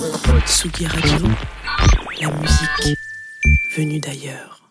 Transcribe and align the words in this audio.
Tsugi 0.00 0.86
Radio, 0.86 1.28
la 2.22 2.28
musique 2.32 2.98
venue 3.76 4.00
d'ailleurs. 4.00 4.62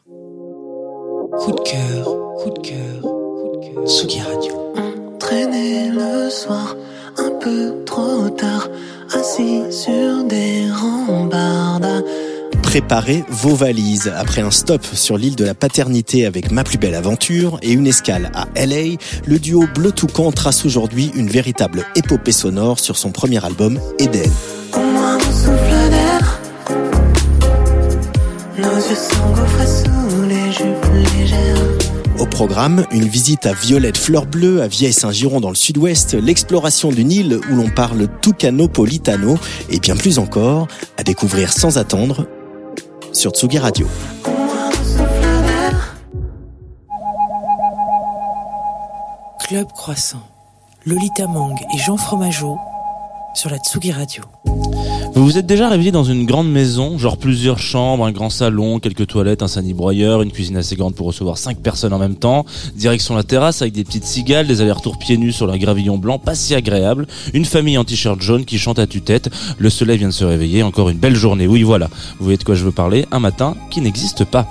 Coup 1.38 1.52
de 1.52 1.62
cœur, 1.70 2.06
coup 2.38 2.50
de 2.50 2.68
cœur, 2.68 3.02
coup 3.02 3.52
de 3.62 3.74
cœur. 3.74 3.88
Tsugi 3.88 4.22
Radio. 4.22 4.74
Traîner 5.20 5.92
le 5.92 6.32
soir, 6.32 6.76
un 7.20 7.30
peu 7.40 7.76
trop 7.86 8.28
tard, 8.30 8.70
assis 9.14 9.62
sur 9.72 10.24
des 10.24 10.68
rambardes. 10.72 12.04
Préparez 12.64 13.24
vos 13.30 13.54
valises. 13.54 14.12
Après 14.16 14.42
un 14.42 14.52
stop 14.52 14.84
sur 14.84 15.20
l'île 15.20 15.36
de 15.36 15.46
la 15.46 15.54
Paternité 15.54 16.26
avec 16.26 16.50
Ma 16.50 16.64
plus 16.64 16.80
belle 16.80 16.96
aventure 16.96 17.60
et 17.62 17.72
une 17.72 17.86
escale 17.86 18.32
à 18.34 18.48
LA, 18.66 18.98
le 19.28 19.38
duo 19.38 19.66
Bleu 19.76 19.92
Toucan 19.92 20.32
trace 20.32 20.66
aujourd'hui 20.66 21.12
une 21.14 21.30
véritable 21.30 21.86
épopée 21.96 22.32
sonore 22.32 22.80
sur 22.80 22.98
son 22.98 23.12
premier 23.12 23.46
album, 23.46 23.80
Eden. 24.00 24.32
Nos 28.62 28.76
yeux 28.76 28.96
s'engouffrent 28.96 29.68
sous 29.68 30.22
les 30.24 30.52
jupes 30.52 31.16
légères. 31.18 31.56
Au 32.20 32.26
programme, 32.26 32.86
une 32.92 33.08
visite 33.08 33.46
à 33.46 33.54
Violette 33.54 33.98
Fleur 33.98 34.26
Bleue 34.26 34.62
à 34.62 34.68
Vieille-Saint-Giron 34.68 35.40
dans 35.40 35.48
le 35.50 35.56
sud-ouest, 35.56 36.16
l'exploration 36.16 36.90
d'une 36.90 37.10
île 37.10 37.40
où 37.50 37.56
l'on 37.56 37.70
parle 37.70 38.10
Tucano-Politano 38.22 39.38
et 39.70 39.80
bien 39.80 39.96
plus 39.96 40.20
encore, 40.20 40.68
à 40.98 41.04
découvrir 41.04 41.54
sans 41.54 41.78
attendre 41.78 42.28
sur 43.14 43.32
Tsugi 43.32 43.60
Radio. 43.60 43.88
Au 44.26 44.30
moins 44.32 44.66
mon 44.66 44.72
souffle 44.72 45.42
d'air. 45.46 45.96
Club 49.48 49.68
Croissant. 49.72 50.28
Lolita 50.86 51.28
Mang 51.28 51.56
et 51.74 51.78
Jean 51.78 51.96
Fromageau 51.96 52.58
sur 53.34 53.50
la 53.50 53.58
Tsugi 53.58 53.94
Radio. 53.94 54.24
Vous 55.20 55.26
vous 55.26 55.38
êtes 55.38 55.46
déjà 55.46 55.68
réveillé 55.68 55.92
dans 55.92 56.06
une 56.06 56.26
grande 56.26 56.50
maison, 56.50 56.98
genre 56.98 57.18
plusieurs 57.18 57.60
chambres, 57.60 58.06
un 58.06 58.14
grand 58.14 58.30
salon, 58.30 58.80
quelques 58.80 59.06
toilettes, 59.06 59.44
un 59.44 59.50
sanibroyeur, 59.50 60.22
une 60.22 60.32
cuisine 60.32 60.56
assez 60.56 60.78
grande 60.78 60.96
pour 60.96 61.08
recevoir 61.08 61.38
cinq 61.38 61.58
personnes 61.58 61.92
en 61.92 62.00
même 62.00 62.16
temps, 62.16 62.46
direction 62.74 63.18
la 63.18 63.24
terrasse 63.24 63.62
avec 63.62 63.74
des 63.74 63.84
petites 63.84 64.06
cigales, 64.06 64.48
des 64.48 64.62
allers-retours 64.62 64.98
pieds 64.98 65.18
nus 65.18 65.34
sur 65.34 65.46
leur 65.46 65.58
gravillon 65.58 65.98
blanc, 65.98 66.20
pas 66.20 66.36
si 66.36 66.56
agréable, 66.56 67.06
une 67.34 67.44
famille 67.44 67.78
en 67.78 67.84
t-shirt 67.84 68.22
jaune 68.22 68.46
qui 68.46 68.58
chante 68.58 68.80
à 68.80 68.88
tue-tête, 68.88 69.30
le 69.58 69.70
soleil 69.70 69.98
vient 69.98 70.08
de 70.08 70.14
se 70.14 70.24
réveiller, 70.24 70.64
encore 70.64 70.88
une 70.88 71.00
belle 71.00 71.18
journée, 71.18 71.48
oui 71.48 71.64
voilà, 71.64 71.90
vous 72.20 72.24
voyez 72.24 72.38
de 72.38 72.44
quoi 72.46 72.56
je 72.56 72.64
veux 72.64 72.72
parler, 72.72 73.06
un 73.12 73.20
matin 73.20 73.58
qui 73.72 73.82
n'existe 73.82 74.24
pas. 74.24 74.48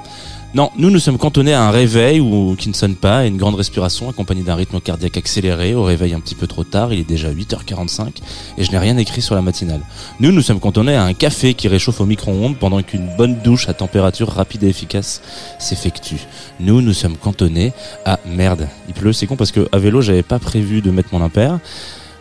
Non, 0.54 0.70
nous 0.78 0.88
nous 0.88 0.98
sommes 0.98 1.18
cantonnés 1.18 1.52
à 1.52 1.62
un 1.62 1.70
réveil 1.70 2.20
ou 2.20 2.56
qui 2.56 2.70
ne 2.70 2.74
sonne 2.74 2.94
pas 2.94 3.27
et 3.27 3.28
une 3.28 3.36
grande 3.36 3.56
respiration 3.56 4.08
accompagnée 4.08 4.42
d'un 4.42 4.55
rythme 4.55 4.80
cardiaque 4.80 5.18
accéléré, 5.18 5.74
au 5.74 5.84
réveil 5.84 6.14
un 6.14 6.20
petit 6.20 6.34
peu 6.34 6.46
trop 6.46 6.64
tard, 6.64 6.90
il 6.90 7.00
est 7.00 7.08
déjà 7.08 7.30
8h45 7.30 8.14
et 8.56 8.64
je 8.64 8.70
n'ai 8.70 8.78
rien 8.78 8.96
écrit 8.96 9.20
sur 9.20 9.34
la 9.34 9.42
matinale. 9.42 9.82
Nous 10.20 10.32
nous 10.32 10.40
sommes 10.40 10.58
cantonnés 10.58 10.94
à 10.94 11.05
un 11.05 11.12
café 11.12 11.52
qui 11.52 11.68
réchauffe 11.68 12.00
au 12.00 12.06
micro-ondes 12.06 12.56
pendant 12.56 12.82
qu'une 12.82 13.14
bonne 13.18 13.36
douche 13.44 13.68
à 13.68 13.74
température 13.74 14.30
rapide 14.30 14.64
et 14.64 14.68
efficace 14.68 15.20
s'effectue. 15.58 16.27
Nous 16.60 16.80
nous 16.80 16.94
sommes 16.94 17.18
cantonnés 17.18 17.74
à 18.06 18.18
merde. 18.24 18.68
Il 18.88 18.94
pleut, 18.94 19.12
c'est 19.12 19.27
con 19.27 19.36
parce 19.36 19.52
que 19.52 19.68
à 19.70 19.78
vélo 19.78 20.00
j'avais 20.00 20.22
pas 20.22 20.38
prévu 20.38 20.80
de 20.80 20.90
mettre 20.90 21.10
mon 21.12 21.22
impair. 21.22 21.58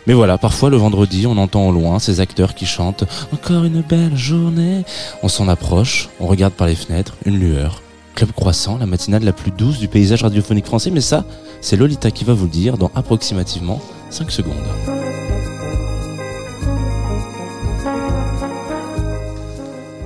Mais 0.06 0.12
voilà, 0.12 0.36
parfois 0.36 0.68
le 0.68 0.76
vendredi, 0.76 1.26
on 1.26 1.38
entend 1.38 1.66
au 1.66 1.72
loin 1.72 1.98
ces 1.98 2.20
acteurs 2.20 2.54
qui 2.54 2.66
chantent 2.66 3.04
Encore 3.32 3.64
une 3.64 3.80
belle 3.80 4.16
journée. 4.16 4.84
On 5.22 5.28
s'en 5.28 5.48
approche, 5.48 6.10
on 6.20 6.26
regarde 6.26 6.52
par 6.52 6.66
les 6.66 6.74
fenêtres, 6.74 7.14
une 7.24 7.38
lueur. 7.38 7.80
Club 8.18 8.32
Croissant, 8.32 8.78
la 8.78 8.86
matinale 8.86 9.22
la 9.22 9.32
plus 9.32 9.52
douce 9.52 9.78
du 9.78 9.86
paysage 9.86 10.24
radiophonique 10.24 10.66
français, 10.66 10.90
mais 10.90 11.00
ça, 11.00 11.24
c'est 11.60 11.76
Lolita 11.76 12.10
qui 12.10 12.24
va 12.24 12.34
vous 12.34 12.46
le 12.46 12.50
dire 12.50 12.76
dans 12.76 12.90
approximativement 12.96 13.80
5 14.10 14.32
secondes. 14.32 14.56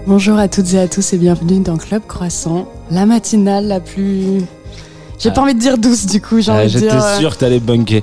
Bonjour 0.07 0.37
à 0.37 0.49
toutes 0.49 0.75
et 0.75 0.79
à 0.79 0.89
tous 0.89 1.15
et 1.15 1.17
bienvenue 1.17 1.61
dans 1.61 1.79
Club 1.79 2.03
Croissant, 2.07 2.71
la 2.91 3.07
matinale 3.07 3.67
la 3.67 3.81
plus. 3.81 4.43
J'ai 5.23 5.31
pas 5.31 5.43
envie 5.43 5.55
de 5.55 5.61
dire 5.61 5.79
douce 5.79 6.07
du 6.07 6.21
coup, 6.21 6.41
j'ai 6.41 6.51
Ah, 6.51 6.57
envie 6.57 6.65
de 6.65 6.69
J'étais 6.71 6.89
dire. 6.91 7.03
euh, 7.05 7.19
sûr 7.19 7.35
que 7.35 7.39
t'allais 7.41 7.61
bunker. 7.61 8.03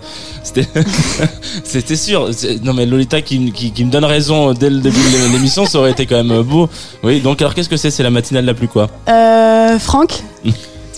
C'était 1.63 1.95
sûr. 1.95 2.29
Non 2.63 2.73
mais 2.73 2.85
Lolita 2.85 3.21
qui, 3.21 3.51
qui, 3.51 3.71
qui 3.71 3.85
me 3.85 3.91
donne 3.91 4.05
raison 4.05 4.53
dès 4.53 4.69
le 4.69 4.79
début 4.79 4.97
de 4.97 5.31
l'émission, 5.33 5.66
ça 5.66 5.79
aurait 5.79 5.91
été 5.91 6.05
quand 6.05 6.23
même 6.23 6.41
beau. 6.44 6.69
Oui, 7.03 7.19
donc 7.21 7.41
alors 7.41 7.53
qu'est-ce 7.53 7.69
que 7.69 7.77
c'est? 7.77 7.91
C'est 7.91 8.03
la 8.03 8.09
matinale 8.09 8.45
la 8.45 8.53
plus 8.53 8.67
quoi? 8.67 8.89
Euh, 9.09 9.77
Franck, 9.79 10.23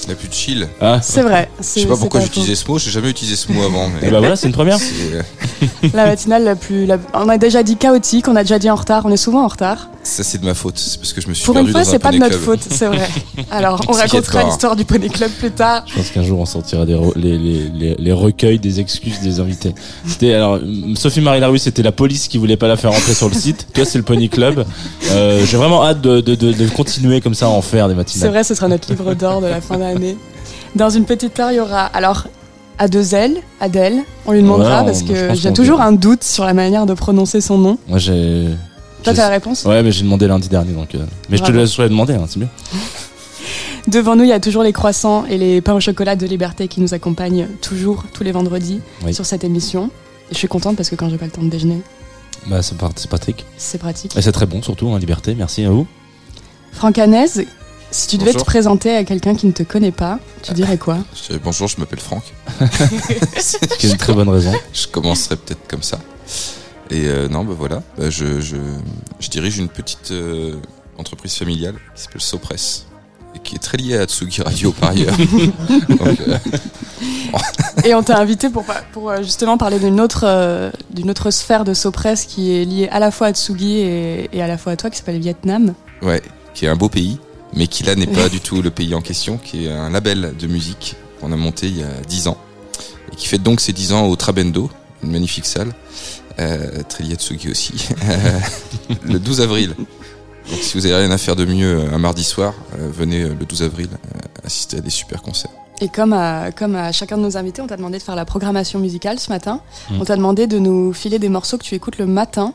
La 0.08 0.16
plus 0.16 0.28
chill. 0.32 0.68
ah. 0.82 1.00
c'est 1.02 1.22
vrai. 1.22 1.50
Je 1.60 1.64
sais 1.64 1.86
pas 1.86 1.96
pourquoi 1.96 2.22
j'utilisais 2.22 2.56
ce 2.56 2.68
mot, 2.70 2.80
j'ai 2.80 2.90
jamais 2.92 3.10
utilisé 3.10 3.36
ce 3.36 3.52
mot 3.52 3.62
avant. 3.64 3.88
Mais 4.02 4.08
Et 4.08 4.12
bah 4.12 4.20
voilà, 4.20 4.36
c'est 4.36 4.48
une 4.48 4.54
première. 4.54 4.78
c'est- 4.80 5.14
euh, 5.14 5.22
La 5.94 6.06
matinale 6.06 6.44
la 6.44 6.56
plus. 6.56 6.86
la- 6.86 6.98
On 7.14 7.30
a 7.30 7.38
déjà 7.38 7.62
dit 7.64 7.78
chaotique, 7.78 8.28
on 8.28 8.36
a 8.36 8.44
déjà 8.44 8.58
dit 8.60 8.70
en 8.70 8.76
retard, 8.76 9.04
on 9.06 9.12
est 9.12 9.18
souvent 9.18 9.44
en 9.44 9.48
retard. 9.48 9.90
ça 10.04 10.24
c'est 10.24 10.40
de 10.40 10.46
ma 10.46 10.56
faute. 10.56 10.78
C'est 10.80 10.98
parce 11.00 11.14
que 11.14 11.22
je 11.22 11.28
me 11.28 11.34
suis 11.36 11.46
Pour 11.46 11.56
une 11.58 11.68
fois, 11.68 11.84
c'est 11.84 12.00
pas 12.00 12.12
de 12.12 12.18
notre 12.18 12.32
club. 12.40 12.42
faute, 12.44 12.60
c'est 12.72 12.88
vrai. 12.88 13.08
Alors, 13.52 13.80
on 13.88 13.92
racontera 13.92 14.44
l'histoire 14.44 14.76
du 14.76 14.86
Poney 14.86 15.08
Club 15.10 15.30
plus 15.32 15.52
tard. 15.52 15.84
Je 15.88 15.94
pense 15.96 16.10
qu'un 16.10 16.24
jour 16.24 16.40
on 16.40 16.46
sortira 16.46 16.86
des 16.88 16.96
re- 16.96 17.14
les, 17.16 17.38
les, 17.38 17.70
les, 17.70 17.96
les 18.00 18.12
recueils 18.12 18.58
des 18.60 18.80
excuses 18.80 19.20
des 19.20 19.40
invités. 19.40 19.76
C'était 20.08 20.34
alors 20.34 20.58
mm, 20.62 20.96
Sophie 20.96 21.22
Marie 21.22 21.40
Larousse, 21.40 21.62
c'était 21.64 21.84
la 21.84 21.92
police 21.92 22.28
qui 22.28 22.40
voulait 22.40 22.58
pas 22.58 22.68
la 22.68 22.76
faire 22.78 22.92
rentrer 22.92 23.14
sur 23.14 23.30
le 23.30 23.36
site. 23.36 23.68
Toi, 23.74 23.86
c'est 23.86 24.00
le 24.00 24.04
Pony 24.04 24.30
Club. 24.30 24.66
Euh, 25.12 25.46
J'ai 25.46 25.58
vraiment 25.58 25.84
hâte 25.86 26.02
de, 26.02 26.22
de, 26.22 26.34
de, 26.36 26.52
de 26.54 26.68
continuer 26.70 27.22
comme 27.22 27.36
ça 27.36 27.46
à 27.46 27.50
en 27.50 27.62
faire 27.62 27.88
des 27.88 27.94
C'est 27.94 27.98
matinales. 27.98 28.30
vrai, 28.32 28.44
ce 28.44 28.56
sera 28.56 28.68
notre 28.68 28.90
livre 28.90 29.14
d'or 29.14 29.42
de 29.42 29.48
la 29.48 29.62
fin 29.62 29.78
d'année. 29.78 29.91
Dans 30.76 30.90
une 30.90 31.06
petite 31.06 31.40
heure, 31.40 31.52
il 31.52 31.56
y 31.56 31.60
aura 31.60 31.86
alors 31.86 32.28
à 32.78 32.88
deux 32.88 33.14
Adèle. 33.60 34.04
On 34.26 34.32
lui 34.32 34.42
demandera 34.42 34.80
Ouais, 34.82 34.86
parce 34.88 35.02
on- 35.04 35.08
que 35.08 35.34
j'ai 35.36 35.54
toujours 35.54 35.82
un 35.82 35.92
doute 35.92 36.24
sur 36.24 36.46
la 36.46 36.54
manière 36.54 36.86
de 36.86 36.94
prononcer 36.94 37.42
son 37.42 37.58
nom. 37.58 37.78
Moi, 37.88 37.98
j'ai. 38.00 38.48
Toi, 39.04 39.14
t'as 39.14 39.24
la 39.24 39.30
réponse? 39.30 39.66
Ouais, 39.66 39.82
mais 39.84 39.92
j'ai 39.92 40.04
demandé 40.04 40.28
lundi 40.28 40.48
dernier, 40.48 40.74
donc. 40.74 40.94
euh, 40.96 41.00
Mais 41.30 41.38
je 41.38 41.44
te 41.44 41.52
laisserai 41.52 41.90
demander, 41.90 42.14
hein, 42.14 42.26
c'est 42.28 42.40
mieux. 42.40 42.48
Devant 43.88 44.16
nous, 44.16 44.24
il 44.24 44.30
y 44.30 44.34
a 44.34 44.40
toujours 44.40 44.62
les 44.64 44.74
croissants 44.74 45.26
et 45.26 45.38
les 45.38 45.60
pains 45.60 45.74
au 45.74 45.80
chocolat 45.80 46.16
de 46.16 46.26
Liberté 46.28 46.68
qui 46.68 46.82
nous 46.82 46.94
accompagnent 46.94 47.48
toujours 47.62 48.04
tous 48.14 48.24
les 48.24 48.32
vendredis 48.32 48.80
Oui. 49.04 49.14
sur 49.14 49.26
cette 49.26 49.44
émission. 49.44 49.90
Et 50.30 50.34
je 50.34 50.38
suis 50.38 50.48
contente 50.48 50.76
parce 50.78 50.90
que 50.90 50.96
quand 50.96 51.10
j'ai 51.10 51.18
pas 51.18 51.26
le 51.26 51.32
temps 51.32 51.42
de 51.44 51.50
déjeuner, 51.50 51.82
Bah, 52.48 52.62
c'est 52.62 52.78
Pat- 52.78 52.92
c'est 52.96 53.10
pratique. 53.10 53.46
Et 54.16 54.22
c'est 54.22 54.32
très 54.32 54.46
bon, 54.46 54.62
surtout 54.62 54.88
en 54.88 54.98
liberté. 54.98 55.36
Merci 55.36 55.66
à 55.66 55.70
vous. 55.72 55.88
Franck 56.72 56.98
Hanez, 57.00 57.26
si 57.92 58.08
tu 58.08 58.18
devais 58.18 58.32
Bonjour. 58.32 58.42
te 58.42 58.46
présenter 58.50 58.96
à 58.96 59.04
quelqu'un 59.04 59.36
qui 59.36 59.46
ne 59.48 59.52
te 59.52 59.64
connaît 59.64 59.92
pas, 59.92 60.20
tu 60.42 60.54
dirais 60.54 60.78
quoi 60.78 60.98
Je 61.16 61.28
dirais, 61.28 61.42
bonjour, 61.44 61.68
je 61.68 61.78
m'appelle 61.78 62.00
Franck. 62.00 62.24
Ce 63.38 63.58
qui 63.78 63.88
est 63.88 63.92
une 63.92 63.98
très 63.98 64.14
bonne 64.14 64.30
raison. 64.30 64.54
Je 64.74 64.88
commencerai 64.88 65.36
peut-être 65.36 65.68
comme 65.68 65.84
ça. 65.84 66.00
Et 66.90 67.06
euh, 67.08 67.28
non, 67.30 67.44
bah 67.46 67.54
voilà. 67.58 67.84
Bah, 67.98 68.10
je, 68.10 68.42
je, 68.42 68.58
je 69.20 69.30
dirige 69.30 69.58
une 69.58 69.70
petite 69.70 70.12
euh, 70.12 70.56
entreprise 70.98 71.34
familiale 71.36 71.76
qui 71.96 72.02
s'appelle 72.04 72.22
Sopress 72.22 72.86
et 73.34 73.40
qui 73.40 73.56
est 73.56 73.60
très 73.60 73.78
liée 73.78 73.98
à 73.98 74.04
Tsugi 74.06 74.42
Radio 74.42 74.74
par 74.74 74.90
ailleurs. 74.90 75.16
Donc, 75.90 76.20
euh, 76.28 76.38
Et 77.86 77.96
on 77.96 78.04
t'a 78.04 78.18
invité 78.20 78.50
pour, 78.50 78.66
justement 79.24 79.58
parler 79.58 79.80
d'une 79.80 80.02
autre, 80.02 80.26
euh, 80.26 80.70
d'une 80.90 81.10
autre 81.10 81.32
sphère 81.32 81.64
de 81.64 81.74
Sopress 81.74 82.26
qui 82.26 82.54
est 82.54 82.66
liée 82.66 82.90
à 82.92 83.00
la 83.00 83.10
fois 83.10 83.28
à 83.28 83.32
Tsugi 83.34 83.78
et, 83.78 84.30
et 84.34 84.42
à 84.42 84.48
la 84.48 84.58
fois 84.58 84.74
à 84.74 84.76
toi, 84.76 84.90
qui 84.90 84.98
s'appelle 84.98 85.20
Vietnam. 85.20 85.74
ouais, 86.02 86.22
qui 86.54 86.66
est 86.66 86.68
un 86.70 86.76
beau 86.76 86.90
pays, 86.90 87.20
mais 87.54 87.68
qui 87.68 87.84
là 87.84 87.96
n'est 87.96 88.08
pas 88.08 88.30
du 88.30 88.40
tout 88.40 88.62
le 88.62 88.70
pays 88.70 88.94
en 88.94 89.02
question, 89.02 89.38
qui 89.38 89.66
est 89.66 89.72
un 89.72 89.90
label 89.90 90.34
de 90.38 90.48
musique 90.48 90.96
qu'on 91.20 91.32
a 91.32 91.36
monté 91.36 91.68
il 91.68 91.80
y 91.80 91.84
a 91.84 92.02
10 92.08 92.28
ans 92.28 92.38
et 93.12 93.16
qui 93.16 93.28
fête 93.28 93.44
donc 93.44 93.60
ses 93.60 93.74
10 93.74 93.94
ans 93.94 94.08
au 94.08 94.16
Trabendo, 94.16 94.70
une 95.04 95.12
magnifique 95.12 95.46
salle, 95.46 95.74
euh, 96.40 96.82
Tsugi 96.90 97.50
aussi, 97.50 97.74
le 99.04 99.20
12 99.20 99.42
avril. 99.42 99.76
Donc 100.50 100.60
si 100.62 100.78
vous 100.78 100.86
avez 100.86 100.96
rien 100.96 101.12
à 101.12 101.18
faire 101.18 101.36
de 101.36 101.46
mieux 101.46 101.80
euh, 101.80 101.94
un 101.94 101.98
mardi 101.98 102.24
soir, 102.24 102.54
euh, 102.80 102.90
venez 102.92 103.22
euh, 103.22 103.36
le 103.38 103.46
12 103.46 103.64
avril 103.64 103.90
euh, 103.94 104.20
assister 104.46 104.78
à 104.78 104.82
des 104.82 104.90
super 104.90 105.22
concerts. 105.22 105.52
Et 105.82 105.88
comme 105.90 106.14
à, 106.14 106.52
comme 106.52 106.76
à 106.76 106.92
chacun 106.92 107.18
de 107.18 107.24
nos 107.24 107.38
invités, 107.38 107.62
on 107.62 107.68
t'a 107.68 107.78
demandé 107.78 107.98
de 107.98 108.04
faire 108.04 108.16
la 108.16 108.26
programmation 108.26 108.80
musicale 108.80 109.20
ce 109.20 109.30
matin. 109.30 109.62
Mm. 109.90 110.02
On 110.02 110.06
t'a 110.06 110.16
demandé 110.16 110.48
de 110.48 110.60
nous 110.60 110.94
filer 110.94 111.20
des 111.20 111.30
morceaux 111.30 111.58
que 111.58 111.64
tu 111.64 111.76
écoutes 111.76 111.98
le 111.98 112.06
matin. 112.06 112.54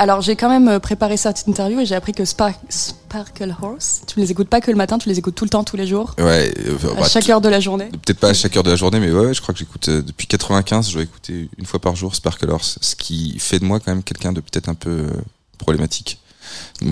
Alors 0.00 0.20
j'ai 0.20 0.36
quand 0.36 0.48
même 0.48 0.68
euh, 0.68 0.78
préparé 0.78 1.16
cette 1.16 1.48
interview 1.48 1.80
et 1.80 1.84
j'ai 1.86 1.96
appris 1.96 2.12
que 2.12 2.24
Spar- 2.24 2.52
Sparkle 2.68 3.52
Horse, 3.60 4.02
tu 4.06 4.20
ne 4.20 4.24
les 4.24 4.30
écoutes 4.30 4.48
pas 4.48 4.60
que 4.60 4.70
le 4.70 4.76
matin, 4.76 4.96
tu 4.96 5.08
les 5.08 5.18
écoutes 5.18 5.34
tout 5.34 5.44
le 5.44 5.50
temps, 5.50 5.64
tous 5.64 5.76
les 5.76 5.88
jours, 5.88 6.14
Ouais, 6.18 6.54
euh, 6.66 6.92
à 6.96 7.00
bah, 7.00 7.08
chaque 7.08 7.28
heure 7.28 7.40
de 7.40 7.48
la 7.48 7.58
journée. 7.58 7.86
Peut-être 7.86 8.20
pas 8.20 8.28
à 8.28 8.34
chaque 8.34 8.56
heure 8.56 8.62
de 8.62 8.70
la 8.70 8.76
journée, 8.76 9.00
mais 9.00 9.10
ouais, 9.10 9.26
ouais, 9.26 9.34
je 9.34 9.42
crois 9.42 9.52
que 9.52 9.58
j'écoute 9.58 9.88
euh, 9.88 10.00
depuis 10.00 10.28
95, 10.28 10.88
je 10.88 10.94
dois 10.94 11.02
écouter 11.02 11.48
une 11.58 11.66
fois 11.66 11.80
par 11.80 11.96
jour 11.96 12.14
Sparkle 12.14 12.48
Horse, 12.48 12.78
ce 12.80 12.94
qui 12.94 13.40
fait 13.40 13.58
de 13.58 13.64
moi 13.64 13.80
quand 13.80 13.90
même 13.90 14.04
quelqu'un 14.04 14.32
de 14.32 14.40
peut-être 14.40 14.68
un 14.68 14.74
peu 14.74 14.90
euh, 14.90 15.10
problématique. 15.58 16.20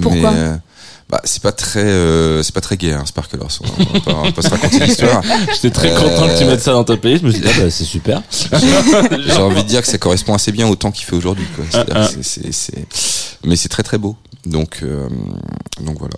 Pourquoi? 0.03 0.33
Mais, 0.33 0.57
bah, 1.09 1.21
c'est 1.25 1.41
pas 1.43 1.53
très, 1.53 1.85
euh, 1.85 2.43
c'est 2.43 2.55
pas 2.55 2.61
très 2.61 2.77
gay, 2.77 2.93
hein, 2.93 3.05
Sparkle 3.07 3.39
Horse. 3.41 3.61
On 3.63 3.67
va, 3.67 3.73
on 3.79 3.93
va 3.93 4.01
pas, 4.01 4.15
on 4.15 4.23
va 4.25 4.33
pas 4.33 4.43
se 4.43 4.49
raconter 4.49 4.81
l'histoire. 4.81 5.23
J'étais 5.55 5.71
très 5.71 5.91
Euh, 5.93 6.01
content 6.01 6.27
que 6.29 6.39
tu 6.39 6.45
mettes 6.45 6.63
ça 6.63 6.73
dans 6.73 6.85
ta 6.85 6.97
playlist. 6.97 7.23
Je 7.23 7.27
me 7.29 7.33
suis 7.33 7.41
dit, 7.43 7.49
ah, 7.55 7.61
bah, 7.61 7.71
c'est 7.71 7.85
super. 7.85 8.23
J'ai 9.27 9.37
envie 9.37 9.63
de 9.63 9.69
dire 9.69 9.83
que 9.83 9.89
ça 9.89 9.99
correspond 9.99 10.35
assez 10.35 10.51
bien 10.53 10.67
au 10.69 10.75
temps 10.75 10.91
qu'il 10.91 11.05
fait 11.05 11.15
aujourd'hui, 11.17 11.47
quoi. 11.55 11.65
C'est-à-dire 11.71 11.95
Ah, 11.97 12.09
que 12.09 12.23
c'est- 12.23 12.53
c'est- 12.53 12.87
c'est- 12.93 13.39
mais 13.45 13.57
c'est 13.57 13.69
très 13.69 13.83
très 13.83 13.99
beau. 13.99 14.17
Donc, 14.45 14.81
euh, 14.83 15.09
donc 15.81 15.99
voilà. 15.99 16.15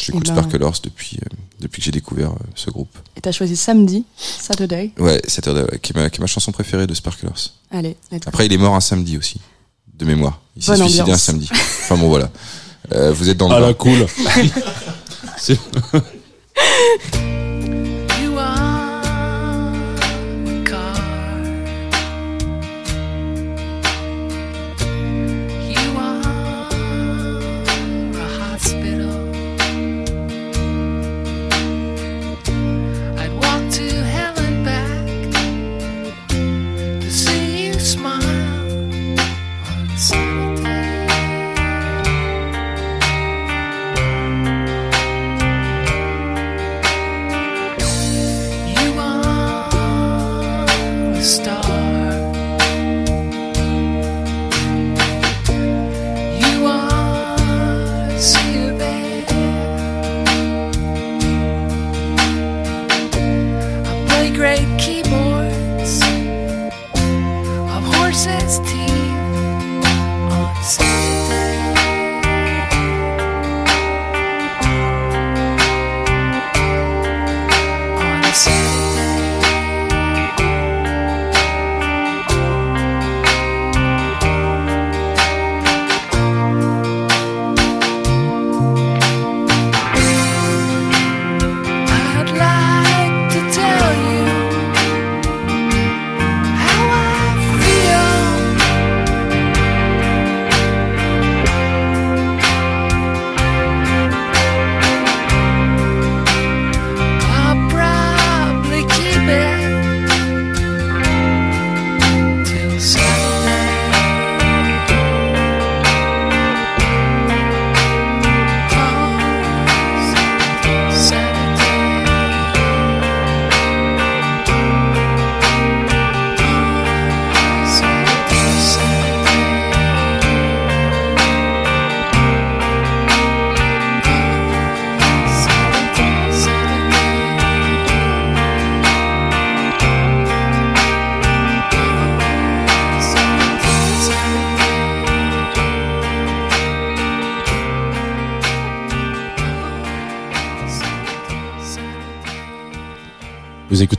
J'écoute 0.00 0.24
Eh 0.26 0.30
ben. 0.30 0.36
Sparkle 0.42 0.62
Horse 0.64 0.82
depuis, 0.82 1.18
euh, 1.22 1.36
depuis 1.60 1.80
que 1.80 1.84
j'ai 1.84 1.92
découvert 1.92 2.30
euh, 2.30 2.36
ce 2.56 2.68
groupe. 2.70 2.90
Et 3.16 3.20
t'as 3.20 3.30
choisi 3.30 3.54
samedi, 3.56 4.04
Saturday. 4.16 4.90
Ouais, 4.98 5.22
Saturday, 5.28 5.62
ouais, 5.62 5.78
qui 5.80 5.92
est 5.92 5.96
ma, 5.96 6.10
qui 6.10 6.18
est 6.18 6.20
ma 6.20 6.26
chanson 6.26 6.50
préférée 6.50 6.88
de 6.88 6.94
Sparkle 6.94 7.28
Horse. 7.28 7.54
Allez, 7.70 7.96
let's 8.10 8.22
go. 8.22 8.26
Après, 8.26 8.46
il 8.46 8.52
est 8.52 8.56
mort 8.58 8.74
un 8.74 8.80
samedi 8.80 9.16
aussi. 9.16 9.40
de 9.96 10.04
mémoire. 10.04 10.40
Il 10.56 10.62
s'est 10.64 10.72
Bonne 10.72 10.88
suicidé 10.88 11.12
un 11.12 11.16
samedi. 11.16 11.48
Enfin 11.52 11.96
bon 11.96 12.08
voilà. 12.08 12.28
Euh, 12.92 13.12
vous 13.12 13.28
êtes 13.30 13.36
dans 13.36 13.48
le 13.48 13.54
Ah 13.54 13.60
bain. 13.60 13.66
la 13.68 13.74
cool. 13.74 14.06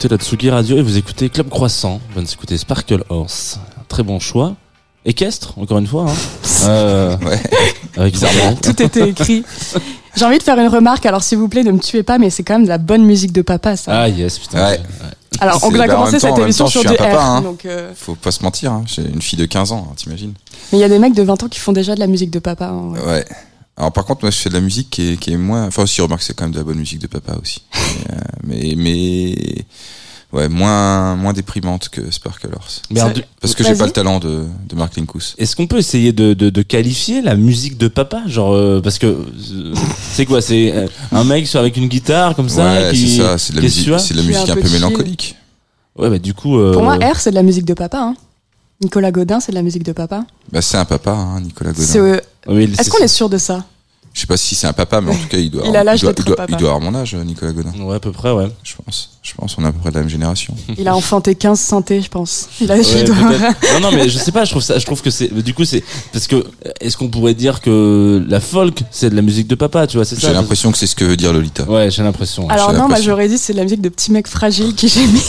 écoutez 0.06 0.18
la 0.18 0.24
Tsugi 0.24 0.50
Radio 0.52 0.78
et 0.78 0.84
vous 0.84 0.98
écoutez 0.98 1.30
Club 1.30 1.50
Croissant. 1.50 2.00
Vous 2.10 2.16
venez 2.16 2.28
d'écouter 2.28 2.58
Sparkle 2.60 3.04
Horse. 3.10 3.58
Un 3.80 3.84
très 3.88 4.04
bon 4.04 4.20
choix. 4.20 4.56
Équestre, 5.04 5.58
encore 5.58 5.80
une 5.80 5.88
fois. 5.88 6.06
Hein. 6.08 6.14
Euh, 6.68 7.18
Ouais. 7.18 7.42
avec. 7.98 8.16
Tout 8.62 8.82
était 8.84 9.10
écrit. 9.10 9.44
J'ai 10.16 10.26
envie 10.26 10.38
de 10.38 10.44
faire 10.44 10.60
une 10.60 10.68
remarque, 10.68 11.06
alors 11.08 11.24
s'il 11.24 11.40
vous 11.40 11.48
plaît, 11.48 11.64
ne 11.64 11.72
me 11.72 11.80
tuez 11.80 12.04
pas, 12.04 12.18
mais 12.20 12.30
c'est 12.30 12.44
quand 12.44 12.54
même 12.54 12.64
de 12.66 12.70
la 12.70 12.78
bonne 12.78 13.04
musique 13.04 13.32
de 13.32 13.42
papa, 13.42 13.76
ça. 13.78 14.02
Ah 14.02 14.10
yes, 14.10 14.38
putain. 14.40 14.70
Ouais. 14.70 14.80
alors, 15.40 15.60
on 15.64 15.74
a 15.74 15.78
bah, 15.78 15.84
en 15.86 15.88
commencé 15.88 16.20
cette 16.20 16.38
émission 16.38 16.68
sur 16.68 16.82
du 16.82 16.96
R, 16.96 17.20
hein. 17.20 17.42
donc, 17.42 17.66
euh, 17.66 17.92
Faut 17.96 18.16
pas 18.16 18.32
se 18.32 18.44
mentir. 18.44 18.72
Hein. 18.72 18.84
J'ai 18.88 19.02
une 19.04 19.22
fille 19.22 19.40
de 19.40 19.46
15 19.46 19.72
ans, 19.72 19.88
hein, 19.90 19.94
t'imagines 19.96 20.34
Mais 20.72 20.78
il 20.78 20.82
y 20.82 20.86
a 20.86 20.90
des 20.90 21.00
mecs 21.00 21.16
de 21.16 21.24
20 21.24 21.44
ans 21.44 21.48
qui 21.50 21.60
font 21.60 21.74
déjà 21.74 21.96
de 21.96 22.00
la 22.00 22.08
musique 22.08 22.32
de 22.32 22.40
papa. 22.40 22.68
hein, 22.68 22.92
ouais. 22.94 23.06
Ouais. 23.06 23.26
Alors 23.78 23.92
par 23.92 24.06
contre, 24.06 24.24
moi, 24.24 24.32
je 24.32 24.38
fais 24.38 24.50
de 24.50 24.54
la 24.56 24.62
musique 24.62 24.90
qui 24.90 25.14
est, 25.14 25.18
qui 25.18 25.34
est 25.34 25.38
moins. 25.38 25.68
Enfin, 25.68 25.84
aussi, 25.84 26.00
remarque, 26.02 26.22
c'est 26.22 26.34
quand 26.34 26.46
même 26.46 26.54
de 26.54 26.58
la 26.58 26.64
bonne 26.64 26.78
musique 26.78 27.00
de 27.00 27.08
papa 27.08 27.36
aussi. 27.42 27.62
mais, 28.44 28.56
euh, 28.56 28.74
mais, 28.74 28.74
mais 28.78 29.66
ouais, 30.32 30.48
moins, 30.48 31.16
moins 31.18 31.34
déprimante 31.34 31.90
que 31.90 32.10
Sparkle 32.10 32.50
Horse. 32.56 32.82
Mais 32.90 33.02
alors, 33.02 33.14
Ça- 33.14 33.20
du- 33.22 33.26
Parce 33.42 33.54
que 33.54 33.64
j'ai 33.66 33.76
pas 33.76 33.86
le 33.86 33.92
talent 33.92 34.20
de, 34.20 34.46
de 34.70 34.76
Mark 34.76 34.96
Linkous. 34.96 35.36
Est-ce 35.38 35.56
qu'on 35.58 35.68
peut 35.68 35.78
essayer 35.78 36.14
de, 36.14 36.34
de, 36.34 36.50
de 36.50 36.62
qualifier 36.62 37.22
la 37.22 37.36
musique 37.36 37.78
de 37.78 37.90
papa? 37.90 38.24
Genre, 38.28 38.54
euh, 38.54 38.82
parce 38.82 38.98
que 38.98 39.08
euh, 39.08 39.74
c'est 40.14 40.26
quoi? 40.26 40.42
C'est 40.42 40.72
euh, 40.74 40.88
un 41.12 41.26
mec 41.26 41.46
sur- 41.46 41.60
avec 41.60 41.76
une 41.76 41.88
guitare 41.90 42.34
comme 42.36 42.48
ça 42.50 42.64
ouais, 42.66 42.92
qui... 42.94 43.10
c'est 43.18 43.22
ça. 43.24 43.38
C'est 43.38 43.52
de 43.52 43.58
la 43.58 43.64
musique, 43.64 44.00
c'est 44.00 44.14
de 44.14 44.20
la 44.22 44.26
musique 44.26 44.50
un 44.50 44.54
un 44.54 44.62
peu 44.62 44.70
mélancolique. 44.70 45.36
Ouais, 45.98 46.10
bah 46.10 46.20
du 46.20 46.34
coup. 46.34 46.58
euh, 46.60 46.72
Pour 46.74 46.84
moi, 46.84 46.96
R, 46.96 47.20
c'est 47.20 47.32
de 47.32 47.36
la 47.36 47.44
musique 47.44 47.66
de 47.66 47.74
papa. 47.74 48.00
Hein. 48.00 48.16
Nicolas 48.82 49.12
Godin, 49.12 49.40
c'est 49.40 49.54
de 49.54 49.56
la 49.56 49.62
musique 49.62 49.84
de 49.84 49.94
papa. 49.94 50.26
Bah, 50.52 50.62
c'est 50.62 50.76
un 50.78 50.84
papa, 50.84 51.12
hein, 51.12 51.40
Nicolas 51.40 51.72
C'est, 51.74 51.98
Godin. 52.00 52.20
Oui, 52.48 52.72
Est-ce 52.78 52.90
qu'on 52.90 53.04
est 53.04 53.08
sûr 53.08 53.30
de 53.30 53.38
ça 53.38 53.64
Je 54.14 54.22
sais 54.22 54.28
pas 54.28 54.38
si 54.38 54.56
c'est 54.56 54.68
un 54.68 54.74
papa, 54.74 55.02
mais 55.02 55.12
en 55.12 55.16
tout 55.16 55.28
cas, 55.28 55.38
il 55.38 55.50
doit. 55.52 55.64
Il 55.68 55.76
a 55.76 55.84
l'âge 55.84 56.02
doit, 56.02 56.12
d'être 56.12 56.20
il 56.20 56.26
doit, 56.26 56.36
papa. 56.36 56.52
il 56.52 56.58
doit 56.58 56.70
avoir 56.74 56.82
mon 56.82 56.98
âge, 56.98 57.16
Nicolas 57.16 57.52
Godin. 57.52 57.72
Ouais, 57.82 57.96
à 57.96 58.00
peu 58.00 58.12
près, 58.12 58.32
ouais. 58.32 58.48
Je 58.64 58.74
pense. 58.84 59.12
Je 59.24 59.34
pense. 59.34 59.58
On 59.58 59.64
est 59.66 59.68
à 59.68 59.72
peu 59.72 59.80
près 59.80 59.90
de 59.90 59.96
la 59.96 60.02
même 60.02 60.10
génération. 60.10 60.54
Il 60.78 60.88
a 60.88 60.96
enfanté 60.96 61.36
15 61.36 61.60
synthés, 61.60 62.02
je 62.02 62.10
pense. 62.10 62.48
Il 62.62 62.72
a 62.72 62.76
Ouais, 62.76 62.82
il 62.84 63.04
doit- 63.04 63.16
peut-être. 63.16 63.74
non, 63.82 63.90
non, 63.90 63.92
mais 63.96 64.08
je 64.08 64.18
sais 64.18 64.32
pas. 64.32 64.46
Je 64.46 64.52
trouve 64.52 64.62
ça. 64.64 64.78
Je 64.80 64.86
trouve 64.86 65.02
que 65.02 65.10
c'est. 65.10 65.34
Du 65.34 65.54
coup, 65.54 65.66
c'est 65.66 65.84
parce 66.14 66.28
que 66.28 66.46
est-ce 66.80 66.96
qu'on 66.98 67.10
pourrait 67.10 67.34
dire 67.34 67.62
que 67.62 68.24
la 68.30 68.40
folk 68.40 68.84
c'est 68.92 69.10
de 69.10 69.16
la 69.16 69.22
musique 69.22 69.48
de 69.48 69.56
papa, 69.56 69.88
tu 69.88 69.98
vois 69.98 70.06
C'est 70.06 70.16
ça? 70.16 70.28
J'ai 70.28 70.34
l'impression 70.34 70.72
que 70.72 70.78
c'est 70.78 70.88
ce 70.88 70.96
que 70.96 71.04
veut 71.06 71.18
dire 71.18 71.34
Lolita. 71.34 71.64
Ouais, 71.64 71.90
j'ai 71.92 72.04
l'impression. 72.04 72.48
Alors 72.50 72.68
non, 72.72 72.74
moi 72.74 72.82
l'impression. 72.90 73.06
j'aurais 73.12 73.28
dit 73.28 73.38
c'est 73.38 73.54
de 73.54 73.58
la 73.58 73.64
musique 73.64 73.82
de 73.82 73.90
petits 73.90 74.12
mecs 74.12 74.28
fragiles 74.28 74.76
qui 74.76 74.88
j'ai 74.88 75.06
mis. 75.08 75.22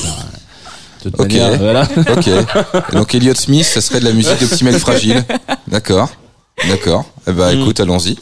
De 1.05 1.11
Ok. 1.11 1.19
manière, 1.21 1.59
voilà. 1.59 1.89
Ok. 2.17 2.27
Et 2.29 2.97
donc 2.97 3.15
Elliot 3.15 3.35
Smith, 3.35 3.65
ça 3.65 3.81
serait 3.81 4.01
de 4.01 4.05
la 4.07 4.13
musique 4.13 4.41
de 4.41 4.47
petits 4.47 4.65
mecs 4.65 4.79
fragiles. 4.79 5.25
D'accord. 5.69 6.11
D'accord. 6.69 7.05
Eh 7.29 7.33
ben 7.33 7.55
Mm. 7.55 7.61
écoute, 7.61 7.81
allons-y. 7.81 8.17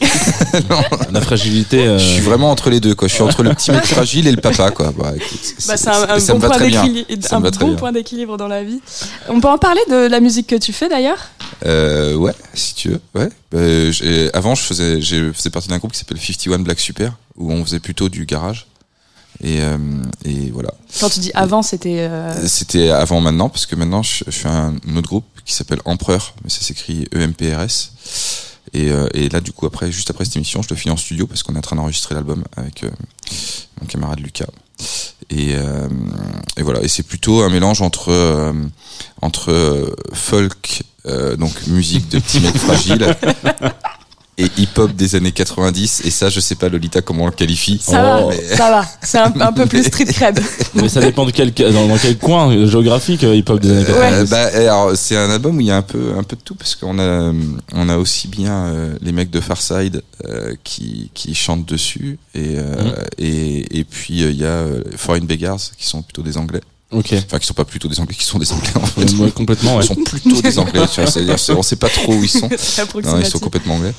La 1.11 1.21
fragilité. 1.21 1.87
euh, 1.87 1.97
Je 1.97 2.03
suis 2.05 2.21
vraiment 2.21 2.51
entre 2.51 2.69
les 2.69 2.79
deux, 2.81 2.93
quoi. 2.93 3.07
Je 3.07 3.13
suis 3.13 3.23
entre 3.23 3.43
le 3.43 3.53
petit 3.53 3.71
mec 3.71 3.85
fragile 3.85 4.27
et 4.27 4.31
le 4.31 4.41
papa, 4.41 4.71
quoi. 4.71 4.91
Bah 4.91 5.13
écoute. 5.15 5.39
Bah, 5.67 5.77
c'est 5.77 5.87
un, 5.89 6.09
un 6.09 6.19
ça 6.19 6.33
bon 6.33 6.39
point 6.41 6.49
très 6.49 6.67
bien. 6.67 6.83
d'équilibre, 6.85 7.27
un 7.31 7.39
bon 7.39 7.75
point 7.77 7.91
d'équilibre 7.93 8.37
dans 8.37 8.47
la 8.49 8.63
vie. 8.63 8.81
On 9.29 9.39
peut 9.39 9.47
en 9.47 9.57
parler 9.57 9.79
de 9.89 10.07
la 10.07 10.19
musique 10.19 10.47
que 10.47 10.55
tu 10.57 10.73
fais 10.73 10.89
d'ailleurs? 10.89 11.17
Euh, 11.65 12.15
ouais, 12.15 12.33
si 12.53 12.75
tu 12.75 12.89
veux. 12.89 13.01
Ouais. 13.15 13.29
Bah, 13.51 13.59
avant, 14.37 14.53
je 14.53 14.61
faisais, 14.63 15.01
je 15.01 15.31
faisais 15.31 15.49
partie 15.49 15.69
d'un 15.69 15.77
groupe 15.77 15.93
qui 15.93 15.99
s'appelle 15.99 16.19
51 16.19 16.59
Black 16.59 16.79
Super, 16.79 17.13
où 17.37 17.51
on 17.53 17.63
faisait 17.63 17.79
plutôt 17.79 18.09
du 18.09 18.25
garage. 18.25 18.67
Et, 19.43 19.61
euh, 19.61 19.77
et 20.25 20.49
voilà. 20.51 20.73
Quand 20.99 21.09
tu 21.09 21.19
dis 21.19 21.31
avant, 21.33 21.61
c'était. 21.61 22.07
euh, 22.09 22.33
C'était 22.47 22.89
avant 22.89 23.21
maintenant, 23.21 23.49
parce 23.49 23.65
que 23.65 23.75
maintenant, 23.75 24.01
je, 24.03 24.23
je 24.27 24.31
fais 24.31 24.47
un, 24.49 24.75
un 24.89 24.95
autre 24.97 25.07
groupe 25.09 25.25
qui 25.45 25.53
s'appelle 25.53 25.79
Empereur, 25.85 26.33
mais 26.43 26.49
ça 26.49 26.61
s'écrit 26.61 27.07
E 27.13 27.21
EMPRS. 27.21 27.91
Et, 28.73 28.91
euh, 28.91 29.07
et 29.13 29.29
là, 29.29 29.41
du 29.41 29.51
coup, 29.51 29.65
après, 29.65 29.91
juste 29.91 30.09
après 30.09 30.25
cette 30.25 30.35
émission, 30.35 30.61
je 30.61 30.69
le 30.69 30.75
finis 30.75 30.91
en 30.91 30.97
studio 30.97 31.27
parce 31.27 31.43
qu'on 31.43 31.55
est 31.55 31.57
en 31.57 31.61
train 31.61 31.75
d'enregistrer 31.75 32.15
l'album 32.15 32.43
avec 32.57 32.83
euh, 32.83 32.89
mon 33.79 33.87
camarade 33.87 34.19
Lucas. 34.19 34.47
Et, 35.29 35.55
euh, 35.55 35.87
et 36.57 36.63
voilà. 36.63 36.81
Et 36.81 36.87
c'est 36.87 37.03
plutôt 37.03 37.41
un 37.41 37.49
mélange 37.49 37.81
entre 37.81 38.11
euh, 38.11 38.53
entre 39.21 39.51
euh, 39.51 39.95
folk, 40.13 40.83
euh, 41.05 41.35
donc 41.37 41.67
musique 41.67 42.09
de 42.09 42.19
petits 42.19 42.41
mecs 42.41 42.57
fragiles, 42.57 43.15
et 44.37 44.47
hip-hop 44.57 44.91
des 44.93 45.15
années 45.15 45.31
90. 45.31 46.01
Et 46.05 46.09
ça, 46.11 46.29
je 46.29 46.39
sais 46.39 46.55
pas 46.55 46.67
Lolita 46.69 47.01
comment 47.01 47.23
on 47.23 47.27
le 47.27 47.31
qualifie. 47.31 47.79
Ça 47.81 48.19
Oh. 48.23 48.29
va, 48.29 48.55
ça 48.55 48.69
va. 48.69 48.85
C'est 49.01 49.17
un, 49.17 49.33
un 49.39 49.53
peu 49.53 49.65
plus 49.65 49.83
street 49.87 50.05
cred. 50.05 50.39
Mais 50.75 50.89
ça 50.89 50.99
dépend 50.99 51.25
de 51.25 51.31
quel 51.31 51.53
dans, 51.53 51.87
dans 51.87 51.97
quel 51.97 52.17
coin 52.17 52.51
euh, 52.51 52.67
géographique 52.67 53.23
euh, 53.23 53.35
hip-hop 53.35 53.59
des 53.61 53.71
années 53.71 53.85
90. 53.85 54.13
Euh, 54.21 54.25
bah, 54.25 54.49
alors, 54.53 54.91
c'est 54.95 55.15
un 55.15 55.29
album 55.29 55.57
où 55.57 55.61
il 55.61 55.67
y 55.67 55.71
a 55.71 55.77
un 55.77 55.81
peu, 55.81 56.13
un 56.17 56.23
peu 56.23 56.35
de 56.35 56.41
tout 56.41 56.55
parce 56.55 56.75
qu'on 56.75 56.99
a, 56.99 57.31
on 57.73 57.89
a 57.89 57.97
aussi 57.97 58.27
bien 58.27 58.65
euh, 58.65 58.95
les 59.01 59.11
mecs 59.13 59.29
de 59.29 59.39
Farside 59.39 60.01
euh, 60.27 60.53
qui, 60.63 61.11
qui 61.13 61.33
chantent 61.33 61.65
dessus 61.65 62.19
et, 62.33 62.55
euh, 62.57 62.75
Mhm. 62.75 62.93
et, 63.19 63.79
et 63.79 63.83
puis 63.85 64.23
euh, 64.23 64.31
il 64.31 64.37
y 64.37 64.43
a 64.45 64.47
euh, 64.47 64.81
Foreign 64.97 65.25
Beggars 65.25 65.59
qui 65.77 65.85
sont 65.87 66.01
plutôt 66.01 66.21
des 66.23 66.37
Anglais. 66.37 66.61
Ok. 66.91 67.13
Enfin, 67.13 67.39
qui 67.39 67.47
sont 67.47 67.53
pas 67.55 67.65
plutôt 67.65 67.87
des 67.87 67.99
Anglais, 67.99 68.15
qui 68.15 68.23
sont 68.23 68.37
des 68.39 68.51
Anglais 68.53 68.71
en 68.75 68.85
fait. 68.85 69.11
Ouais, 69.15 69.31
complètement, 69.31 69.77
ouais. 69.77 69.83
Ils 69.83 69.87
sont 69.87 69.95
plutôt 69.95 70.41
des 70.41 70.59
Anglais, 70.59 70.85
tu 70.93 71.01
vois. 71.01 71.09
C'est-à-dire, 71.11 71.39
c'est- 71.39 71.51
on 71.53 71.63
sait 71.63 71.75
pas 71.77 71.89
trop 71.89 72.13
où 72.13 72.23
ils 72.23 72.29
sont. 72.29 72.47
Non, 73.11 73.19
ils 73.19 73.25
sont 73.31 73.39
complètement 73.39 73.75
anglais. 73.75 73.93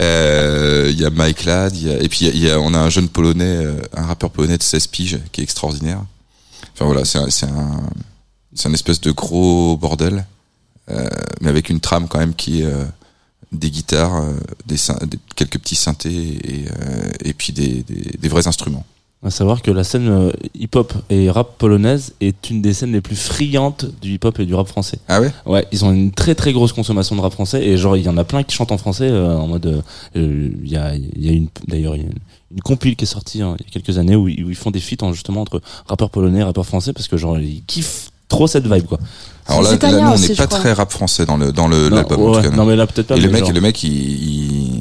Euh, 0.00 0.88
Il 0.90 0.98
y 1.00 1.04
a 1.04 1.10
Mike 1.10 1.44
Ladd, 1.44 1.76
il 1.76 1.88
y 1.88 1.90
a, 1.90 2.00
et 2.00 2.08
puis 2.08 2.26
il 2.26 2.38
y 2.38 2.46
a- 2.46 2.48
y 2.48 2.50
a, 2.52 2.60
on 2.60 2.72
a 2.74 2.78
un 2.78 2.90
jeune 2.90 3.08
polonais, 3.08 3.44
euh, 3.44 3.76
un 3.96 4.06
rappeur 4.06 4.30
polonais 4.30 4.56
de 4.56 4.62
16 4.62 4.86
piges 4.86 5.18
qui 5.32 5.40
est 5.40 5.44
extraordinaire. 5.44 6.00
Enfin 6.74 6.84
voilà, 6.86 7.04
c'est 7.04 7.18
un, 7.18 7.28
c'est 7.28 7.46
un, 7.46 7.80
c'est 8.54 8.68
un 8.68 8.72
espèce 8.72 9.00
de 9.00 9.10
gros 9.10 9.76
bordel, 9.76 10.24
euh, 10.90 11.08
mais 11.40 11.48
avec 11.50 11.68
une 11.70 11.80
trame 11.80 12.06
quand 12.08 12.18
même 12.20 12.34
qui 12.34 12.62
est 12.62 12.66
euh, 12.66 12.84
des 13.52 13.70
guitares, 13.70 14.14
euh, 14.22 14.32
des, 14.66 14.76
quelques 15.34 15.58
petits 15.58 15.74
synthés 15.76 16.38
et, 16.44 16.66
euh, 16.68 17.10
et 17.24 17.32
puis 17.34 17.52
des, 17.52 17.82
des, 17.82 18.16
des 18.18 18.28
vrais 18.28 18.46
instruments. 18.46 18.86
À 19.24 19.30
savoir 19.30 19.62
que 19.62 19.72
la 19.72 19.82
scène 19.82 20.08
euh, 20.08 20.30
hip-hop 20.54 20.92
et 21.10 21.28
rap 21.28 21.58
polonaise 21.58 22.12
est 22.20 22.50
une 22.50 22.62
des 22.62 22.72
scènes 22.72 22.92
les 22.92 23.00
plus 23.00 23.16
friandes 23.16 23.92
du 24.00 24.12
hip-hop 24.14 24.38
et 24.38 24.46
du 24.46 24.54
rap 24.54 24.68
français. 24.68 25.00
Ah 25.08 25.20
ouais? 25.20 25.32
Ouais, 25.44 25.66
ils 25.72 25.84
ont 25.84 25.90
une 25.92 26.12
très 26.12 26.36
très 26.36 26.52
grosse 26.52 26.72
consommation 26.72 27.16
de 27.16 27.20
rap 27.20 27.32
français 27.32 27.64
et 27.66 27.76
genre 27.76 27.96
il 27.96 28.04
y 28.04 28.08
en 28.08 28.16
a 28.16 28.22
plein 28.22 28.44
qui 28.44 28.54
chantent 28.54 28.70
en 28.70 28.78
français 28.78 29.08
euh, 29.08 29.36
en 29.36 29.48
mode 29.48 29.66
euh, 29.66 29.80
euh, 30.14 30.50
il 30.62 30.70
y 30.70 30.76
a 30.76 30.94
il 30.94 31.26
y 31.26 31.28
a 31.28 31.32
une 31.32 31.48
d'ailleurs 31.66 31.96
il 31.96 32.02
y 32.02 32.04
a 32.04 32.06
une, 32.06 32.18
une 32.52 32.60
compile 32.60 32.94
qui 32.94 33.04
est 33.04 33.08
sortie 33.08 33.42
hein, 33.42 33.56
il 33.58 33.66
y 33.66 33.68
a 33.68 33.72
quelques 33.72 33.98
années 33.98 34.14
où, 34.14 34.28
ils- 34.28 34.44
où 34.44 34.50
ils 34.50 34.54
font 34.56 34.70
des 34.70 34.78
feats 34.78 35.02
en, 35.04 35.12
justement 35.12 35.40
entre 35.40 35.60
rappeurs 35.88 36.10
polonais 36.10 36.38
et 36.38 36.44
rappeurs 36.44 36.66
français 36.66 36.92
parce 36.92 37.08
que 37.08 37.16
genre 37.16 37.40
ils 37.40 37.64
kiffent 37.64 38.10
trop 38.28 38.46
cette 38.46 38.72
vibe 38.72 38.86
quoi. 38.86 39.00
Alors 39.48 39.62
là, 39.62 39.72
nous, 39.82 39.98
on 39.98 40.16
n'est 40.18 40.34
pas 40.36 40.46
très 40.46 40.72
rap 40.74 40.92
français 40.92 41.26
dans 41.26 41.36
le 41.38 41.50
dans 41.50 41.66
le 41.66 41.88
Non, 41.88 41.96
l'album. 41.96 42.20
en 42.20 42.30
ouais, 42.30 42.36
tout 42.36 42.42
cas, 42.42 42.50
non. 42.50 42.56
non 42.58 42.64
mais 42.66 42.76
là 42.76 42.86
peut-être 42.86 43.08
pas. 43.08 43.16
Et 43.16 43.20
le 43.20 43.30
mec, 43.30 43.40
genre- 43.40 43.52
le 43.52 43.60
mec, 43.62 43.82
il, 43.82 43.90
il, 43.92 44.74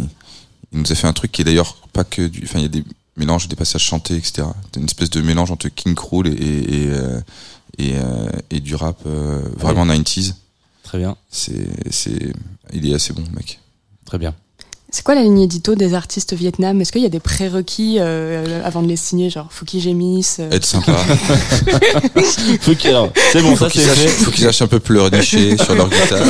il 0.73 0.79
nous 0.79 0.91
a 0.91 0.93
fait 0.95 1.07
un 1.07 1.13
truc 1.13 1.31
qui 1.31 1.41
est 1.41 1.45
d'ailleurs 1.45 1.75
pas 1.91 2.03
que 2.03 2.27
du, 2.27 2.41
enfin, 2.43 2.59
il 2.59 2.63
y 2.63 2.65
a 2.65 2.67
des 2.67 2.83
mélanges, 3.17 3.47
des 3.47 3.55
passages 3.55 3.83
chantés, 3.83 4.15
etc. 4.15 4.47
C'est 4.73 4.79
une 4.79 4.85
espèce 4.85 5.09
de 5.09 5.21
mélange 5.21 5.51
entre 5.51 5.67
King 5.69 5.95
Krul 5.95 6.27
et 6.27 6.31
et 6.31 6.83
et, 6.83 6.87
euh, 6.89 7.19
et, 7.77 7.91
euh, 7.95 8.29
et 8.49 8.59
du 8.59 8.75
rap 8.75 8.97
euh, 9.05 9.41
vraiment 9.57 9.85
90s. 9.85 10.33
Très 10.83 10.97
bien, 10.99 11.17
C'est 11.29 11.67
c'est, 11.91 12.31
il 12.73 12.89
est 12.89 12.93
assez 12.95 13.13
bon, 13.13 13.23
mec. 13.35 13.59
très 14.05 14.17
bien. 14.17 14.33
C'est 14.89 15.03
quoi 15.03 15.15
la 15.15 15.21
ligne 15.23 15.41
édito 15.41 15.75
des 15.75 15.93
artistes 15.95 16.33
Vietnam? 16.33 16.79
Est-ce 16.79 16.93
qu'il 16.93 17.01
y 17.01 17.05
a 17.05 17.09
des 17.09 17.19
prérequis 17.19 17.97
euh, 17.99 18.61
avant 18.63 18.81
de 18.81 18.87
les 18.87 18.95
signer, 18.95 19.29
genre 19.29 19.51
Fouki 19.51 19.81
Gémis 19.81 20.25
euh, 20.39 20.49
Être 20.49 20.63
sympa. 20.65 20.93
Faut 22.61 22.73
qu'il- 22.73 22.89
alors, 22.91 23.11
c'est 23.33 23.41
bon 23.41 23.55
faut 23.57 23.65
ça 23.65 23.69
qu'ils 23.69 23.81
c'est 23.81 23.87
sachent, 23.89 23.97
fait. 23.99 24.23
faut 24.23 24.31
qu'ils 24.31 24.45
sachent 24.45 24.61
un 24.61 24.67
peu 24.67 24.79
pleurnicher 24.79 25.57
sur 25.63 25.75
leur 25.75 25.89
guitare. 25.89 26.25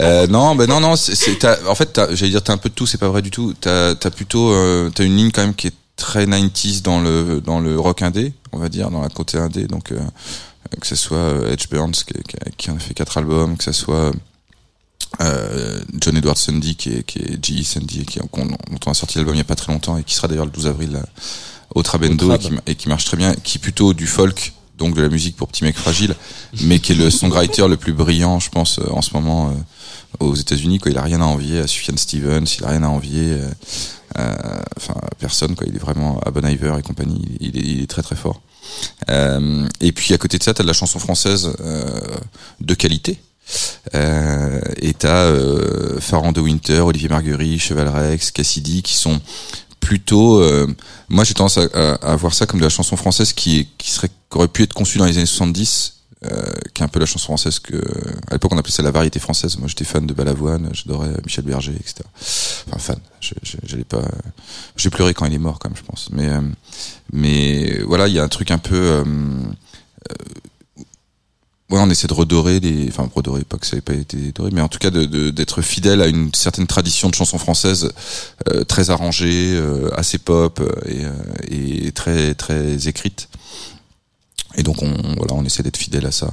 Euh, 0.00 0.26
non, 0.26 0.56
ben 0.56 0.66
non, 0.68 0.80
non. 0.80 0.96
c'est- 0.96 1.14
c'est- 1.14 1.38
t'as- 1.38 1.58
en 1.68 1.74
fait, 1.76 1.86
t'as- 1.92 2.12
j'allais 2.16 2.32
dire 2.32 2.42
t'as 2.42 2.52
un 2.52 2.56
peu 2.58 2.68
de 2.68 2.74
tout, 2.74 2.86
c'est 2.86 2.98
pas 2.98 3.08
vrai 3.08 3.22
du 3.22 3.30
tout. 3.30 3.54
T'as 3.60 3.90
as 3.90 4.10
plutôt, 4.10 4.50
euh, 4.52 4.90
t'as 4.92 5.04
une 5.04 5.16
ligne 5.16 5.30
quand 5.30 5.42
même 5.42 5.54
qui 5.54 5.68
est 5.68 5.74
très 5.98 6.24
90s 6.24 6.80
dans 6.80 7.00
le 7.00 7.42
dans 7.44 7.60
le 7.60 7.78
rock 7.78 8.00
indé, 8.00 8.32
on 8.52 8.58
va 8.58 8.70
dire, 8.70 8.90
dans 8.90 9.02
la 9.02 9.10
côté 9.10 9.36
indé. 9.36 9.66
Donc 9.66 9.92
euh, 9.92 10.00
que 10.80 10.86
ce 10.86 10.96
soit 10.96 11.18
euh, 11.18 11.52
Edge 11.52 11.68
Burns 11.68 11.92
qui, 11.92 12.14
qui, 12.26 12.36
qui 12.56 12.70
en 12.70 12.76
a 12.76 12.78
fait 12.78 12.94
quatre 12.94 13.18
albums, 13.18 13.58
que 13.58 13.64
ce 13.64 13.72
soit 13.72 14.12
euh, 15.20 15.80
John 16.00 16.16
Edward 16.16 16.38
Sundy 16.38 16.76
qui 16.76 16.94
est 16.94 17.02
qui 17.02 17.18
est 17.18 17.44
G.E. 17.44 17.62
Sundy 17.62 18.00
et 18.00 18.04
qui 18.04 18.18
dont 18.20 18.28
on 18.86 18.90
a 18.90 18.94
sorti 18.94 19.18
l'album 19.18 19.34
il 19.34 19.38
y 19.38 19.42
a 19.42 19.44
pas 19.44 19.56
très 19.56 19.72
longtemps 19.72 19.98
et 19.98 20.04
qui 20.04 20.14
sera 20.14 20.28
d'ailleurs 20.28 20.46
le 20.46 20.52
12 20.52 20.68
avril 20.68 20.92
là, 20.92 21.04
au 21.74 21.82
Trabendo 21.82 22.32
et 22.32 22.38
qui, 22.38 22.50
et 22.66 22.74
qui 22.76 22.88
marche 22.88 23.04
très 23.04 23.16
bien, 23.16 23.34
qui 23.34 23.58
est 23.58 23.60
plutôt 23.60 23.92
du 23.92 24.06
folk 24.06 24.54
donc 24.78 24.94
de 24.94 25.02
la 25.02 25.08
musique 25.08 25.36
pour 25.36 25.48
petits 25.48 25.64
mecs 25.64 25.76
fragiles, 25.76 26.14
mais 26.62 26.78
qui 26.78 26.92
est 26.92 26.94
le 26.94 27.10
songwriter 27.10 27.66
le 27.68 27.76
plus 27.76 27.92
brillant, 27.92 28.38
je 28.38 28.48
pense, 28.48 28.78
euh, 28.78 28.90
en 28.90 29.02
ce 29.02 29.12
moment 29.12 29.48
euh, 29.48 29.52
aux 30.24 30.34
États-Unis. 30.34 30.78
Quoi, 30.78 30.92
il 30.92 30.98
a 30.98 31.02
rien 31.02 31.20
à 31.20 31.24
envier 31.24 31.58
à 31.58 31.66
Sufjan 31.66 31.96
Stevens, 31.96 32.46
il 32.58 32.64
a 32.64 32.68
rien 32.68 32.84
à 32.84 32.88
envier, 32.88 33.32
euh, 33.32 33.48
euh, 33.48 33.50
enfin 34.16 34.94
à 35.02 35.14
personne. 35.18 35.54
Quoi, 35.54 35.66
il 35.68 35.76
est 35.76 35.80
vraiment 35.80 36.20
à 36.20 36.30
Bon 36.30 36.46
Iver 36.46 36.74
et 36.78 36.82
compagnie. 36.82 37.24
Il 37.40 37.56
est, 37.56 37.60
il 37.60 37.82
est 37.82 37.86
très 37.86 38.02
très 38.02 38.16
fort. 38.16 38.40
Euh, 39.10 39.66
et 39.80 39.92
puis 39.92 40.12
à 40.14 40.18
côté 40.18 40.38
de 40.38 40.42
ça, 40.42 40.54
t'as 40.54 40.62
de 40.62 40.68
la 40.68 40.74
chanson 40.74 40.98
française 40.98 41.52
euh, 41.60 42.00
de 42.60 42.74
qualité. 42.74 43.18
Euh, 43.94 44.60
et 44.76 44.92
t'as 44.92 45.24
euh, 45.24 45.98
Farrand 46.00 46.32
de 46.32 46.40
Winter, 46.40 46.80
Olivier 46.80 47.08
Marguerite, 47.08 47.60
Cheval 47.60 47.88
Rex, 47.88 48.30
Cassidy, 48.30 48.82
qui 48.82 48.94
sont 48.94 49.20
plutôt. 49.80 50.40
euh, 50.42 50.66
moi, 51.08 51.24
j'ai 51.24 51.34
tendance 51.34 51.58
à, 51.58 51.64
à, 51.72 52.12
à 52.12 52.16
voir 52.16 52.34
ça 52.34 52.44
comme 52.46 52.60
de 52.60 52.64
la 52.64 52.70
chanson 52.70 52.96
française 52.96 53.32
qui, 53.32 53.68
qui 53.78 53.90
serait, 53.90 54.08
qui 54.08 54.36
aurait 54.36 54.48
pu 54.48 54.64
être 54.64 54.74
conçue 54.74 54.98
dans 54.98 55.06
les 55.06 55.16
années 55.16 55.26
70, 55.26 55.94
euh, 56.24 56.52
qui 56.74 56.82
est 56.82 56.84
un 56.84 56.88
peu 56.88 56.98
la 57.00 57.06
chanson 57.06 57.26
française 57.26 57.58
que, 57.58 57.76
à 58.28 58.32
l'époque, 58.32 58.52
on 58.52 58.58
appelait 58.58 58.72
ça 58.72 58.82
la 58.82 58.90
variété 58.90 59.18
française. 59.18 59.56
Moi, 59.58 59.68
j'étais 59.68 59.84
fan 59.84 60.06
de 60.06 60.14
Balavoine, 60.14 60.68
j'adorais 60.72 61.10
Michel 61.24 61.44
Berger, 61.44 61.74
etc. 61.74 61.96
Enfin, 62.68 62.78
fan. 62.78 62.98
J'allais 63.64 63.84
pas. 63.84 64.02
J'ai 64.76 64.90
pleuré 64.90 65.14
quand 65.14 65.26
il 65.26 65.34
est 65.34 65.38
mort, 65.38 65.58
quand 65.58 65.68
même, 65.68 65.76
je 65.76 65.84
pense. 65.84 66.08
Mais, 66.12 66.28
euh, 66.28 66.40
mais 67.12 67.80
voilà, 67.86 68.08
il 68.08 68.14
y 68.14 68.18
a 68.18 68.24
un 68.24 68.28
truc 68.28 68.50
un 68.50 68.58
peu. 68.58 68.76
euh, 68.76 69.04
Ouais, 71.70 71.78
on 71.78 71.90
essaie 71.90 72.06
de 72.06 72.14
redorer 72.14 72.60
les, 72.60 72.88
enfin 72.88 73.10
redorer, 73.14 73.44
pas 73.44 73.58
que 73.58 73.66
ça 73.66 73.76
n'ait 73.76 73.82
pas 73.82 73.92
été 73.92 74.32
doré, 74.32 74.50
mais 74.54 74.62
en 74.62 74.68
tout 74.68 74.78
cas 74.78 74.88
d'être 74.88 75.60
fidèle 75.60 76.00
à 76.00 76.06
une 76.06 76.32
certaine 76.34 76.66
tradition 76.66 77.10
de 77.10 77.14
chanson 77.14 77.36
française 77.36 77.92
euh, 78.48 78.64
très 78.64 78.88
arrangée, 78.88 79.52
euh, 79.54 79.90
assez 79.94 80.16
pop 80.16 80.60
euh, 80.60 80.72
et, 80.86 81.04
euh, 81.04 81.86
et 81.86 81.92
très 81.92 82.34
très 82.34 82.88
écrite. 82.88 83.28
Et 84.56 84.62
donc 84.62 84.82
on 84.82 84.92
voilà, 85.16 85.34
on 85.34 85.44
essaie 85.44 85.62
d'être 85.62 85.76
fidèle 85.76 86.06
à 86.06 86.12
ça. 86.12 86.32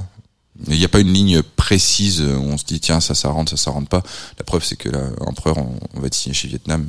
Il 0.68 0.78
n'y 0.78 0.84
a 0.86 0.88
pas 0.88 1.00
une 1.00 1.12
ligne 1.12 1.42
précise 1.42 2.22
où 2.22 2.40
on 2.40 2.56
se 2.56 2.64
dit 2.64 2.80
tiens 2.80 3.00
ça 3.00 3.14
ça 3.14 3.28
rentre, 3.28 3.50
ça 3.50 3.56
ça 3.56 3.70
rentre 3.70 3.88
pas. 3.88 4.02
La 4.38 4.44
preuve 4.44 4.64
c'est 4.64 4.76
que 4.76 4.88
là, 4.88 5.00
Empereur, 5.20 5.58
on, 5.58 5.78
on 5.94 6.00
va 6.00 6.06
être 6.06 6.14
signé 6.14 6.34
chez 6.34 6.48
Vietnam 6.48 6.88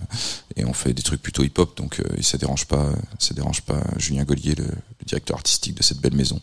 et 0.56 0.64
on 0.64 0.74
fait 0.74 0.94
des 0.94 1.04
trucs 1.04 1.22
plutôt 1.22 1.44
hip-hop, 1.44 1.76
donc 1.76 2.00
euh, 2.00 2.04
et 2.18 2.24
ça 2.24 2.38
dérange 2.38 2.66
pas, 2.66 2.90
ça 3.20 3.34
dérange 3.34 3.62
pas 3.62 3.84
Julien 3.98 4.24
Gollier, 4.24 4.56
le, 4.56 4.64
le 4.64 5.06
directeur 5.06 5.36
artistique 5.36 5.76
de 5.76 5.84
cette 5.84 6.00
belle 6.00 6.16
maison, 6.16 6.40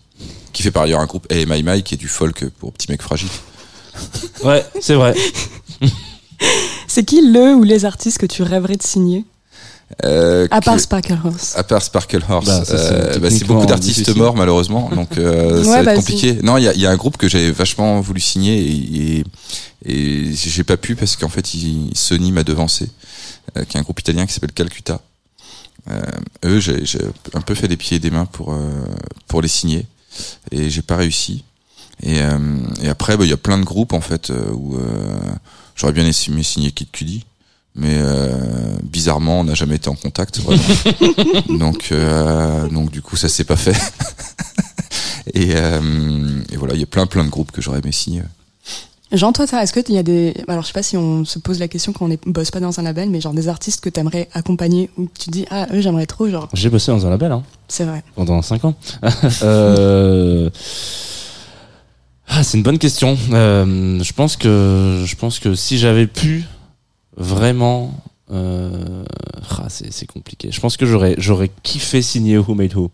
qui 0.53 0.63
fait 0.63 0.71
par 0.71 0.83
ailleurs 0.83 1.01
un 1.01 1.07
groupe 1.07 1.27
Hey 1.33 1.47
My 1.47 1.63
My 1.63 1.83
qui 1.83 1.95
est 1.95 1.99
du 1.99 2.09
folk 2.09 2.47
pour 2.51 2.73
petits 2.73 2.91
mecs 2.91 3.03
fragiles. 3.03 3.31
Ouais, 4.45 4.65
c'est 4.81 4.95
vrai. 4.95 5.15
C'est 6.89 7.05
qui 7.05 7.21
le 7.23 7.55
ou 7.55 7.63
les 7.63 7.85
artistes 7.85 8.19
que 8.19 8.27
tu 8.27 8.43
rêverais 8.43 8.77
de 8.77 8.83
signer? 8.83 9.25
Euh, 10.03 10.49
À 10.51 10.61
part 10.61 10.75
que- 10.77 10.81
Sparkle 10.83 11.19
Horse. 11.25 11.55
À 11.57 11.63
part 11.63 11.83
Sparkle 11.83 12.23
Horse, 12.29 12.47
Bah, 12.47 12.63
euh, 12.71 13.19
bah, 13.19 13.31
c'est 13.31 13.45
beaucoup 13.45 13.67
d'artistes 13.67 14.15
morts 14.17 14.35
malheureusement, 14.37 14.91
donc 14.91 15.19
euh, 15.19 15.63
ça 15.65 15.71
va 15.71 15.79
être 15.79 15.85
bah, 15.85 15.95
compliqué. 15.95 16.39
Non, 16.43 16.57
il 16.59 16.65
y 16.65 16.69
a, 16.69 16.75
il 16.75 16.81
y 16.81 16.87
a 16.87 16.91
un 16.91 16.97
groupe 16.97 17.17
que 17.17 17.29
j'avais 17.29 17.51
vachement 17.53 18.01
voulu 18.01 18.21
signer 18.21 18.59
et, 18.61 19.21
et, 19.21 19.25
et 19.87 20.33
j'ai 20.35 20.65
pas 20.65 20.77
pu 20.77 20.97
parce 20.97 21.15
qu'en 21.17 21.29
fait 21.29 21.55
il- 21.55 21.91
Sony 21.95 22.33
m'a 22.33 22.43
devancé, 22.43 22.91
euh, 23.57 23.65
qui 23.65 23.77
est 23.77 23.81
un 23.81 23.85
groupe 23.85 24.01
italien 24.01 24.27
qui 24.27 24.33
s'appelle 24.33 24.53
Calcutta. 24.53 25.01
Euh, 25.91 26.01
eux, 26.47 26.61
j'ai 26.61 26.85
j'ai 26.87 26.99
un 27.35 27.41
peu 27.43 27.55
fait 27.55 27.69
des 27.69 27.77
pieds 27.77 27.99
et 27.99 28.01
des 28.01 28.11
mains 28.11 28.25
pour 28.27 28.53
euh, 28.55 28.59
pour 29.29 29.43
les 29.43 29.49
signer 29.49 29.87
et 30.51 30.71
j'ai 30.71 30.83
pas 30.83 30.97
réussi. 30.97 31.45
Et, 32.03 32.21
euh, 32.21 32.39
et 32.83 32.89
après, 32.89 33.17
bah, 33.17 33.25
il 33.25 33.31
y 33.31 33.35
a 33.35 33.37
plein 33.37 33.59
de 33.59 33.65
groupes 33.65 33.93
en 33.93 34.01
fait 34.01 34.33
où 34.53 34.77
euh, 34.77 34.81
j'aurais 35.77 35.93
bien 35.93 36.05
aimé 36.05 36.43
signer 36.43 36.73
Kid 36.73 36.91
Cudi, 36.91 37.25
mais 37.75 37.97
euh, 37.99 38.77
bizarrement, 38.83 39.41
on 39.41 39.45
n'a 39.45 39.55
jamais 39.55 39.77
été 39.77 39.89
en 39.89 39.95
contact. 39.95 40.39
vraiment. 40.41 40.63
donc, 41.59 41.89
euh, 41.91 42.69
donc 42.69 42.91
du 42.91 43.03
coup, 43.03 43.17
ça 43.17 43.29
s'est 43.29 43.45
pas 43.45 43.57
fait. 43.57 43.77
et, 45.35 45.53
euh, 45.57 46.41
et 46.53 46.57
voilà, 46.57 46.75
il 46.75 46.81
y 46.81 46.85
a 46.85 46.87
plein 46.87 47.07
plein 47.07 47.25
de 47.25 47.31
groupes 47.31 47.51
que 47.51 47.61
j'aurais 47.61 47.81
aimé 47.81 47.93
signer. 47.93 48.23
Jean, 49.13 49.33
toi, 49.33 49.47
ça, 49.47 49.63
est-ce 49.63 49.73
que 49.73 49.81
il 49.89 49.95
y 49.95 49.99
a 49.99 50.03
des. 50.03 50.35
Alors, 50.49 50.63
je 50.63 50.69
sais 50.69 50.73
pas 50.73 50.83
si 50.83 50.97
on 50.97 51.25
se 51.25 51.39
pose 51.39 51.59
la 51.61 51.69
question 51.69 51.93
quand 51.93 52.07
on 52.07 52.09
ne 52.09 52.17
bosse 52.27 52.51
pas 52.51 52.61
dans 52.61 52.81
un 52.81 52.83
label, 52.83 53.11
mais 53.11 53.21
genre 53.21 53.35
des 53.35 53.49
artistes 53.49 53.81
que 53.81 53.89
t'aimerais 53.89 54.29
accompagner 54.33 54.91
ou 54.97 55.05
que 55.07 55.19
tu 55.19 55.31
dis, 55.31 55.47
ah, 55.51 55.67
eux, 55.73 55.81
j'aimerais 55.81 56.07
trop, 56.07 56.29
genre, 56.29 56.49
J'ai 56.53 56.71
bossé 56.71 56.91
dans 56.91 57.07
un 57.07 57.11
label 57.11 57.31
hein, 57.31 57.43
c'est 57.69 57.85
vrai. 57.85 58.03
pendant 58.17 58.41
5 58.43 58.65
ans. 58.65 58.75
euh... 59.43 60.51
Ah, 62.27 62.43
c'est 62.43 62.57
une 62.57 62.63
bonne 62.63 62.79
question. 62.79 63.17
Euh, 63.33 64.03
je 64.03 64.13
pense 64.13 64.37
que 64.37 65.05
je 65.07 65.15
pense 65.15 65.39
que 65.39 65.55
si 65.55 65.79
j'avais 65.79 66.07
pu 66.07 66.45
vraiment, 67.17 67.93
euh... 68.31 69.05
ah, 69.51 69.67
c'est 69.69 69.93
c'est 69.93 70.07
compliqué. 70.07 70.51
Je 70.51 70.61
pense 70.61 70.77
que 70.77 70.87
j'aurais 70.87 71.15
j'aurais 71.19 71.51
kiffé 71.63 72.03
signer 72.03 72.39
Who 72.39 72.55
Made 72.55 72.75
Who. 72.75 72.91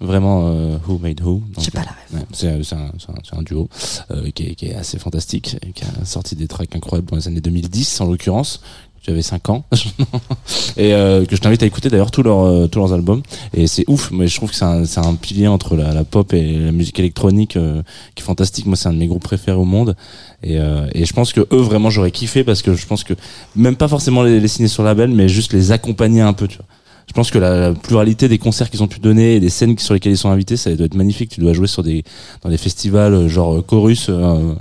Vraiment 0.00 0.48
euh, 0.48 0.76
Who 0.86 0.98
Made 0.98 1.22
Who. 1.22 1.42
J'ai 1.58 1.70
pas 1.70 1.84
la 1.84 1.92
rêve. 1.92 2.20
Ouais, 2.20 2.26
c'est 2.32 2.74
un, 2.74 2.90
un, 3.32 3.42
duo 3.42 3.68
euh, 4.10 4.30
qui, 4.30 4.48
est, 4.48 4.54
qui 4.54 4.66
est 4.66 4.74
assez 4.74 4.98
fantastique, 4.98 5.56
qui 5.74 5.84
a 5.84 6.04
sorti 6.04 6.36
des 6.36 6.48
tracks 6.48 6.74
incroyables 6.76 7.08
dans 7.08 7.16
les 7.16 7.28
années 7.28 7.40
2010 7.40 8.02
en 8.02 8.06
l'occurrence. 8.06 8.60
J'avais 9.06 9.22
5 9.22 9.50
ans. 9.50 9.64
Et 10.76 10.92
euh, 10.92 11.24
que 11.24 11.36
je 11.36 11.40
t'invite 11.40 11.62
à 11.62 11.66
écouter 11.66 11.88
d'ailleurs 11.88 12.10
tous 12.10 12.22
leurs 12.22 12.44
euh, 12.44 12.66
tous 12.66 12.80
leurs 12.80 12.92
albums. 12.92 13.22
Et 13.54 13.66
c'est 13.66 13.84
ouf 13.88 14.10
mais 14.10 14.26
je 14.26 14.36
trouve 14.36 14.50
que 14.50 14.56
c'est 14.56 14.64
un, 14.64 14.82
un 14.82 15.14
pilier 15.14 15.46
entre 15.46 15.76
la, 15.76 16.02
pop 16.04 16.32
et 16.32 16.58
la 16.58 16.72
musique 16.72 16.98
électronique 16.98 17.56
euh, 17.56 17.82
qui 18.14 18.22
est 18.22 18.26
fantastique. 18.26 18.66
Moi 18.66 18.76
c'est 18.76 18.88
un 18.88 18.92
de 18.92 18.98
mes 18.98 19.06
groupes 19.06 19.22
préférés 19.22 19.56
au 19.56 19.64
monde. 19.64 19.96
Et, 20.42 20.58
euh, 20.58 20.88
et 20.92 21.04
je 21.04 21.12
pense 21.12 21.32
que 21.32 21.40
eux 21.40 21.60
vraiment 21.60 21.90
j'aurais 21.90 22.10
kiffé 22.10 22.42
parce 22.42 22.62
que 22.62 22.74
je 22.74 22.86
pense 22.86 23.04
que 23.04 23.14
même 23.54 23.76
pas 23.76 23.88
forcément 23.88 24.22
les, 24.22 24.40
les 24.40 24.48
signer 24.48 24.68
sur 24.68 24.82
label 24.82 25.10
mais 25.10 25.28
juste 25.28 25.52
les 25.52 25.70
accompagner 25.70 26.20
un 26.20 26.32
peu 26.32 26.48
tu 26.48 26.56
vois. 26.56 26.66
Je 27.06 27.12
pense 27.12 27.30
que 27.30 27.38
la, 27.38 27.56
la 27.68 27.72
pluralité 27.72 28.28
des 28.28 28.38
concerts 28.38 28.68
qu'ils 28.68 28.82
ont 28.82 28.88
pu 28.88 28.98
donner 28.98 29.36
et 29.36 29.40
des 29.40 29.48
scènes 29.48 29.78
sur 29.78 29.94
lesquelles 29.94 30.12
ils 30.12 30.18
sont 30.18 30.30
invités, 30.30 30.56
ça 30.56 30.74
doit 30.74 30.86
être 30.86 30.96
magnifique. 30.96 31.30
Tu 31.30 31.40
dois 31.40 31.52
jouer 31.52 31.68
sur 31.68 31.82
des 31.82 32.04
dans 32.42 32.50
des 32.50 32.58
festivals 32.58 33.14
euh, 33.14 33.28
genre 33.28 33.54
euh, 33.54 33.62
Chorus, 33.62 34.08
euh, 34.08 34.54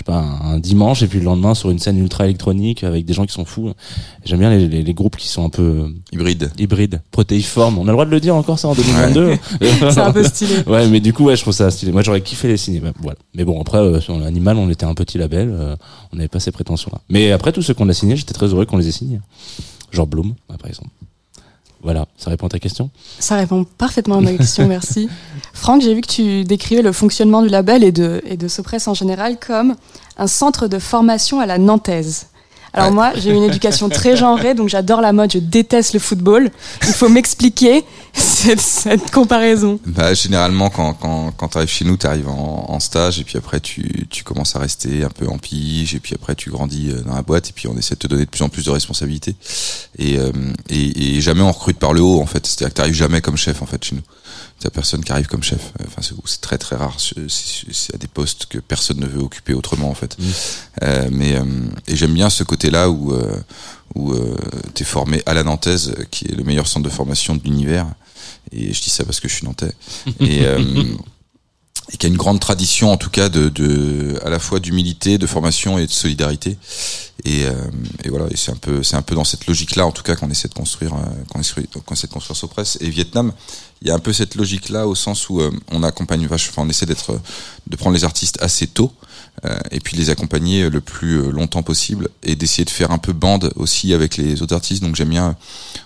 sais 0.00 0.04
pas, 0.12 0.18
un, 0.18 0.54
un 0.54 0.58
dimanche 0.58 1.02
et 1.02 1.06
puis 1.06 1.18
le 1.18 1.24
lendemain 1.24 1.54
sur 1.54 1.70
une 1.70 1.78
scène 1.78 1.98
ultra 1.98 2.24
électronique 2.24 2.84
avec 2.84 3.04
des 3.04 3.12
gens 3.12 3.24
qui 3.26 3.32
sont 3.32 3.44
fous. 3.44 3.72
J'aime 4.24 4.40
bien 4.40 4.50
les, 4.50 4.68
les, 4.68 4.82
les 4.82 4.94
groupes 4.94 5.16
qui 5.16 5.28
sont 5.28 5.44
un 5.44 5.48
peu 5.48 5.94
Hybride. 6.12 6.50
hybrides, 6.58 7.00
protéiformes. 7.10 7.78
On 7.78 7.82
a 7.82 7.86
le 7.86 7.92
droit 7.92 8.04
de 8.06 8.10
le 8.10 8.20
dire 8.20 8.34
encore 8.34 8.58
ça 8.58 8.68
en 8.68 8.74
2022. 8.74 9.34
C'est 9.90 9.98
un 9.98 10.12
peu 10.12 10.24
stylé. 10.24 10.54
Ouais, 10.66 10.88
mais 10.88 11.00
du 11.00 11.12
coup, 11.12 11.24
ouais, 11.24 11.36
je 11.36 11.42
trouve 11.42 11.54
ça 11.54 11.70
stylé. 11.70 11.92
Moi, 11.92 12.02
j'aurais 12.02 12.20
kiffé 12.20 12.48
les 12.48 12.56
signer. 12.56 12.80
mais 12.80 12.92
Voilà. 13.00 13.18
Mais 13.34 13.44
bon, 13.44 13.60
après, 13.60 13.78
euh, 13.78 14.00
sur 14.00 14.18
l'animal, 14.18 14.56
on 14.56 14.68
était 14.70 14.84
un 14.86 14.94
petit 14.94 15.18
label. 15.18 15.48
euh, 15.50 15.76
on 16.12 16.16
n'avait 16.16 16.28
pas 16.28 16.40
ces 16.40 16.50
prétentions-là. 16.52 17.00
Mais 17.08 17.32
après, 17.32 17.52
tous 17.52 17.62
ceux 17.62 17.74
qu'on 17.74 17.88
a 17.88 17.92
signés, 17.92 18.16
j'étais 18.16 18.34
très 18.34 18.46
heureux 18.48 18.66
qu'on 18.66 18.76
les 18.76 18.88
ait 18.88 18.92
signés. 18.92 19.20
Genre 19.90 20.06
Bloom, 20.06 20.34
ouais, 20.48 20.56
par 20.58 20.68
exemple. 20.68 20.90
Voilà, 21.82 22.06
ça 22.16 22.30
répond 22.30 22.46
à 22.46 22.50
ta 22.50 22.58
question? 22.58 22.90
Ça 23.18 23.36
répond 23.36 23.64
parfaitement 23.64 24.16
à 24.16 24.20
ma 24.20 24.32
question, 24.34 24.68
merci. 24.68 25.08
Franck, 25.54 25.82
j'ai 25.82 25.94
vu 25.94 26.02
que 26.02 26.08
tu 26.08 26.44
décrivais 26.44 26.82
le 26.82 26.92
fonctionnement 26.92 27.42
du 27.42 27.48
label 27.48 27.82
et 27.84 27.92
de, 27.92 28.20
et 28.26 28.36
de 28.36 28.48
Sopress 28.48 28.86
en 28.88 28.94
général 28.94 29.38
comme 29.38 29.76
un 30.18 30.26
centre 30.26 30.68
de 30.68 30.78
formation 30.78 31.40
à 31.40 31.46
la 31.46 31.58
nantaise. 31.58 32.29
Alors 32.72 32.88
Ouais. 32.88 32.94
moi, 32.94 33.12
j'ai 33.16 33.30
une 33.30 33.42
éducation 33.42 33.88
très 33.88 34.16
genrée, 34.16 34.54
donc 34.54 34.68
j'adore 34.68 35.00
la 35.00 35.12
mode, 35.12 35.32
je 35.32 35.38
déteste 35.38 35.92
le 35.94 35.98
football. 36.00 36.50
Il 36.86 36.92
faut 36.92 37.08
m'expliquer 37.08 37.84
cette, 38.12 38.60
cette 38.60 39.10
comparaison. 39.10 39.80
Bah, 39.86 40.14
généralement, 40.14 40.70
quand, 40.70 40.94
quand, 40.94 41.32
quand 41.36 41.48
tu 41.48 41.58
arrives 41.58 41.68
chez 41.70 41.84
nous, 41.84 41.96
tu 41.96 42.06
arrives 42.06 42.28
en, 42.28 42.66
en 42.68 42.80
stage 42.80 43.18
et 43.18 43.24
puis 43.24 43.38
après, 43.38 43.60
tu, 43.60 44.06
tu 44.08 44.22
commences 44.24 44.54
à 44.54 44.60
rester 44.60 45.02
un 45.04 45.08
peu 45.10 45.26
en 45.28 45.38
pige 45.38 45.94
et 45.94 46.00
puis 46.00 46.14
après, 46.14 46.34
tu 46.34 46.50
grandis 46.50 46.90
euh, 46.90 47.00
dans 47.02 47.14
la 47.14 47.22
boîte 47.22 47.48
et 47.50 47.52
puis 47.52 47.66
on 47.68 47.76
essaie 47.76 47.94
de 47.94 48.00
te 48.00 48.06
donner 48.06 48.24
de 48.24 48.30
plus 48.30 48.42
en 48.42 48.48
plus 48.48 48.64
de 48.64 48.70
responsabilités. 48.70 49.34
Et, 49.98 50.18
euh, 50.18 50.30
et, 50.68 51.16
et 51.16 51.20
jamais 51.20 51.42
on 51.42 51.52
recrute 51.52 51.78
par 51.78 51.92
le 51.92 52.00
haut, 52.02 52.20
en 52.20 52.26
fait. 52.26 52.46
C'est-à-dire 52.46 52.74
que 52.74 52.88
tu 52.88 52.94
jamais 52.94 53.20
comme 53.20 53.36
chef, 53.36 53.62
en 53.62 53.66
fait, 53.66 53.82
chez 53.84 53.96
nous. 53.96 54.02
Y 54.64 54.70
personne 54.70 55.02
qui 55.02 55.12
arrive 55.12 55.26
comme 55.26 55.42
chef. 55.42 55.72
Enfin, 55.86 56.02
c'est 56.02 56.40
très 56.40 56.58
très 56.58 56.76
rare. 56.76 56.96
C'est 56.98 57.94
à 57.94 57.98
des 57.98 58.06
postes 58.08 58.46
que 58.46 58.58
personne 58.58 58.98
ne 59.00 59.06
veut 59.06 59.20
occuper 59.20 59.54
autrement, 59.54 59.88
en 59.88 59.94
fait. 59.94 60.16
Euh, 60.82 61.08
mais 61.10 61.36
euh, 61.36 61.44
et 61.86 61.96
j'aime 61.96 62.14
bien 62.14 62.28
ce 62.30 62.44
côté-là 62.44 62.90
où 62.90 63.12
euh, 63.12 63.36
où 63.94 64.12
euh, 64.12 64.36
t'es 64.74 64.84
formé 64.84 65.22
à 65.26 65.34
la 65.34 65.42
Nantaise, 65.42 65.94
euh, 65.98 66.04
qui 66.10 66.26
est 66.26 66.34
le 66.34 66.44
meilleur 66.44 66.66
centre 66.66 66.84
de 66.84 66.90
formation 66.90 67.34
de 67.34 67.42
l'univers. 67.42 67.86
Et 68.52 68.72
je 68.72 68.82
dis 68.82 68.90
ça 68.90 69.04
parce 69.04 69.20
que 69.20 69.28
je 69.28 69.34
suis 69.34 69.46
nantais. 69.46 69.72
Et, 70.20 70.40
euh, 70.44 70.84
et 71.92 71.96
qui 71.96 72.06
a 72.06 72.08
une 72.08 72.16
grande 72.16 72.40
tradition, 72.40 72.92
en 72.92 72.96
tout 72.96 73.10
cas, 73.10 73.28
de, 73.28 73.48
de 73.48 74.18
à 74.24 74.30
la 74.30 74.38
fois 74.38 74.60
d'humilité, 74.60 75.18
de 75.18 75.26
formation 75.26 75.78
et 75.78 75.86
de 75.86 75.92
solidarité. 75.92 76.56
Et, 77.24 77.44
euh, 77.44 77.52
et 78.04 78.08
voilà, 78.08 78.26
et 78.30 78.36
c'est 78.36 78.50
un 78.52 78.56
peu, 78.56 78.82
c'est 78.82 78.96
un 78.96 79.02
peu 79.02 79.14
dans 79.14 79.24
cette 79.24 79.46
logique-là, 79.46 79.84
en 79.86 79.90
tout 79.92 80.02
cas, 80.02 80.14
qu'on 80.16 80.30
essaie 80.30 80.48
de 80.48 80.54
construire, 80.54 80.94
euh, 80.94 80.98
qu'on 81.28 81.40
essaie, 81.40 81.62
qu'on 81.84 81.94
essaie 81.94 82.06
de 82.06 82.12
construire 82.12 82.36
Sopress. 82.36 82.78
Et 82.80 82.88
Vietnam, 82.88 83.32
il 83.82 83.88
y 83.88 83.90
a 83.90 83.94
un 83.94 83.98
peu 83.98 84.12
cette 84.12 84.36
logique-là 84.36 84.86
au 84.86 84.94
sens 84.94 85.28
où 85.28 85.40
euh, 85.40 85.50
on 85.72 85.82
accompagne 85.82 86.26
vache, 86.26 86.48
enfin, 86.50 86.62
on 86.64 86.68
essaie 86.68 86.86
d'être, 86.86 87.10
euh, 87.10 87.18
de 87.66 87.76
prendre 87.76 87.94
les 87.96 88.04
artistes 88.04 88.38
assez 88.40 88.66
tôt. 88.68 88.92
euh, 89.44 89.58
et 89.70 89.80
puis 89.80 89.96
les 89.96 90.10
accompagner 90.10 90.68
le 90.70 90.80
plus 90.80 91.18
euh, 91.18 91.30
longtemps 91.30 91.62
possible 91.62 92.08
et 92.22 92.34
d'essayer 92.36 92.64
de 92.64 92.70
faire 92.70 92.90
un 92.90 92.98
peu 92.98 93.12
bande 93.12 93.52
aussi 93.56 93.94
avec 93.94 94.16
les 94.16 94.42
autres 94.42 94.54
artistes. 94.54 94.82
Donc 94.82 94.96
j'aime 94.96 95.08
bien. 95.10 95.36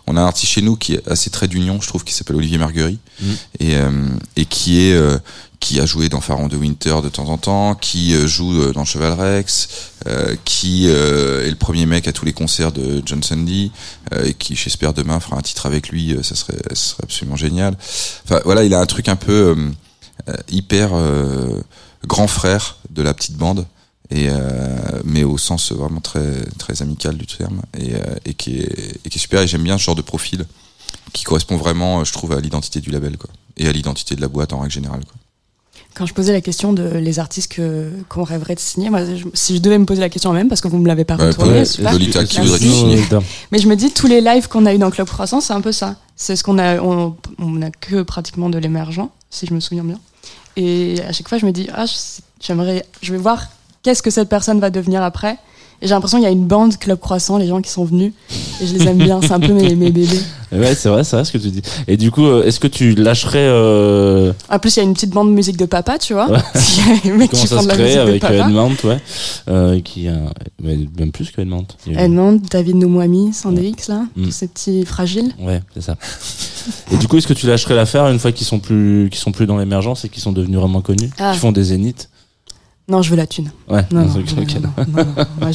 On 0.06 0.16
a 0.16 0.20
un 0.20 0.26
artiste 0.26 0.52
chez 0.52 0.62
nous 0.62 0.76
qui 0.76 0.94
est 0.94 1.08
assez 1.08 1.30
trait 1.30 1.46
d'union, 1.48 1.80
je 1.80 1.86
trouve, 1.88 2.04
qui 2.04 2.12
s'appelle 2.14 2.36
Olivier 2.36 2.58
Marguerite 2.58 3.00
Mm. 3.20 3.32
et 3.60 3.76
euh, 3.76 4.08
et 4.34 4.44
qui 4.44 4.80
est 4.80 4.92
euh, 4.94 5.18
qui 5.64 5.80
a 5.80 5.86
joué 5.86 6.10
dans 6.10 6.20
Pharaon 6.20 6.48
de 6.48 6.58
Winter 6.58 6.96
de 7.02 7.08
temps 7.08 7.30
en 7.30 7.38
temps, 7.38 7.74
qui 7.74 8.14
euh, 8.14 8.26
joue 8.26 8.52
euh, 8.60 8.72
dans 8.74 8.84
Cheval 8.84 9.14
Rex, 9.18 9.68
euh, 10.06 10.36
qui 10.44 10.88
euh, 10.88 11.46
est 11.46 11.48
le 11.48 11.56
premier 11.56 11.86
mec 11.86 12.06
à 12.06 12.12
tous 12.12 12.26
les 12.26 12.34
concerts 12.34 12.70
de 12.70 13.02
Johnson 13.06 13.42
Lee, 13.46 13.72
euh, 14.12 14.26
et 14.26 14.34
qui, 14.34 14.56
j'espère, 14.56 14.92
demain 14.92 15.20
fera 15.20 15.38
un 15.38 15.40
titre 15.40 15.64
avec 15.64 15.88
lui, 15.88 16.12
euh, 16.12 16.22
ça 16.22 16.34
serait, 16.34 16.58
ça 16.68 16.74
serait 16.74 17.04
absolument 17.04 17.36
génial. 17.36 17.78
Enfin, 18.24 18.42
voilà, 18.44 18.62
il 18.62 18.74
a 18.74 18.78
un 18.78 18.84
truc 18.84 19.08
un 19.08 19.16
peu 19.16 19.56
hyper 20.48 20.90
grand 22.06 22.28
frère 22.28 22.76
de 22.90 23.00
la 23.02 23.14
petite 23.14 23.36
bande. 23.36 23.66
Et 24.10 24.28
mais 25.02 25.24
au 25.24 25.38
sens 25.38 25.72
vraiment 25.72 26.00
très 26.00 26.44
très 26.58 26.82
amical 26.82 27.16
du 27.16 27.26
terme 27.26 27.62
et, 27.76 27.94
et 28.26 28.34
qui 28.34 28.58
est 28.58 29.00
et 29.04 29.08
qui 29.08 29.18
est 29.18 29.20
super 29.20 29.40
et 29.40 29.46
j'aime 29.46 29.64
bien 29.64 29.78
ce 29.78 29.82
genre 29.82 29.94
de 29.94 30.02
profil 30.02 30.44
qui 31.14 31.24
correspond 31.24 31.56
vraiment 31.56 32.04
je 32.04 32.12
trouve 32.12 32.32
à 32.32 32.40
l'identité 32.40 32.80
du 32.80 32.90
label 32.90 33.16
quoi 33.16 33.30
et 33.56 33.66
à 33.66 33.72
l'identité 33.72 34.14
de 34.14 34.20
la 34.20 34.28
boîte 34.28 34.52
en 34.52 34.60
règle 34.60 34.74
générale 34.74 35.04
quoi. 35.06 35.14
Quand 35.94 36.06
je 36.06 36.14
posais 36.14 36.32
la 36.32 36.40
question 36.40 36.72
de 36.72 36.82
les 36.82 37.18
artistes 37.20 37.52
que 37.52 37.88
qu'on 38.08 38.24
rêverait 38.24 38.54
de 38.56 38.60
signer, 38.60 38.90
moi, 38.90 39.00
je- 39.04 39.24
si 39.32 39.56
je 39.56 39.60
devais 39.60 39.78
me 39.78 39.84
poser 39.84 40.00
la 40.00 40.08
question 40.08 40.32
même, 40.32 40.48
parce 40.48 40.60
que 40.60 40.66
vous 40.68 40.78
me 40.78 40.88
l'avez 40.88 41.04
pas 41.04 41.16
retourné, 41.28 41.52
ouais, 41.60 41.64
super. 41.64 41.92
Mais 43.52 43.58
je 43.58 43.68
me 43.68 43.76
dis, 43.76 43.90
tous 43.92 44.06
les 44.08 44.20
lives 44.20 44.48
qu'on 44.48 44.66
a 44.66 44.74
eu 44.74 44.78
dans 44.78 44.90
Club 44.90 45.06
Croissant, 45.06 45.40
c'est 45.40 45.52
un 45.52 45.60
peu 45.60 45.72
ça. 45.72 45.96
C'est 46.16 46.34
ce 46.36 46.42
qu'on 46.42 46.58
a, 46.58 46.80
on, 46.80 47.14
on 47.38 47.62
a 47.62 47.70
que 47.70 48.02
pratiquement 48.02 48.48
de 48.50 48.58
l'émergent, 48.58 49.10
si 49.30 49.46
je 49.46 49.54
me 49.54 49.60
souviens 49.60 49.84
bien. 49.84 49.98
Et 50.56 50.96
à 51.08 51.12
chaque 51.12 51.28
fois, 51.28 51.38
je 51.38 51.46
me 51.46 51.52
dis, 51.52 51.68
ah, 51.74 51.84
j'aimerais, 52.40 52.84
je 53.02 53.12
vais 53.12 53.18
voir 53.18 53.46
qu'est-ce 53.82 54.02
que 54.02 54.10
cette 54.10 54.28
personne 54.28 54.60
va 54.60 54.70
devenir 54.70 55.02
après. 55.02 55.38
Et 55.82 55.86
j'ai 55.86 55.94
l'impression 55.94 56.18
qu'il 56.18 56.24
y 56.24 56.28
a 56.28 56.32
une 56.32 56.46
bande 56.46 56.76
Club 56.78 56.98
Croissant, 56.98 57.36
les 57.36 57.46
gens 57.46 57.60
qui 57.60 57.70
sont 57.70 57.84
venus, 57.84 58.12
et 58.62 58.66
je 58.66 58.74
les 58.74 58.86
aime 58.88 58.98
bien. 58.98 59.20
C'est 59.20 59.32
un 59.32 59.40
peu 59.40 59.52
mes, 59.52 59.74
mes 59.74 59.90
bébés. 59.90 60.08
Ouais, 60.52 60.72
c'est 60.76 60.88
vrai, 60.88 61.02
c'est 61.02 61.16
vrai 61.16 61.24
ce 61.24 61.32
que 61.32 61.38
tu 61.38 61.48
dis. 61.50 61.62
Et 61.88 61.96
du 61.96 62.12
coup, 62.12 62.24
euh, 62.26 62.44
est-ce 62.44 62.60
que 62.60 62.68
tu 62.68 62.94
lâcherais 62.94 63.38
euh, 63.40 64.32
En 64.48 64.60
plus, 64.60 64.76
il 64.76 64.78
y 64.78 64.82
a 64.82 64.84
une 64.84 64.94
petite 64.94 65.10
bande 65.10 65.32
musique 65.32 65.56
de 65.56 65.64
papa, 65.66 65.98
tu 65.98 66.12
vois. 66.12 66.30
Ouais. 66.30 66.38
Il 67.02 67.08
y 67.08 67.10
a 67.10 67.14
un 67.14 67.16
mec 67.18 67.30
comment 67.32 67.42
qui 67.42 67.48
ça 67.48 67.60
se 67.60 67.66
la 67.66 67.74
crée 67.74 67.82
musique 67.84 67.98
avec 67.98 68.22
papa. 68.22 68.34
Edmond, 68.34 68.70
ouais, 68.84 68.98
euh, 69.48 69.80
qui 69.80 70.06
a 70.06 70.14
mais 70.62 70.78
même 70.96 71.10
plus 71.10 71.32
que 71.32 71.40
Edmond. 71.40 71.66
Edmond, 71.88 72.40
David 72.52 72.76
Noumouami, 72.76 73.32
Sandrix, 73.32 73.74
là, 73.88 74.04
Mm. 74.14 74.24
tous 74.26 74.30
ces 74.30 74.46
petits 74.46 74.84
fragiles. 74.84 75.32
Ouais, 75.40 75.60
c'est 75.74 75.82
ça. 75.82 75.96
Et 76.92 76.98
du 76.98 77.08
coup, 77.08 77.16
est-ce 77.16 77.26
que 77.26 77.34
tu 77.34 77.48
lâcherais 77.48 77.74
l'affaire 77.74 78.06
une 78.06 78.20
fois 78.20 78.30
qu'ils 78.30 78.46
sont 78.46 78.60
plus, 78.60 79.08
qu'ils 79.10 79.20
sont 79.20 79.32
plus 79.32 79.46
dans 79.46 79.56
l'émergence 79.58 80.04
et 80.04 80.08
qu'ils 80.08 80.22
sont 80.22 80.32
devenus 80.32 80.58
vraiment 80.60 80.82
connus, 80.82 81.10
Ah. 81.18 81.32
qu'ils 81.32 81.40
font 81.40 81.50
des 81.52 81.64
zéniths? 81.64 82.08
Non, 82.86 83.00
je 83.02 83.10
veux 83.10 83.16
la 83.16 83.26
thune. 83.26 83.50
Ouais. 83.68 83.82
Non, 83.90 84.04
non, 84.04 84.14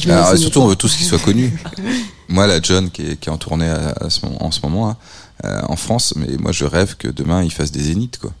non, 0.06 0.36
surtout 0.36 0.60
on 0.60 0.66
veut 0.66 0.76
tous 0.76 0.96
qu'ils 0.96 1.06
soient 1.06 1.18
connus 1.18 1.52
moi 2.28 2.46
la 2.46 2.60
John 2.60 2.90
qui 2.90 3.02
est, 3.02 3.16
qui 3.16 3.28
est 3.28 3.32
en 3.32 3.38
tournée 3.38 3.68
à, 3.68 3.94
à 4.00 4.10
ce 4.10 4.24
moment- 4.26 4.44
en 4.44 4.50
ce 4.50 4.60
moment 4.62 4.88
hein, 4.90 4.96
euh, 5.44 5.60
en 5.68 5.76
France 5.76 6.14
mais 6.16 6.36
moi 6.38 6.52
je 6.52 6.64
rêve 6.64 6.96
que 6.96 7.08
demain 7.08 7.42
il 7.42 7.50
fasse 7.52 7.70
des 7.72 7.82
zéniths 7.82 8.18
quoi 8.18 8.32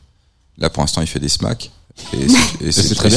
là 0.58 0.70
pour 0.70 0.82
l'instant 0.82 1.00
il 1.02 1.06
fait 1.06 1.20
des 1.20 1.28
smacks 1.28 1.70
et 2.12 2.28
c'est- 2.28 2.58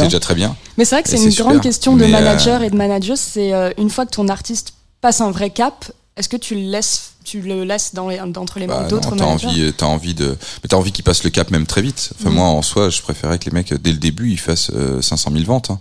déjà 0.03 0.19
très 0.19 0.35
bien 0.35 0.55
Mais 0.77 0.85
c'est 0.85 0.95
vrai 0.95 1.03
que 1.03 1.09
c'est 1.09 1.17
une 1.17 1.29
grande 1.31 1.53
super. 1.53 1.61
question 1.61 1.93
de 1.95 2.01
Mais, 2.01 2.07
euh, 2.07 2.11
manager 2.11 2.61
et 2.63 2.69
de 2.69 2.75
manager. 2.75 3.17
C'est 3.17 3.53
euh, 3.53 3.71
une 3.77 3.89
fois 3.89 4.05
que 4.05 4.11
ton 4.11 4.27
artiste 4.27 4.73
passe 5.01 5.21
un 5.21 5.31
vrai 5.31 5.49
cap, 5.51 5.91
est-ce 6.17 6.27
que 6.29 6.37
tu 6.37 6.55
le 6.55 6.61
laisses, 6.61 7.12
tu 7.23 7.41
le 7.41 7.63
laisses 7.63 7.93
dans 7.93 8.09
les, 8.09 8.19
entre 8.19 8.59
les 8.59 8.67
mains 8.67 8.81
Bah, 8.81 8.87
d'autres 8.87 9.11
non, 9.11 9.17
t'as 9.17 9.25
managers 9.25 9.47
envie, 9.47 9.73
t'as 9.73 9.85
envie 9.85 10.13
de, 10.13 10.29
mais 10.63 10.67
t'as 10.69 10.77
envie 10.77 10.91
qu'ils 10.91 11.03
passent 11.03 11.23
le 11.23 11.29
cap 11.29 11.49
même 11.51 11.65
très 11.65 11.81
vite. 11.81 12.11
Enfin, 12.19 12.29
Mm. 12.29 12.33
moi, 12.33 12.45
en 12.47 12.61
soi, 12.61 12.89
je 12.89 13.01
préférais 13.01 13.39
que 13.39 13.45
les 13.45 13.51
mecs, 13.51 13.73
dès 13.73 13.91
le 13.91 13.97
début, 13.97 14.31
ils 14.31 14.39
fassent 14.39 14.71
euh, 14.75 15.01
500 15.01 15.31
000 15.31 15.43
ventes. 15.45 15.69
Hein. 15.71 15.79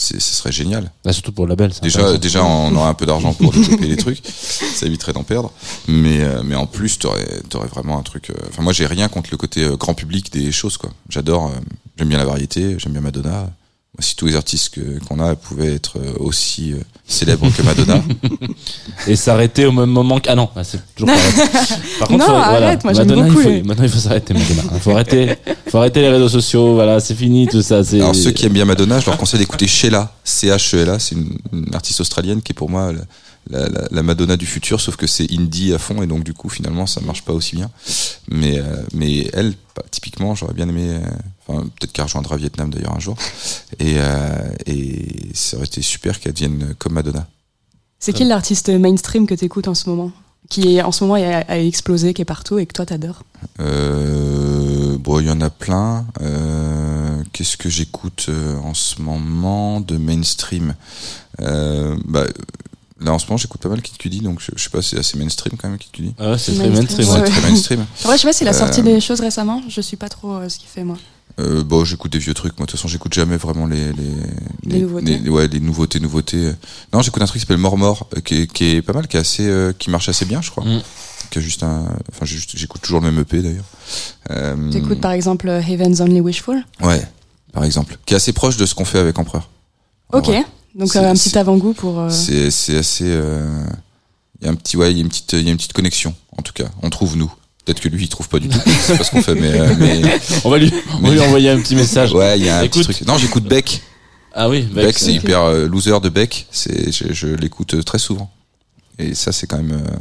C'est, 0.00 0.20
ce 0.20 0.32
serait 0.34 0.52
génial. 0.52 0.92
Bah, 1.04 1.12
surtout 1.12 1.32
pour 1.32 1.44
le 1.46 1.50
label. 1.50 1.72
Déjà, 1.82 2.16
déjà, 2.18 2.44
on 2.44 2.72
aurait 2.76 2.88
un 2.88 2.94
peu 2.94 3.04
d'argent 3.04 3.32
pour 3.34 3.50
développer 3.52 3.86
les 3.88 3.96
trucs. 3.96 4.22
Ça 4.74 4.86
éviterait 4.86 5.12
d'en 5.12 5.24
perdre. 5.24 5.50
Mais, 5.88 6.20
euh, 6.20 6.42
mais 6.44 6.54
en 6.54 6.66
plus, 6.66 7.00
t'aurais, 7.00 7.26
t'aurais 7.48 7.66
vraiment 7.66 7.98
un 7.98 8.02
truc. 8.02 8.30
euh, 8.30 8.34
Enfin, 8.48 8.62
moi, 8.62 8.72
j'ai 8.72 8.86
rien 8.86 9.08
contre 9.08 9.30
le 9.32 9.36
côté 9.36 9.64
euh, 9.64 9.76
grand 9.76 9.94
public 9.94 10.32
des 10.32 10.52
choses, 10.52 10.76
quoi. 10.76 10.90
J'adore. 11.08 11.50
j'aime 11.96 12.08
bien 12.10 12.18
la 12.18 12.26
variété. 12.26 12.76
J'aime 12.78 12.92
bien 12.92 13.00
Madonna. 13.00 13.50
Moi, 13.96 14.02
si 14.02 14.14
tous 14.16 14.26
les 14.26 14.36
artistes 14.36 14.74
que, 14.74 14.98
qu'on 15.06 15.18
a 15.18 15.34
pouvaient 15.34 15.74
être 15.74 15.98
euh, 15.98 16.12
aussi 16.20 16.72
euh, 16.72 16.76
célèbres 17.06 17.50
que 17.50 17.62
Madonna, 17.62 18.02
Et 19.08 19.16
s'arrêter 19.16 19.64
au 19.66 19.72
même 19.72 19.88
moment 19.90 20.20
que... 20.20 20.28
Ah 20.30 20.34
non, 20.34 20.48
bah, 20.54 20.62
c'est 20.62 20.78
toujours 20.94 21.08
pareil. 21.16 21.32
Par 21.98 22.12
Non, 22.12 22.18
faut- 22.26 22.32
arrête, 22.32 22.84
moi, 22.84 22.92
j'aime 22.92 23.08
Madonna, 23.08 23.26
beaucoup 23.28 23.40
il 23.40 23.44
faut, 23.44 23.50
les- 23.50 23.62
Maintenant, 23.62 23.84
il 23.84 23.90
faut 23.90 23.98
s'arrêter, 23.98 24.34
Madonna. 24.34 24.62
Il 24.74 24.80
faut 24.80 24.90
arrêter, 24.92 25.34
faut 25.68 25.78
arrêter 25.78 26.00
les 26.02 26.10
réseaux 26.10 26.28
sociaux, 26.28 26.74
voilà, 26.74 27.00
c'est 27.00 27.14
fini, 27.14 27.48
tout 27.48 27.62
ça. 27.62 27.82
C'est... 27.82 28.00
Alors 28.00 28.14
ceux 28.14 28.30
qui 28.30 28.44
aiment 28.46 28.52
bien 28.52 28.66
Madonna, 28.66 29.00
je 29.00 29.06
leur 29.06 29.16
conseille 29.16 29.40
d'écouter 29.40 29.66
Sheila, 29.66 30.12
C-H-E-L-A, 30.22 30.98
c'est 30.98 31.14
une, 31.16 31.38
une 31.52 31.74
artiste 31.74 32.00
australienne 32.00 32.42
qui 32.42 32.52
est 32.52 32.54
pour 32.54 32.68
moi 32.70 32.92
la, 32.92 33.00
la- 33.50 33.68
la- 33.68 33.88
la 33.90 34.02
Madonna 34.02 34.36
du 34.36 34.46
futur, 34.46 34.80
sauf 34.80 34.96
que 34.96 35.06
c'est 35.06 35.26
indie 35.32 35.72
à 35.72 35.78
fond 35.78 36.02
et 36.02 36.06
donc 36.06 36.22
du 36.24 36.34
coup 36.34 36.50
finalement 36.50 36.86
ça 36.86 37.00
marche 37.00 37.22
pas 37.22 37.32
aussi 37.32 37.56
bien. 37.56 37.70
Mais 38.30 38.58
euh, 38.58 38.64
mais 38.92 39.28
elle, 39.32 39.54
bah, 39.74 39.82
typiquement, 39.90 40.34
j'aurais 40.34 40.52
bien 40.54 40.68
aimé, 40.68 40.90
euh, 40.90 41.00
enfin 41.48 41.62
peut-être 41.78 41.92
qu'elle 41.92 42.04
rejoindra 42.04 42.36
Vietnam 42.36 42.70
d'ailleurs 42.70 42.94
un 42.94 43.00
jour, 43.00 43.16
et 43.78 43.94
euh, 43.98 44.50
et 44.66 45.30
ça 45.34 45.56
aurait 45.56 45.66
été 45.66 45.82
super 45.82 46.20
qu'elle 46.20 46.34
devienne 46.34 46.74
comme 46.78 46.92
Madonna. 46.92 47.26
C'est 47.98 48.12
qui 48.12 48.24
l'artiste 48.24 48.68
mainstream 48.68 49.26
que 49.26 49.34
tu 49.34 49.44
écoutes 49.46 49.66
en 49.66 49.74
ce 49.74 49.88
moment? 49.90 50.12
Qui 50.48 50.76
est 50.76 50.82
en 50.82 50.92
ce 50.92 51.04
moment 51.04 51.16
a, 51.22 51.38
a 51.40 51.58
explosé, 51.58 52.14
qui 52.14 52.22
est 52.22 52.24
partout 52.24 52.58
et 52.58 52.64
que 52.66 52.72
toi 52.72 52.86
t'adores? 52.86 53.22
Euh, 53.60 54.96
bon, 54.98 55.20
il 55.20 55.26
y 55.26 55.30
en 55.30 55.40
a 55.40 55.50
plein. 55.50 56.06
Euh, 56.22 57.22
Qu'est-ce 57.32 57.56
que 57.56 57.68
j'écoute 57.68 58.26
euh, 58.28 58.56
en 58.58 58.72
ce 58.72 59.02
moment 59.02 59.80
de 59.80 59.96
mainstream? 59.96 60.74
Euh, 61.40 61.96
bah, 62.06 62.24
Là, 63.00 63.12
en 63.12 63.18
ce 63.20 63.26
moment, 63.26 63.36
j'écoute 63.36 63.60
pas 63.60 63.68
mal 63.68 63.80
Kid 63.80 63.96
Cudi, 63.96 64.20
donc 64.22 64.40
je, 64.40 64.50
je 64.56 64.60
sais 64.64 64.70
pas, 64.70 64.82
c'est 64.82 64.98
assez 64.98 65.16
mainstream 65.16 65.56
quand 65.56 65.68
même, 65.68 65.78
Kid 65.78 65.92
Cudi. 65.92 66.14
Ah 66.18 66.32
ouais, 66.32 66.38
c'est 66.38 66.52
très 66.52 66.68
mainstream. 66.68 67.06
mainstream, 67.06 67.20
ouais. 67.22 67.26
C'est 67.26 67.32
très 67.40 67.48
mainstream. 67.50 67.80
En 67.80 68.08
vrai, 68.08 68.16
je 68.16 68.22
sais 68.22 68.26
pas 68.28 68.32
s'il 68.32 68.48
a 68.48 68.52
sorti 68.52 68.80
Euh, 68.80 68.82
des 68.84 69.00
choses 69.00 69.20
récemment. 69.20 69.62
Je 69.68 69.80
suis 69.80 69.96
pas 69.96 70.08
trop 70.08 70.32
euh, 70.34 70.48
ce 70.48 70.58
qu'il 70.58 70.68
fait 70.68 70.82
moi. 70.82 70.96
Euh, 71.38 71.62
bon, 71.62 71.84
j'écoute 71.84 72.10
des 72.12 72.18
vieux 72.18 72.34
trucs. 72.34 72.58
Moi, 72.58 72.66
de 72.66 72.70
toute 72.70 72.78
façon, 72.78 72.88
j'écoute 72.88 73.14
jamais 73.14 73.36
vraiment 73.36 73.66
les 73.66 73.92
les, 73.92 74.12
Les 74.64 74.80
nouveautés. 74.80 75.18
les- 75.18 75.30
ouais, 75.30 75.46
les 75.48 75.60
nouveautés, 75.60 76.00
nouveautés. 76.00 76.52
Non, 76.92 77.00
j'écoute 77.02 77.22
un 77.22 77.26
truc 77.26 77.40
qui 77.40 77.46
s'appelle 77.46 77.58
Mort 77.58 77.78
Mort, 77.78 78.08
euh, 78.16 78.20
qui 78.20 78.42
est, 78.42 78.46
qui 78.52 78.64
est 78.70 78.82
pas 78.82 78.92
mal, 78.92 79.06
qui 79.06 79.16
est 79.16 79.20
assez, 79.20 79.46
euh, 79.46 79.72
qui 79.72 79.90
marche 79.90 80.08
assez 80.08 80.24
bien, 80.24 80.42
je 80.42 80.50
crois. 80.50 80.64
Mm. 80.64 80.82
Qui 81.30 81.38
a 81.38 81.40
juste 81.42 81.62
un, 81.62 81.84
enfin, 82.10 82.24
j'écoute 82.24 82.80
toujours 82.82 83.00
le 83.00 83.10
même 83.10 83.20
EP 83.20 83.40
d'ailleurs. 83.42 83.64
Euh, 84.30 84.70
T'écoutes 84.72 85.00
par 85.00 85.12
exemple 85.12 85.48
euh, 85.48 85.60
Heaven's 85.60 86.00
Only 86.00 86.20
Wishful? 86.20 86.64
Ouais, 86.82 87.06
par 87.52 87.64
exemple, 87.64 87.98
qui 88.06 88.14
est 88.14 88.16
assez 88.16 88.32
proche 88.32 88.56
de 88.56 88.66
ce 88.66 88.74
qu'on 88.74 88.84
fait 88.86 88.98
avec 88.98 89.18
Empereur. 89.18 89.48
Ok. 90.12 90.28
Ouais. 90.28 90.44
Donc 90.74 90.94
euh, 90.96 91.10
un 91.10 91.14
petit 91.14 91.36
avant-goût 91.38 91.72
pour. 91.74 91.98
euh, 92.00 92.10
C'est 92.10 92.50
c'est 92.50 92.76
assez. 92.78 93.04
euh, 93.06 93.62
Il 94.40 94.46
y 94.46 94.48
a 94.48 94.52
un 94.52 94.54
petit 94.54 94.76
ouais, 94.76 94.90
il 94.92 94.96
y 94.96 95.00
a 95.00 95.02
une 95.02 95.08
petite, 95.08 95.32
il 95.34 95.42
y 95.44 95.48
a 95.48 95.50
une 95.50 95.56
petite 95.56 95.72
connexion 95.72 96.14
en 96.36 96.42
tout 96.42 96.52
cas. 96.52 96.68
On 96.82 96.90
trouve 96.90 97.16
nous. 97.16 97.32
Peut-être 97.68 97.80
que 97.82 97.88
lui 97.90 98.04
il 98.04 98.08
trouve 98.08 98.30
pas 98.30 98.38
du 98.38 98.48
tout. 98.48 98.58
C'est 98.66 98.96
pas 98.96 99.04
ce 99.04 99.10
qu'on 99.10 99.20
fait, 99.22 99.34
mais, 99.34 99.52
euh, 99.60 99.74
mais 99.78 100.00
On 100.44 100.48
va 100.48 100.56
lui, 100.56 100.72
on 100.94 101.06
va 101.06 101.10
lui 101.12 101.20
envoyer 101.20 101.50
un 101.50 101.60
petit 101.60 101.76
message. 101.76 102.14
ouais, 102.14 102.38
il 102.38 102.46
y 102.46 102.48
a 102.48 102.60
un 102.60 102.62
Écoute. 102.62 102.86
petit 102.86 102.94
truc. 102.94 103.06
Non, 103.06 103.18
j'écoute 103.18 103.44
Beck. 103.44 103.82
Ah 104.32 104.48
oui, 104.48 104.62
bah, 104.72 104.82
Beck, 104.84 104.98
c'est 104.98 105.12
hyper 105.12 105.42
euh, 105.42 105.66
loser 105.68 106.00
de 106.00 106.08
Beck. 106.08 106.46
C'est 106.50 106.90
je, 106.90 107.12
je 107.12 107.26
l'écoute 107.26 107.74
euh, 107.74 107.82
très 107.82 107.98
souvent. 107.98 108.30
Et 108.98 109.14
ça 109.14 109.32
c'est 109.32 109.46
quand 109.46 109.58
même 109.58 109.72
euh, 109.72 109.96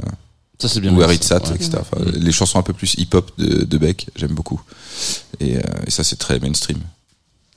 ça 0.60 0.70
c'est 0.70 0.80
bien. 0.80 0.94
Where 0.96 1.10
Ouais. 1.10 1.16
It's 1.16 1.30
At, 1.30 1.42
etc. 1.54 1.72
Enfin, 1.82 1.98
les 2.14 2.32
chansons 2.32 2.58
un 2.58 2.64
peu 2.64 2.72
plus 2.74 2.94
hip-hop 2.98 3.32
de, 3.38 3.66
de 3.66 3.78
Beck, 3.78 4.08
j'aime 4.16 4.32
beaucoup. 4.34 4.62
Et, 5.42 5.58
euh, 5.58 5.62
et 5.86 5.92
ça 5.92 6.06
c'est 6.06 6.16
très 6.16 6.40
mainstream. 6.40 6.78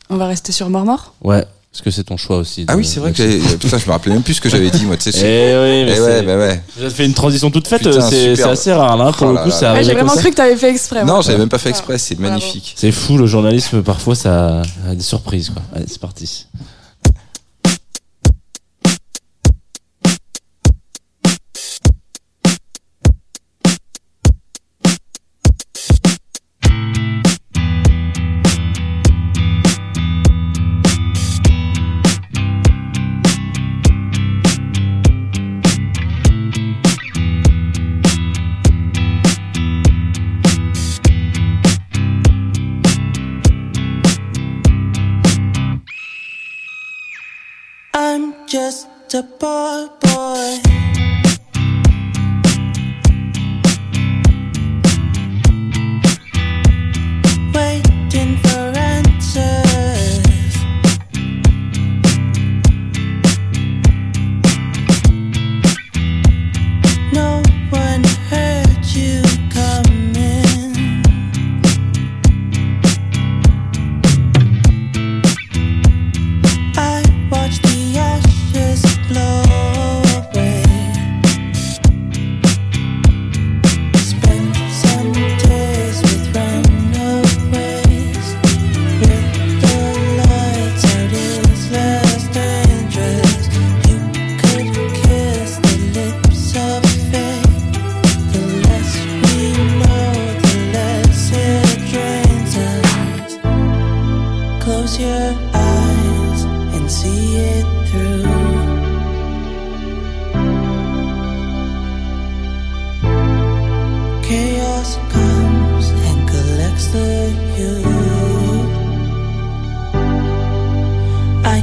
On 0.09 0.16
va 0.16 0.27
rester 0.27 0.51
sur 0.51 0.68
Mormor? 0.70 1.14
Ouais, 1.23 1.44
parce 1.72 1.83
que 1.83 1.90
c'est 1.90 2.02
ton 2.04 2.16
choix 2.16 2.38
aussi. 2.38 2.64
Ah 2.66 2.72
de- 2.72 2.78
oui, 2.78 2.85
c'est 2.85 2.98
vrai 3.00 3.12
que 3.12 3.56
putain, 3.56 3.78
je 3.78 3.87
me 3.87 3.90
rappelais 3.92 4.12
même 4.12 4.22
plus 4.22 4.35
ce 4.35 4.40
que 4.40 4.48
j'avais 4.48 4.70
dit 4.70 4.85
moi. 4.87 4.96
Tu 4.96 5.12
sais, 5.12 5.18
Eh 5.20 5.54
oui, 5.56 5.85
mais 5.85 5.94
Eh 5.96 6.00
ouais, 6.00 6.06
c'est- 6.18 6.22
bah 6.22 6.37
ouais. 6.37 6.62
J'ai 6.80 6.90
fait 6.90 7.06
une 7.06 7.14
transition 7.14 7.50
toute 7.50 7.68
faite, 7.68 7.83
c'est 8.11 8.42
assez 8.42 8.72
rare 8.72 8.96
là, 8.96 9.12
pour 9.12 9.28
Oh 9.28 9.33
le 9.33 9.38
coup, 9.38 9.50
c'est 9.50 9.66
Ah, 9.66 9.80
J'ai 9.83 9.92
vraiment 9.94 10.14
ça. 10.14 10.20
cru 10.20 10.30
que 10.30 10.37
t'avais 10.37 10.56
fait 10.56 10.70
exprès. 10.70 11.04
moi. 11.04 11.14
Non, 11.16 11.22
j'avais 11.22 11.38
même 11.38 11.48
pas 11.48 11.59
fait 11.59 11.70
exprès. 11.70 11.96
C'est 11.98 12.18
magnifique. 12.18 12.74
C'est 12.76 12.90
fou 12.92 13.16
le 13.18 13.26
journalisme, 13.26 13.83
parfois 13.83 14.14
ça 14.16 14.62
a 14.88 14.94
des 14.94 15.02
surprises 15.02 15.50
quoi. 15.50 15.62
Allez, 15.74 15.87
c'est 15.88 16.00
parti. 16.00 16.46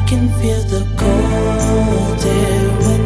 Can 0.08 0.30
feel 0.39 0.62
the 0.63 0.84
cold 0.96 2.26
air 2.26 2.97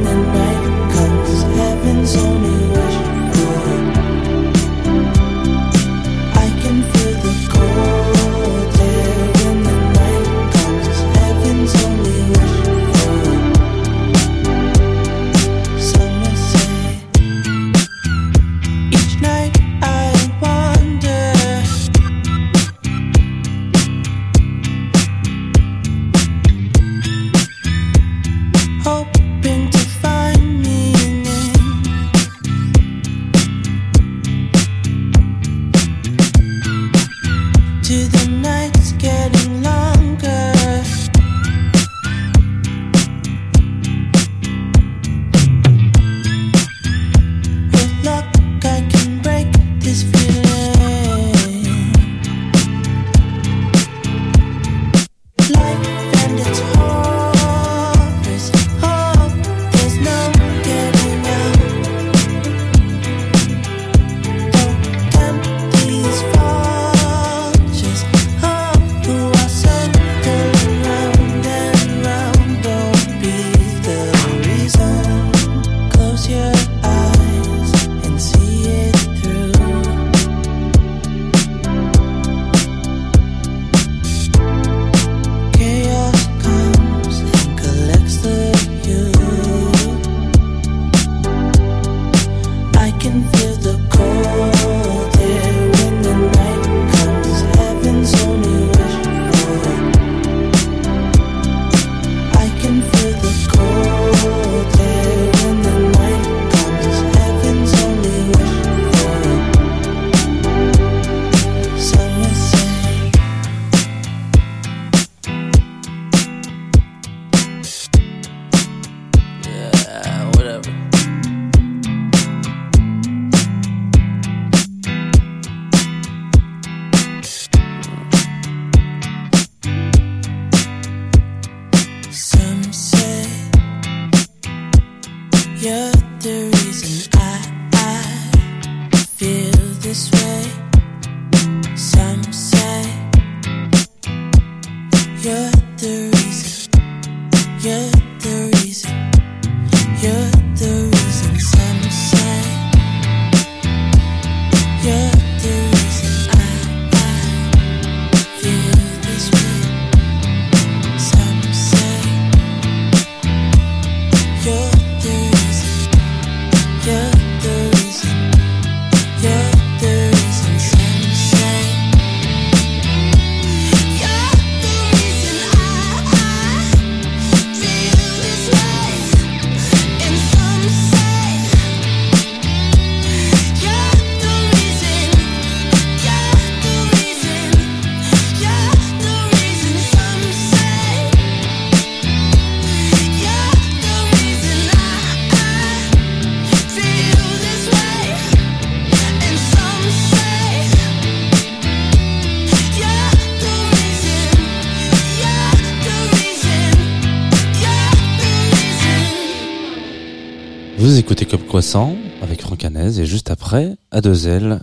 à 213.91 213.99
deux 213.99 214.27
ailes, 214.27 214.61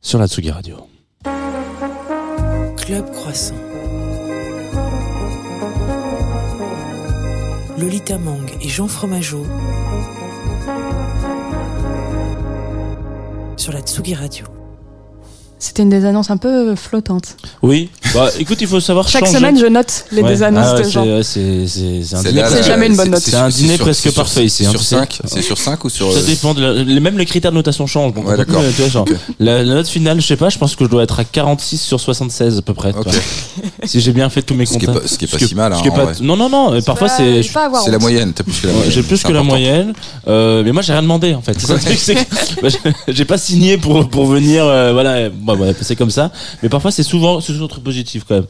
sur 0.00 0.20
la 0.20 0.28
Tsugi 0.28 0.52
Radio. 0.52 0.76
Club 2.76 3.10
Croissant. 3.10 3.54
Lolita 7.76 8.16
Mang 8.18 8.46
et 8.60 8.68
Jean 8.68 8.86
Fromageau 8.86 9.44
sur 13.56 13.72
la 13.72 13.80
Tsugi 13.80 14.14
Radio. 14.14 14.46
C'était 15.58 15.82
une 15.82 15.88
des 15.88 16.04
annonces 16.04 16.30
un 16.30 16.36
peu 16.36 16.76
flottantes. 16.76 17.36
Oui, 17.62 17.90
bah 18.14 18.30
écoute, 18.38 18.58
il 18.60 18.66
faut 18.66 18.80
savoir 18.80 19.08
Chaque 19.08 19.24
changer. 19.26 19.38
semaine, 19.38 19.58
je 19.58 19.66
note 19.66 20.04
les 20.12 20.22
Ouais. 20.22 20.28
des 20.30 20.42
annonces 20.42 20.66
Ah 20.68 20.74
ouais, 20.74 20.78
de 20.80 20.84
c'est- 20.84 20.90
gens. 20.90 21.04
C'est 21.22 21.66
c'est- 21.66 22.02
c'est 22.04 22.14
un 22.16 22.22
C'est 22.22 22.28
dîner 22.28 22.40
là, 22.42 22.48
C'est 22.50 22.56
là, 22.56 22.62
jamais 22.62 22.86
une 22.86 22.96
bonne 22.96 23.10
note. 23.10 23.20
C'est 23.22 23.34
un 23.34 23.48
dîner 23.48 23.76
sur- 23.76 23.84
presque 23.84 24.10
parfait 24.12 24.44
ici, 24.44 24.62
c'est 24.62 24.66
hein, 24.66 24.70
Sur 24.70 24.80
tu 24.80 24.86
sais. 24.86 24.96
5 24.96 25.18
C'est 25.26 25.42
sur 25.42 25.58
5 25.58 25.84
ou 25.84 25.88
sur. 25.88 26.12
Ça 26.12 26.22
dépend, 26.22 26.54
de 26.54 26.60
la- 26.62 26.82
les- 26.82 27.00
même 27.00 27.18
les 27.18 27.26
critères 27.26 27.50
de 27.52 27.56
notation 27.56 27.86
changent. 27.86 28.12
Ouais, 28.16 28.36
d'accord. 28.36 28.62
tu 28.74 28.82
vois, 28.82 28.88
genre, 28.90 29.02
Ok. 29.08 29.14
la, 29.40 29.62
la 29.62 29.74
note 29.74 29.88
finale, 29.88 30.20
je 30.20 30.26
sais 30.26 30.36
pas, 30.36 30.48
je 30.48 30.58
pense 30.58 30.74
que 30.76 30.84
je 30.84 30.90
dois 30.90 31.02
être 31.02 31.20
à 31.20 31.24
46 31.24 31.78
sur 31.80 32.00
76 32.00 32.58
à 32.58 32.62
peu 32.62 32.74
près. 32.74 32.92
si 33.84 34.00
j'ai 34.00 34.12
bien 34.12 34.28
fait 34.30 34.42
tous 34.42 34.54
mes 34.54 34.66
comptes. 34.66 34.80
ce 35.06 35.16
qui 35.18 35.24
est 35.24 35.28
pas 35.28 35.38
si 35.38 35.54
mal, 35.54 35.72
hein. 35.72 35.82
Non, 36.20 36.36
non, 36.36 36.48
non, 36.48 36.80
parfois 36.82 37.08
c'est... 37.08 37.42
C'est 37.42 37.90
la 37.90 37.98
moyenne. 37.98 38.32
J'ai 38.88 39.02
plus 39.02 39.22
que 39.22 39.32
la 39.32 39.42
moyenne, 39.42 39.92
euh, 40.26 40.62
mais 40.64 40.72
moi 40.72 40.82
j'ai 40.82 40.92
rien 40.92 41.02
demandé 41.02 41.34
en 41.34 41.42
fait. 41.42 41.54
C'est 41.58 41.66
ça 41.66 41.74
le 41.74 41.80
truc, 41.80 41.98
c'est 41.98 42.14
que 42.14 42.60
bah, 42.62 42.68
j'ai- 43.08 43.24
pas 43.24 43.38
signé 43.38 43.76
pour 43.78 44.26
venir, 44.26 44.64
euh, 44.64 44.92
voilà, 44.92 45.28
bah, 45.30 45.54
c'est 45.82 45.96
comme 45.96 46.10
ça. 46.10 46.30
Mais 46.62 46.68
parfois 46.68 46.90
c'est 46.90 47.02
souvent 47.02 47.40
c'est 47.40 47.52
toujours 47.52 47.68
positif 47.98 48.24
quand 48.28 48.36
même. 48.36 48.46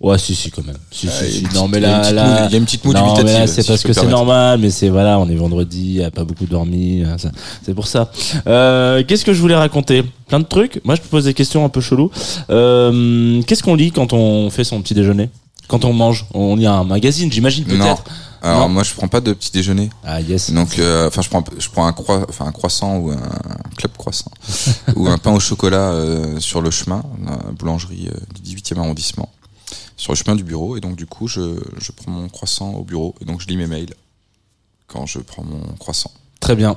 Ouais, 0.00 0.16
si, 0.16 0.34
si, 0.34 0.50
quand 0.50 0.64
même. 0.64 0.78
Si, 0.90 1.08
Ah, 1.10 1.24
si, 1.24 1.44
Non, 1.54 1.68
mais 1.68 1.78
là, 1.78 2.08
il 2.48 2.52
y 2.52 2.54
a 2.54 2.56
une 2.58 2.64
petite 2.64 2.82
non, 2.86 2.92
dubitative, 2.92 3.46
c'est 3.46 3.60
si 3.60 3.68
parce 3.68 3.82
que 3.82 3.92
c'est 3.92 4.06
normal, 4.06 4.58
mais 4.58 4.70
c'est 4.70 4.88
voilà, 4.88 5.18
on 5.18 5.28
est 5.28 5.34
vendredi, 5.34 6.02
a 6.02 6.10
pas 6.10 6.24
beaucoup 6.24 6.46
dormi, 6.46 7.04
ça- 7.18 7.30
c'est 7.62 7.74
pour 7.74 7.86
ça. 7.86 8.10
Euh, 8.46 9.02
qu'est-ce 9.06 9.26
que 9.26 9.34
je 9.34 9.40
voulais 9.42 9.56
raconter? 9.56 10.02
Plein 10.28 10.40
de 10.40 10.46
trucs. 10.46 10.80
Moi, 10.84 10.94
je 10.94 11.02
te 11.02 11.06
pose 11.06 11.24
des 11.24 11.34
questions 11.34 11.66
un 11.66 11.68
peu 11.68 11.82
cheloues. 11.82 12.10
Euh, 12.48 13.42
qu'est-ce 13.42 13.62
qu'on 13.62 13.74
lit 13.74 13.92
quand 13.92 14.14
on 14.14 14.48
fait 14.48 14.64
son 14.64 14.80
petit 14.80 14.94
déjeuner? 14.94 15.28
Quand 15.68 15.84
on 15.84 15.92
mange? 15.92 16.24
On 16.32 16.56
lit 16.56 16.66
un 16.66 16.82
magazine, 16.84 17.30
j'imagine 17.30 17.64
peut-être. 17.64 18.02
Alors 18.42 18.60
Non? 18.60 18.68
moi 18.70 18.82
je 18.84 18.94
prends 18.94 19.06
pas 19.06 19.20
de 19.20 19.34
petit 19.34 19.52
déjeuner. 19.52 19.90
Ah 20.02 20.18
yes. 20.22 20.50
Donc 20.50 20.78
euh, 20.78 21.08
enfin 21.08 21.20
je 21.20 21.28
prends 21.28 21.44
je 21.58 21.68
prends 21.68 21.86
un 21.86 21.92
croi, 21.92 22.24
enfin 22.26 22.46
un 22.46 22.52
croissant 22.52 22.96
ou 22.96 23.10
un 23.10 23.20
club 23.76 23.92
croissant 23.98 24.30
ou 24.96 25.08
un 25.08 25.18
pain 25.18 25.30
au 25.34 25.40
chocolat 25.40 25.90
euh, 25.90 26.40
sur 26.40 26.62
le 26.62 26.70
chemin, 26.70 27.02
la 27.22 27.36
boulangerie 27.52 28.08
euh, 28.10 28.16
du 28.74 28.80
18e 28.80 28.82
arrondissement, 28.82 29.28
sur 29.96 30.12
le 30.12 30.16
chemin 30.16 30.36
du 30.36 30.44
bureau 30.44 30.76
et 30.76 30.80
donc 30.80 30.96
du 30.96 31.06
coup 31.06 31.28
je 31.28 31.58
je 31.78 31.92
prends 31.92 32.10
mon 32.10 32.28
croissant 32.28 32.72
au 32.72 32.84
bureau 32.84 33.14
et 33.20 33.24
donc 33.24 33.40
je 33.40 33.46
lis 33.46 33.56
mes 33.56 33.66
mails 33.66 33.94
quand 34.86 35.06
je 35.06 35.18
prends 35.20 35.44
mon 35.44 35.62
croissant. 35.78 36.10
Très 36.40 36.56
bien. 36.56 36.76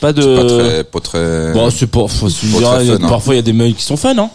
Pas 0.00 0.12
de. 0.12 0.36
Pas 0.36 0.48
très 0.48 0.84
pas 0.84 1.00
très 1.00 1.52
Bon, 1.52 1.70
c'est. 1.70 1.90
Faut 1.90 2.08
se 2.08 2.46
dire, 2.46 2.60
fun, 2.60 3.04
hein. 3.04 3.08
Parfois, 3.08 3.34
il 3.34 3.36
y 3.36 3.40
a 3.40 3.42
des 3.42 3.52
mails 3.52 3.74
qui 3.74 3.82
sont 3.82 3.96
fun, 3.96 4.16
hein. 4.18 4.30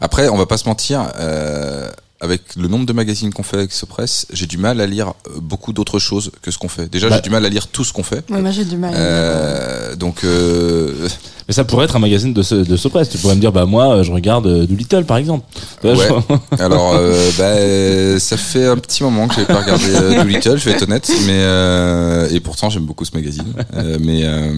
Après, 0.00 0.28
on 0.28 0.36
va 0.36 0.46
pas 0.46 0.56
se 0.56 0.68
mentir, 0.68 1.10
euh, 1.16 1.90
avec 2.22 2.54
le 2.56 2.68
nombre 2.68 2.84
de 2.86 2.92
magazines 2.92 3.32
qu'on 3.32 3.42
fait 3.42 3.56
avec 3.56 3.72
Sopress, 3.72 4.26
j'ai 4.32 4.46
du 4.46 4.58
mal 4.58 4.80
à 4.80 4.86
lire 4.86 5.14
euh, 5.28 5.40
beaucoup 5.40 5.72
d'autres 5.72 5.98
choses 5.98 6.30
que 6.42 6.50
ce 6.50 6.58
qu'on 6.58 6.68
fait. 6.68 6.88
Déjà, 6.90 7.08
Bah. 7.08 7.16
j'ai 7.16 7.22
du 7.22 7.30
mal 7.30 7.44
à 7.46 7.48
lire 7.48 7.68
tout 7.68 7.82
ce 7.84 7.92
qu'on 7.94 8.02
fait. 8.02 8.22
Ouais, 8.30 8.42
moi 8.42 8.50
j'ai 8.50 8.64
du 8.66 8.76
mal. 8.76 8.92
Euh, 8.94 9.96
donc, 9.96 10.24
euh, 10.24 11.08
Mais 11.48 11.54
ça 11.54 11.64
pourrait 11.64 11.86
être 11.86 11.96
un 11.96 12.00
magazine 12.00 12.32
de, 12.32 12.42
ce- 12.42 12.54
de 12.54 12.76
Sopress. 12.76 13.08
Tu 13.08 13.18
pourrais 13.18 13.34
me 13.34 13.40
dire, 13.40 13.50
bah 13.50 13.64
moi, 13.66 13.96
euh, 13.96 14.02
je 14.04 14.12
regarde 14.12 14.46
euh, 14.46 14.66
Doolittle, 14.66 15.04
par 15.04 15.16
exemple. 15.16 15.44
Ouais. 15.82 15.94
je- 15.96 16.56
alors, 16.62 16.94
euh, 16.94 17.30
bah, 17.38 18.20
ça 18.20 18.36
fait 18.36 18.66
un 18.66 18.76
petit 18.76 19.02
moment 19.02 19.26
que 19.26 19.34
j'avais 19.34 19.46
pas 19.46 19.60
regardé 19.62 19.84
euh, 19.88 20.22
Doolittle, 20.22 20.58
je 20.58 20.64
vais 20.66 20.72
être 20.72 20.82
honnête, 20.82 21.10
mais 21.26 21.40
euh, 21.40 22.28
et 22.30 22.38
pourtant 22.40 22.70
j'aime 22.70 22.84
beaucoup 22.86 23.04
ce 23.04 23.16
magazine. 23.16 23.52
Euh, 23.74 23.96
mais 24.00 24.20
euh, 24.24 24.52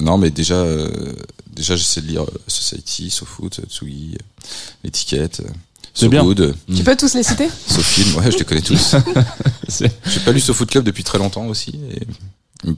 non, 0.00 0.18
mais 0.18 0.30
déjà, 0.30 0.56
euh, 0.56 0.90
déjà 1.54 1.74
j'essaie 1.76 2.00
de 2.02 2.06
lire 2.08 2.24
Society, 2.48 3.10
SoFoot, 3.10 3.60
Tsugi, 3.70 4.16
euh, 4.20 4.46
l'étiquette. 4.84 5.42
C'est 5.96 6.04
So 6.04 6.10
bien. 6.10 6.22
Good, 6.22 6.54
Tu 6.76 6.84
peux 6.84 6.94
tous 6.94 7.14
les 7.14 7.22
citer? 7.22 7.48
SoFilm, 7.68 8.16
ouais, 8.16 8.30
je 8.30 8.36
les 8.36 8.44
connais 8.44 8.60
tous. 8.60 8.94
J'ai 9.80 10.20
pas 10.24 10.32
lu 10.32 10.40
SoFoot 10.40 10.68
Club 10.70 10.84
depuis 10.84 11.02
très 11.02 11.16
longtemps 11.18 11.46
aussi. 11.46 11.70
Et... 11.90 12.02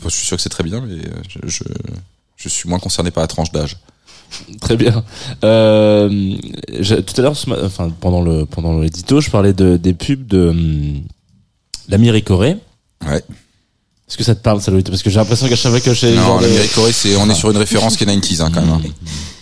Je 0.04 0.08
suis 0.08 0.26
sûr 0.26 0.36
que 0.36 0.42
c'est 0.42 0.48
très 0.48 0.62
bien, 0.62 0.80
mais 0.80 0.98
je, 1.28 1.38
je, 1.48 1.64
je 2.36 2.48
suis 2.48 2.68
moins 2.68 2.78
concerné 2.78 3.10
par 3.10 3.22
la 3.22 3.26
tranche 3.26 3.50
d'âge. 3.50 3.76
Très 4.60 4.76
bien. 4.76 5.02
Euh, 5.42 6.36
j'ai- 6.78 7.02
tout 7.02 7.14
à 7.18 7.22
l'heure, 7.22 7.34
enfin 7.64 7.90
pendant 8.00 8.20
le 8.20 8.44
pendant 8.46 8.78
l'édito, 8.78 9.20
je 9.20 9.30
parlais 9.30 9.52
de 9.54 9.76
des 9.78 9.94
pubs 9.94 10.26
de 10.26 10.48
hum, 10.50 11.00
l'Amérique 11.88 12.26
Corée. 12.26 12.56
Ouais. 13.06 13.16
Est-ce 13.16 14.16
que 14.16 14.24
ça 14.24 14.34
te 14.34 14.42
parle, 14.42 14.60
ça, 14.62 14.70
Louis 14.70 14.82
Parce 14.82 15.02
que 15.02 15.10
j'ai 15.10 15.16
l'impression 15.18 15.48
qu'à 15.48 15.56
chaque 15.56 15.70
fois 15.72 15.80
que 15.80 15.92
je 15.94 15.98
fais 15.98 16.14
Non, 16.14 16.38
l'Amérique 16.40 16.72
Corée, 16.74 16.92
c'est, 16.92 17.16
on 17.16 17.28
est 17.30 17.34
sur 17.34 17.50
une 17.50 17.56
référence 17.56 17.96
qui 17.96 18.04
est 18.04 18.06
90s, 18.06 18.42
hein, 18.42 18.50
quand 18.54 18.60
même. 18.60 18.70
hein. 18.70 18.80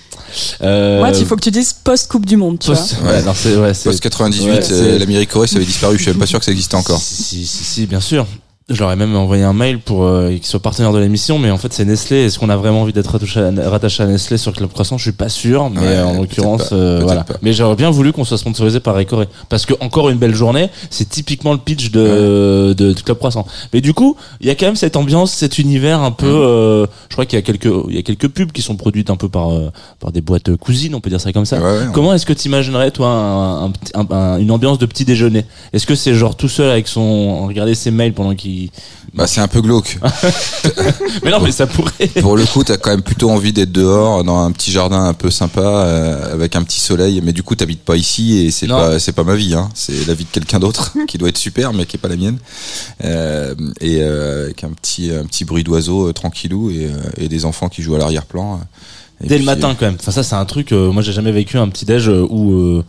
Euh, 0.62 0.98
Moi, 0.98 1.10
il 1.10 1.26
faut 1.26 1.36
que 1.36 1.40
tu 1.42 1.50
dises 1.50 1.72
post-Coupe 1.72 2.26
du 2.26 2.36
Monde, 2.36 2.58
tu 2.58 2.66
vois. 2.66 2.76
post- 2.76 2.96
ouais, 3.04 3.22
non, 3.22 3.32
c'est 3.34 3.56
ouais, 3.56 3.74
c'est 3.74 3.88
Post 3.90 4.00
98, 4.00 4.46
Ouais, 4.50 4.58
euh, 4.58 4.62
c'est- 4.62 4.98
l'Amérique 4.98 5.30
Corée, 5.30 5.46
ça 5.46 5.56
avait 5.56 5.64
disparu. 5.64 5.96
Je 5.96 6.02
suis 6.02 6.10
même 6.10 6.18
pas 6.20 6.26
sûr 6.26 6.38
que 6.38 6.44
ça 6.44 6.52
existait 6.52 6.74
encore. 6.76 7.00
Si, 7.00 7.22
si, 7.22 7.46
si, 7.46 7.64
si, 7.64 7.86
bien 7.86 8.00
sûr. 8.00 8.26
Je 8.68 8.80
leur 8.80 8.90
ai 8.90 8.96
même 8.96 9.14
envoyé 9.14 9.44
un 9.44 9.52
mail 9.52 9.78
pour 9.78 10.02
euh, 10.02 10.30
qu'ils 10.32 10.44
soient 10.44 10.58
partenaires 10.58 10.92
de 10.92 10.98
l'émission, 10.98 11.38
mais 11.38 11.52
en 11.52 11.56
fait 11.56 11.72
c'est 11.72 11.84
Nestlé. 11.84 12.24
Est-ce 12.24 12.36
qu'on 12.40 12.48
a 12.48 12.56
vraiment 12.56 12.82
envie 12.82 12.92
d'être 12.92 13.06
rattaché 13.16 14.02
à, 14.02 14.06
Nestlé 14.08 14.38
sur 14.38 14.52
Club 14.52 14.72
Croissant? 14.72 14.98
Je 14.98 15.04
suis 15.04 15.12
pas 15.12 15.28
sûr, 15.28 15.70
mais 15.70 15.78
Ouais, 15.78 15.86
euh, 15.86 16.04
en 16.04 16.14
l'occurrence, 16.14 16.70
euh, 16.72 16.98
voilà. 17.00 17.22
pas. 17.22 17.34
Mais 17.42 17.52
j'aurais 17.52 17.76
bien 17.76 17.90
voulu 17.90 18.12
qu'on 18.12 18.24
soit 18.24 18.38
sponsorisé 18.38 18.80
par 18.80 18.96
Récoré, 18.96 19.28
parce 19.48 19.66
que 19.66 19.74
encore 19.78 20.08
une 20.10 20.18
belle 20.18 20.34
journée, 20.34 20.68
c'est 20.90 21.08
typiquement 21.08 21.52
le 21.52 21.60
pitch 21.60 21.92
de, 21.92 22.74
de, 22.76 22.92
de 22.92 23.00
Club 23.00 23.18
Croissant. 23.18 23.46
Mais 23.72 23.80
du 23.80 23.94
coup, 23.94 24.16
il 24.40 24.48
y 24.48 24.50
a 24.50 24.56
quand 24.56 24.66
même 24.66 24.74
cette 24.74 24.96
ambiance, 24.96 25.30
cet 25.32 25.60
univers 25.60 26.00
un 26.00 26.10
peu. 26.10 26.26
Euh, 26.26 26.86
je 27.08 27.14
crois 27.14 27.24
qu'il 27.24 27.36
y 27.36 27.38
a 27.38 27.42
quelques, 27.42 27.72
il 27.88 27.94
y 27.94 27.98
a 27.98 28.02
quelques 28.02 28.26
pubs 28.26 28.50
qui 28.50 28.62
sont 28.62 28.74
produites 28.74 29.10
un 29.10 29.16
peu 29.16 29.28
par 29.28 29.52
euh, 29.52 29.70
par 30.00 30.10
des 30.10 30.20
boîtes 30.22 30.56
cousines, 30.56 30.96
on 30.96 31.00
peut 31.00 31.10
dire 31.10 31.20
ça 31.20 31.32
comme 31.32 31.46
ça. 31.46 31.60
Comment 31.92 32.14
est-ce 32.14 32.26
que 32.26 32.32
tu 32.32 32.48
imaginerais, 32.48 32.90
toi, 32.90 33.10
un, 33.10 33.66
un 33.66 33.70
petit- 33.70 33.92
un- 33.94 34.06
un- 34.12 34.38
une 34.40 34.50
ambiance 34.50 34.78
de 34.80 34.86
petit 34.86 35.04
déjeuner? 35.04 35.44
Est-ce 35.72 35.86
que 35.86 35.94
c'est 35.94 36.14
genre 36.14 36.34
tout 36.36 36.48
seul 36.48 36.68
avec 36.68 36.88
son. 36.88 37.46
regarder 37.46 37.76
ses 37.76 37.92
mails 37.92 38.12
pendant 38.12 38.34
qu'il. 38.34 38.55
Bah, 39.14 39.26
c'est 39.26 39.40
un 39.40 39.48
peu 39.48 39.60
glauque. 39.60 39.98
Mais 41.22 41.30
non, 41.30 41.40
mais 41.40 41.52
ça 41.52 41.66
pourrait. 41.66 42.08
Pour 42.20 42.36
le 42.36 42.44
coup, 42.44 42.62
t'as 42.64 42.76
quand 42.76 42.90
même 42.90 43.02
plutôt 43.02 43.30
envie 43.30 43.52
d'être 43.52 43.72
dehors, 43.72 44.24
dans 44.24 44.42
un 44.42 44.52
petit 44.52 44.70
jardin 44.70 45.04
un 45.06 45.14
peu 45.14 45.30
sympa, 45.30 45.60
euh, 45.60 46.34
avec 46.34 46.54
un 46.56 46.62
petit 46.62 46.80
soleil. 46.80 47.20
Mais 47.22 47.32
du 47.32 47.42
coup, 47.42 47.54
t'habites 47.54 47.82
pas 47.82 47.96
ici 47.96 48.38
et 48.38 48.50
c'est 48.50 48.66
pas, 48.66 48.98
c'est 48.98 49.12
pas 49.12 49.24
ma 49.24 49.34
vie, 49.34 49.54
hein. 49.54 49.70
C'est 49.74 50.06
la 50.06 50.14
vie 50.14 50.24
de 50.24 50.30
quelqu'un 50.30 50.58
d'autre 50.58 50.92
qui 51.08 51.18
doit 51.18 51.28
être 51.28 51.38
super, 51.38 51.72
mais 51.72 51.86
qui 51.86 51.96
est 51.96 52.00
pas 52.00 52.08
la 52.08 52.16
mienne. 52.16 52.38
Euh, 53.04 53.54
et 53.80 53.98
euh, 54.00 54.44
avec 54.44 54.64
un 54.64 54.70
petit, 54.70 55.10
un 55.10 55.24
petit 55.24 55.44
bruit 55.44 55.64
d'oiseaux 55.64 56.08
euh, 56.08 56.12
tranquillou 56.12 56.70
et, 56.70 56.90
et 57.18 57.28
des 57.28 57.44
enfants 57.44 57.68
qui 57.68 57.82
jouent 57.82 57.94
à 57.94 57.98
l'arrière-plan. 57.98 58.60
Dès 59.20 59.38
le 59.38 59.44
matin, 59.44 59.74
quand 59.78 59.86
même. 59.86 59.96
Enfin, 59.98 60.12
ça, 60.12 60.22
c'est 60.22 60.34
un 60.34 60.44
truc. 60.44 60.72
moi, 60.72 61.02
j'ai 61.02 61.12
jamais 61.12 61.32
vécu 61.32 61.58
un 61.58 61.68
petit 61.68 61.84
déj 61.84 62.08
où. 62.08 62.82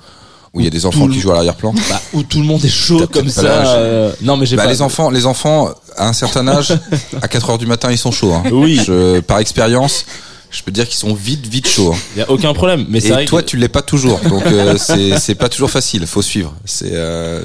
Où 0.54 0.60
il 0.62 0.64
y 0.64 0.68
a 0.68 0.72
des 0.72 0.86
enfants 0.86 1.08
qui 1.08 1.20
jouent 1.20 1.32
à 1.32 1.36
l'arrière-plan. 1.36 1.74
bah, 1.90 2.02
où 2.14 2.24
tout 2.24 2.40
le 2.40 2.46
monde 2.46 2.64
est 2.64 2.70
chaud 2.70 3.00
T'as 3.00 3.08
comme 3.08 3.24
peut-être 3.24 3.36
pas 3.36 3.42
ça. 3.42 3.48
l'âge. 3.48 3.68
euh, 3.78 4.12
Non, 4.22 4.38
mais 4.38 4.46
j'ai 4.46 4.56
Bah, 4.56 4.64
pas. 4.64 4.70
les 4.70 4.82
enfants, 4.82 5.10
les 5.10 5.26
enfants, 5.26 5.70
à 5.96 6.08
un 6.08 6.14
certain 6.14 6.48
âge, 6.48 6.74
à 7.22 7.28
4 7.28 7.50
heures 7.52 7.58
du 7.58 7.66
matin, 7.68 7.92
ils 7.92 7.98
sont 7.98 8.12
chauds. 8.12 8.34
Hein. 8.34 8.44
Oui. 8.52 8.80
Je- 8.86 9.20
par 9.20 9.40
expérience, 9.40 10.06
je 10.58 10.63
peux 10.63 10.72
te 10.72 10.76
dire 10.76 10.88
qu'ils 10.88 10.98
sont 10.98 11.13
vite, 11.13 11.46
vite 11.48 11.67
chauds. 11.67 11.93
hein. 11.93 11.98
Il 12.15 12.20
y 12.20 12.22
a 12.24 12.30
aucun 12.32 12.54
problème. 12.54 12.86
Mais 12.89 12.98
Et 13.06 13.10
vrai 13.12 13.26
toi, 13.26 13.41
que- 13.41 13.48
tu 13.48 13.58
l'es 13.58 13.67
pas 13.67 13.82
toujours, 13.84 14.20
donc 14.28 14.46
euh, 14.48 14.76
c'est 14.78 15.17
c'est 15.20 15.36
pas 15.36 15.50
toujours 15.50 15.70
facile. 15.70 16.08
Faut 16.08 16.22
suivre. 16.22 16.54
C'est 16.65 16.91
euh, 16.93 17.43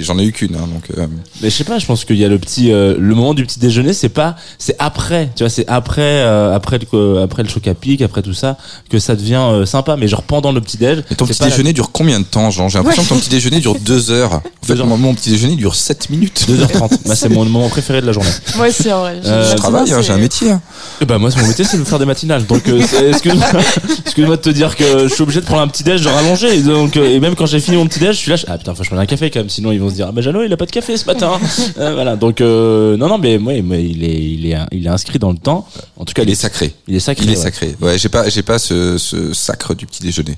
j'en 0.00 0.18
ai 0.18 0.24
eu 0.24 0.32
qu'une, 0.32 0.54
hein, 0.56 0.66
donc 0.72 0.84
euh, 0.96 1.06
Mais 1.42 1.50
je 1.50 1.54
sais 1.54 1.64
pas, 1.64 1.78
je 1.78 1.86
pense 1.86 2.04
qu'il 2.04 2.16
y 2.16 2.24
a 2.24 2.28
le 2.28 2.38
petit, 2.38 2.72
euh, 2.72 2.96
le 2.98 3.14
moment 3.14 3.34
du 3.34 3.44
petit 3.44 3.58
déjeuner, 3.58 3.92
c'est 3.92 4.08
pas, 4.08 4.36
c'est 4.58 4.76
après, 4.78 5.30
tu 5.36 5.42
vois, 5.44 5.50
c'est 5.50 5.66
après, 5.68 6.00
euh, 6.02 6.54
après 6.54 6.78
le, 6.78 7.18
après 7.20 7.42
le 7.42 7.48
choc 7.48 7.66
à 7.68 7.74
pic, 7.74 8.00
après 8.02 8.22
tout 8.22 8.34
ça, 8.34 8.56
que 8.88 8.98
ça 8.98 9.14
devient 9.14 9.34
euh, 9.52 9.66
sympa. 9.66 9.96
Mais 9.96 10.08
genre 10.08 10.22
pendant 10.22 10.52
le 10.52 10.60
petit 10.60 10.76
déj. 10.78 11.04
Et 11.10 11.14
ton 11.14 11.26
petit 11.26 11.38
pas 11.38 11.44
la- 11.44 11.50
déjeuner 11.50 11.72
dure 11.74 11.90
combien 11.92 12.18
de 12.20 12.24
temps, 12.24 12.50
Jean 12.50 12.68
J'ai 12.68 12.78
l'impression 12.78 13.02
que 13.04 13.08
ton 13.10 13.18
petit 13.18 13.30
déjeuner 13.30 13.60
dure 13.60 13.76
deux 13.78 14.10
heures. 14.10 14.32
En 14.34 14.40
fait, 14.66 14.74
Deux 14.74 14.80
heures. 14.80 14.86
mon, 14.86 14.96
mon 14.96 15.14
petit 15.14 15.30
déjeuner 15.30 15.56
dure 15.56 15.74
7 15.74 16.08
minutes. 16.10 16.46
2h30. 16.48 16.90
bah, 17.06 17.14
c'est 17.14 17.28
mon 17.28 17.44
moment 17.44 17.68
préféré 17.68 18.00
de 18.00 18.06
la 18.06 18.12
journée. 18.12 18.30
Moi 18.56 18.68
aussi, 18.68 18.90
en 18.92 19.00
vrai. 19.00 19.20
Euh, 19.24 19.50
Je 19.50 19.56
travaille, 19.56 19.92
hein, 19.92 20.00
j'ai 20.02 20.12
un 20.12 20.16
métier. 20.18 20.50
hein. 20.50 20.62
Et 21.00 21.04
bah 21.04 21.18
moi, 21.18 21.30
mon 21.36 21.46
métier, 21.48 21.64
c'est 21.64 21.76
de 21.78 21.84
faire 21.84 21.98
des 21.98 22.04
matinales. 22.06 22.44
Donc, 22.54 22.68
euh, 22.68 23.10
excuse-moi, 23.10 23.46
excuse-moi 24.04 24.36
de 24.36 24.40
te 24.42 24.50
dire 24.50 24.76
que 24.76 25.08
je 25.08 25.12
suis 25.14 25.22
obligé 25.22 25.40
de 25.40 25.46
prendre 25.46 25.62
un 25.62 25.68
petit 25.68 25.82
déj, 25.82 26.02
de 26.02 26.08
rallonger. 26.08 26.54
Et 26.56 26.60
donc, 26.62 26.96
euh, 26.96 27.08
et 27.10 27.18
même 27.20 27.34
quand 27.34 27.46
j'ai 27.46 27.58
fini 27.60 27.76
mon 27.76 27.86
petit 27.86 27.98
déj, 27.98 28.12
je 28.16 28.20
suis 28.20 28.30
là, 28.30 28.36
je- 28.36 28.44
ah 28.48 28.56
putain, 28.58 28.72
faut 28.74 28.78
que 28.78 28.84
je 28.84 28.90
prenne 28.90 29.00
un 29.00 29.06
café 29.06 29.30
quand 29.30 29.40
même. 29.40 29.48
Sinon, 29.48 29.72
ils 29.72 29.80
vont 29.80 29.90
se 29.90 29.94
dire, 29.94 30.06
ah 30.08 30.12
bah 30.12 30.22
Jeannot, 30.22 30.42
il 30.44 30.52
a 30.52 30.56
pas 30.56 30.66
de 30.66 30.70
café 30.70 30.96
ce 30.96 31.04
matin. 31.06 31.32
Euh, 31.78 31.94
voilà. 31.94 32.14
Donc, 32.14 32.40
euh, 32.40 32.96
non, 32.96 33.08
non, 33.08 33.18
mais 33.18 33.38
moi, 33.38 33.52
il 33.54 34.04
est, 34.04 34.14
il 34.14 34.46
est, 34.46 34.56
il 34.70 34.86
est 34.86 34.88
inscrit 34.90 35.18
dans 35.18 35.32
le 35.32 35.38
temps. 35.38 35.66
En 35.96 36.04
tout 36.04 36.12
cas, 36.14 36.22
Il 36.22 36.30
est 36.30 36.34
sacré. 36.36 36.72
il 36.86 36.94
est 36.94 37.00
sacré. 37.00 37.24
Il 37.24 37.32
est 37.32 37.36
ouais. 37.36 37.42
sacré. 37.42 37.76
Ouais, 37.80 37.98
j'ai 37.98 38.08
pas, 38.08 38.28
j'ai 38.28 38.42
pas 38.42 38.58
ce, 38.58 38.96
ce 38.98 39.32
sacre 39.32 39.74
du 39.74 39.86
petit 39.86 40.02
déjeuner. 40.02 40.36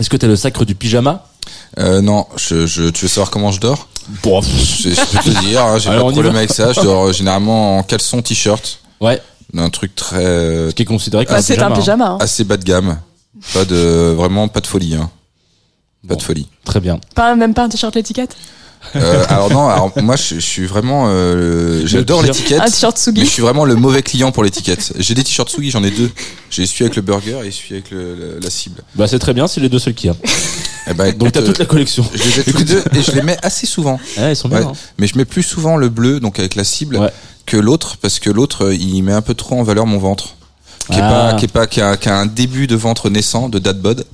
Est-ce 0.00 0.10
que 0.10 0.16
t'as 0.16 0.26
le 0.26 0.34
sacre 0.36 0.64
du 0.64 0.74
pyjama? 0.74 1.26
Euh, 1.78 2.00
non, 2.00 2.26
je, 2.36 2.66
je, 2.66 2.88
tu 2.88 3.02
veux 3.04 3.08
savoir 3.08 3.30
comment 3.30 3.52
je 3.52 3.60
dors? 3.60 3.86
Bon, 4.22 4.40
je, 4.42 4.90
je 4.90 4.94
peux 4.94 5.18
te 5.32 5.40
dire, 5.44 5.62
hein, 5.62 5.78
j'ai 5.78 5.90
pas 5.90 5.96
de 6.02 6.10
problème 6.10 6.36
avec 6.36 6.52
ça. 6.52 6.72
Je 6.72 6.80
dors 6.80 7.12
généralement 7.12 7.78
en 7.78 7.82
caleçon, 7.84 8.20
t-shirt, 8.22 8.80
ouais, 9.00 9.20
un 9.60 9.70
truc 9.70 9.94
très 9.94 10.24
euh, 10.24 10.70
ce 10.70 10.74
qui 10.74 10.82
est 10.82 10.86
considéré 10.86 11.24
comme 11.26 11.34
Bah, 11.34 11.38
un 11.38 11.42
c'est 11.42 11.54
pyjama. 11.54 11.74
un 11.74 11.76
hein. 11.76 11.80
pyjama. 11.80 12.06
hein. 12.12 12.18
assez 12.20 12.44
bas 12.44 12.56
de 12.56 12.64
gamme. 12.64 12.98
Pas 13.54 13.64
de 13.64 14.12
vraiment 14.16 14.48
pas 14.48 14.60
de 14.60 14.66
folie. 14.66 14.94
Hein. 14.94 15.10
Pas 16.08 16.16
de 16.16 16.22
folie. 16.22 16.48
Très 16.64 16.80
bien. 16.80 16.98
Pas, 17.14 17.34
même 17.36 17.54
pas 17.54 17.64
un 17.64 17.68
t-shirt 17.68 17.94
l'étiquette? 17.94 18.36
Euh, 18.96 19.24
alors 19.28 19.50
non, 19.50 19.68
alors 19.68 19.90
moi 20.02 20.16
je, 20.16 20.34
je 20.34 20.40
suis 20.40 20.66
vraiment, 20.66 21.04
euh, 21.08 21.82
j'adore 21.86 22.22
l'étiquette. 22.22 22.60
Un 22.60 22.66
t-shirt 22.66 22.96
Mais 22.96 23.12
je 23.14 23.20
Sugi. 23.20 23.26
suis 23.26 23.42
vraiment 23.42 23.64
le 23.64 23.74
mauvais 23.76 24.02
client 24.02 24.32
pour 24.32 24.44
l'étiquette. 24.44 24.92
J'ai 24.98 25.14
des 25.14 25.24
t-shirts 25.24 25.48
Sugi, 25.50 25.70
j'en 25.70 25.82
ai 25.82 25.90
deux. 25.90 26.10
J'ai 26.50 26.66
celui 26.66 26.84
avec 26.84 26.96
le 26.96 27.02
burger 27.02 27.38
et 27.44 27.50
celui 27.50 27.74
avec 27.76 27.90
le- 27.90 28.14
le- 28.14 28.38
la 28.42 28.50
cible. 28.50 28.82
Bah 28.94 29.06
c'est 29.06 29.18
très 29.18 29.32
bien, 29.34 29.46
c'est 29.46 29.60
les 29.60 29.68
deux 29.68 29.78
seuls 29.78 29.94
qu'il 29.94 30.08
y 30.08 30.12
a. 30.12 30.16
Eh 30.88 30.94
ben, 30.94 31.12
Donc 31.16 31.32
t'as 31.32 31.42
toute 31.42 31.58
la 31.58 31.64
collection. 31.64 32.04
euh, 32.04 32.18
Je 32.18 32.24
les 32.24 32.40
ai 32.40 32.44
tous 32.52 32.58
les 32.58 32.64
deux 32.64 32.82
et 32.94 33.02
je 33.02 33.12
les 33.12 33.22
mets 33.22 33.38
assez 33.42 33.66
souvent. 33.66 33.98
Ouais, 34.18 34.32
ils 34.32 34.36
sont 34.36 34.48
bien. 34.48 34.58
Ouais. 34.58 34.64
hein. 34.66 34.72
Mais 34.98 35.06
je 35.06 35.16
mets 35.16 35.24
plus 35.24 35.42
souvent 35.44 35.76
le 35.76 35.88
bleu, 35.88 36.20
donc 36.20 36.38
avec 36.38 36.54
la 36.56 36.64
cible, 36.64 36.96
Ouais. 36.98 37.12
que 37.46 37.56
l'autre, 37.56 37.96
parce 38.02 38.18
que 38.18 38.30
l'autre, 38.30 38.72
il 38.72 39.00
met 39.02 39.12
un 39.12 39.22
peu 39.22 39.34
trop 39.34 39.58
en 39.58 39.62
valeur 39.62 39.86
mon 39.86 39.98
ventre. 39.98 40.34
Qui 40.90 40.98
est 40.98 41.02
Ah. 41.02 41.30
pas, 41.30 41.38
qui 41.38 41.44
est 41.44 41.48
pas, 41.48 41.66
qui 41.68 41.80
a, 41.80 41.96
qui 41.96 42.08
a 42.08 42.16
un 42.18 42.26
début 42.26 42.66
de 42.66 42.74
ventre 42.74 43.08
naissant, 43.08 43.48
de 43.48 43.58
dad 43.60 43.80
bod. 43.80 44.04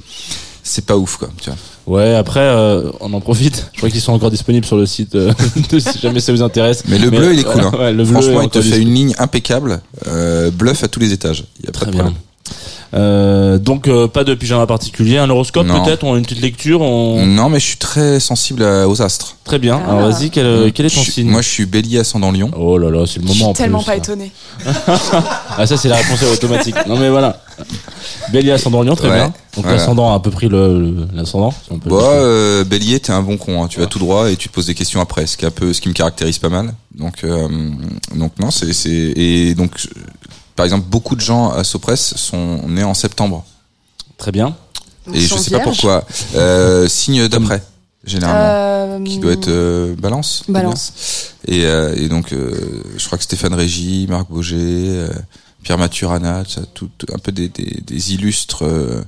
C'est 0.63 0.85
pas 0.85 0.99
ouf, 0.99 1.17
quoi. 1.17 1.31
Tu 1.41 1.49
vois. 1.49 1.59
Ouais, 1.89 2.15
après, 2.15 2.41
euh, 2.41 2.91
on 3.01 3.13
en 3.15 3.21
profite. 3.21 3.71
Je 3.73 3.79
crois 3.79 3.89
qu'ils 3.91 4.01
sont 4.03 4.13
encore 4.13 4.31
disponibles 4.31 4.67
sur 4.67 4.77
le 4.77 4.85
site, 4.87 5.15
euh, 5.15 5.33
de- 5.71 5.79
si 5.79 5.99
jamais 5.99 6.21
ça 6.21 6.33
vous 6.33 6.43
intéresse. 6.43 6.85
Mais 6.87 6.99
le 6.99 7.09
bleu, 7.11 7.33
il 7.33 7.41
est 7.41 7.45
cool. 7.45 7.63
hein. 7.63 7.73
Ouais, 7.79 7.93
le 7.93 8.05
bleu 8.05 8.13
Franchement, 8.13 8.43
il 8.43 8.51
te 8.51 8.59
fait 8.61 8.65
disponible. 8.65 8.91
une 8.91 8.95
ligne 8.95 9.15
impeccable, 9.19 9.81
euh, 10.07 10.51
bluff 10.51 10.85
à 10.85 10.89
tous 10.89 11.01
les 11.01 11.13
étages. 11.13 11.45
Il 11.61 11.67
y 11.67 11.69
a 11.69 11.73
pas 11.73 11.81
Très 11.81 11.87
de 11.91 11.93
bien. 11.93 12.13
Euh, 12.95 13.59
donc 13.59 13.87
euh, 13.87 14.09
pas 14.09 14.25
de 14.25 14.35
pyjama 14.35 14.67
particulier, 14.67 15.19
un 15.19 15.29
horoscope 15.29 15.67
Non. 15.67 15.85
peut-être, 15.85 16.05
on 16.05 16.15
a 16.15 16.17
une 16.19 16.25
petite 16.25 16.41
lecture, 16.41 16.81
on... 16.81 17.27
Non, 17.27 17.51
mais 17.51 17.61
je 17.61 17.67
suis 17.67 17.77
très 17.77 18.19
sensible 18.19 18.63
à- 18.63 18.89
aux 18.89 19.03
astres. 19.03 19.37
très 19.45 19.59
bien. 19.59 19.79
Ah. 19.87 19.91
Alors 19.99 20.11
vas-y, 20.11 20.31
quel, 20.31 20.73
quel 20.73 20.87
est 20.87 20.91
ton 20.91 20.97
Je 21.01 21.05
suis- 21.05 21.13
signe 21.13 21.29
Moi, 21.31 21.43
je 21.43 21.49
suis 21.49 21.67
bélier 21.67 21.99
ascendant 21.99 22.33
lion. 22.33 22.51
Oh 22.57 22.79
là 22.79 22.91
là, 22.91 23.05
c'est 23.07 23.21
le 23.21 23.27
Je 23.27 23.33
moment. 23.35 23.51
en 23.51 23.55
suis 23.55 23.63
tellement 23.63 23.79
plus, 23.81 23.87
pas 23.87 23.93
là. 23.93 23.99
étonnée. 23.99 24.33
Ah 25.61 25.67
ça 25.67 25.77
c'est 25.77 25.89
la 25.89 25.97
réponse 25.97 26.23
automatique. 26.23 26.77
Non 26.87 26.97
mais 26.97 27.11
voilà. 27.11 27.41
Bélier 28.33 28.53
ascendant 28.53 28.83
lion, 28.85 28.95
très 28.95 29.09
Ouais, 29.09 29.17
bien. 29.17 29.27
Donc 29.57 29.65
voilà. 29.65 29.77
l'ascendant 29.77 30.13
a 30.13 30.15
à 30.15 30.21
peu 30.21 30.31
près 30.31 30.47
le 30.49 30.79
le- 30.81 31.09
l'ascendant. 31.15 31.51
si 31.51 31.73
on 31.73 31.79
peut 31.81 31.89
Bon, 31.91 31.99
dire. 31.99 32.07
euh, 32.11 32.63
bélier, 32.65 33.01
t'es 33.01 33.11
un 33.13 33.23
bon 33.23 33.37
con. 33.37 33.65
Hein. 33.65 33.67
Tu 33.69 33.81
vas 33.81 33.87
tout 33.87 33.99
droit 33.99 34.31
et 34.31 34.37
tu 34.37 34.49
te 34.49 34.55
poses 34.55 34.67
des 34.67 34.75
questions 34.75 35.01
après, 35.01 35.27
ce 35.27 35.37
qui 35.37 35.45
est 35.45 35.49
un 35.49 35.51
peu, 35.51 35.73
ce 35.73 35.81
qui 35.81 35.89
me 35.89 35.95
caractérise 35.95 36.39
pas 36.39 36.49
mal. 36.49 36.73
Donc, 36.97 37.25
euh, 37.25 37.49
donc 38.15 38.33
non, 38.39 38.51
c'est, 38.53 38.73
c'est 38.73 38.91
et 38.91 39.55
donc, 39.57 39.73
je- 39.77 39.89
par 40.59 40.65
exemple, 40.65 40.89
beaucoup 40.89 41.15
de 41.15 41.21
gens 41.21 41.51
à 41.51 41.63
Sopress 41.63 42.17
sont 42.17 42.67
nés 42.67 42.83
en 42.83 42.93
septembre. 42.93 43.45
Très 44.17 44.33
bien. 44.33 44.57
et 45.15 45.21
je 45.21 45.29
Sont 45.29 45.39
sais 45.39 45.53
pas 45.53 45.61
pourquoi. 45.61 46.05
Euh, 46.35 46.89
signe 46.89 47.29
d'après, 47.29 47.63
généralement. 48.05 48.41
Euh, 48.43 49.05
Qui 49.05 49.19
doit 49.21 49.35
être 49.35 49.47
euh, 49.47 49.95
Balance. 49.95 50.43
Balance. 50.49 51.35
Et, 51.47 51.65
euh, 51.65 51.95
et 51.95 52.09
donc, 52.09 52.33
euh, 52.33 52.83
je 52.97 53.07
crois 53.07 53.19
que 53.19 53.23
Stéphane 53.23 53.55
Régis, 53.55 54.09
Marc 54.09 54.29
Boger, 54.33 54.57
euh, 54.59 55.09
Pierre 55.63 55.79
Maturana, 55.79 56.43
ça, 56.49 56.63
tout, 56.75 56.91
un 57.15 57.19
peu 57.19 57.31
des, 57.31 57.49
des, 57.49 57.81
des 57.87 58.15
illustres 58.15 58.65
euh, 58.65 59.05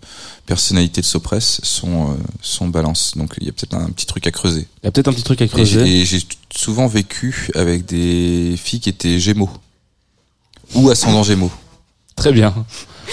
personnalités 0.46 1.00
de 1.00 1.06
Sopress 1.06 1.60
sont, 1.64 2.12
euh, 2.12 2.14
sont 2.42 2.68
Balance. 2.68 3.14
Donc, 3.16 3.34
il 3.40 3.46
y 3.46 3.50
a 3.50 3.52
peut-être 3.52 3.74
un 3.74 3.90
petit 3.90 4.06
truc 4.06 4.24
à 4.28 4.30
creuser. 4.30 4.68
Il 4.84 4.86
y 4.86 4.88
a 4.88 4.92
peut-être 4.92 5.08
un 5.08 5.12
petit 5.12 5.24
truc 5.24 5.42
à 5.42 5.48
creuser. 5.48 5.80
et 5.80 6.04
j'ai 6.04 6.22
souvent 6.54 6.86
vécu 6.86 7.50
avec 7.56 7.86
des 7.86 8.54
filles 8.56 8.78
qui 8.78 8.88
étaient 8.88 9.18
Gémeaux 9.18 9.50
ou 10.74 10.90
ascendant 10.90 11.22
Gémeaux. 11.22 11.50
Très 12.16 12.33
bien. 12.33 12.54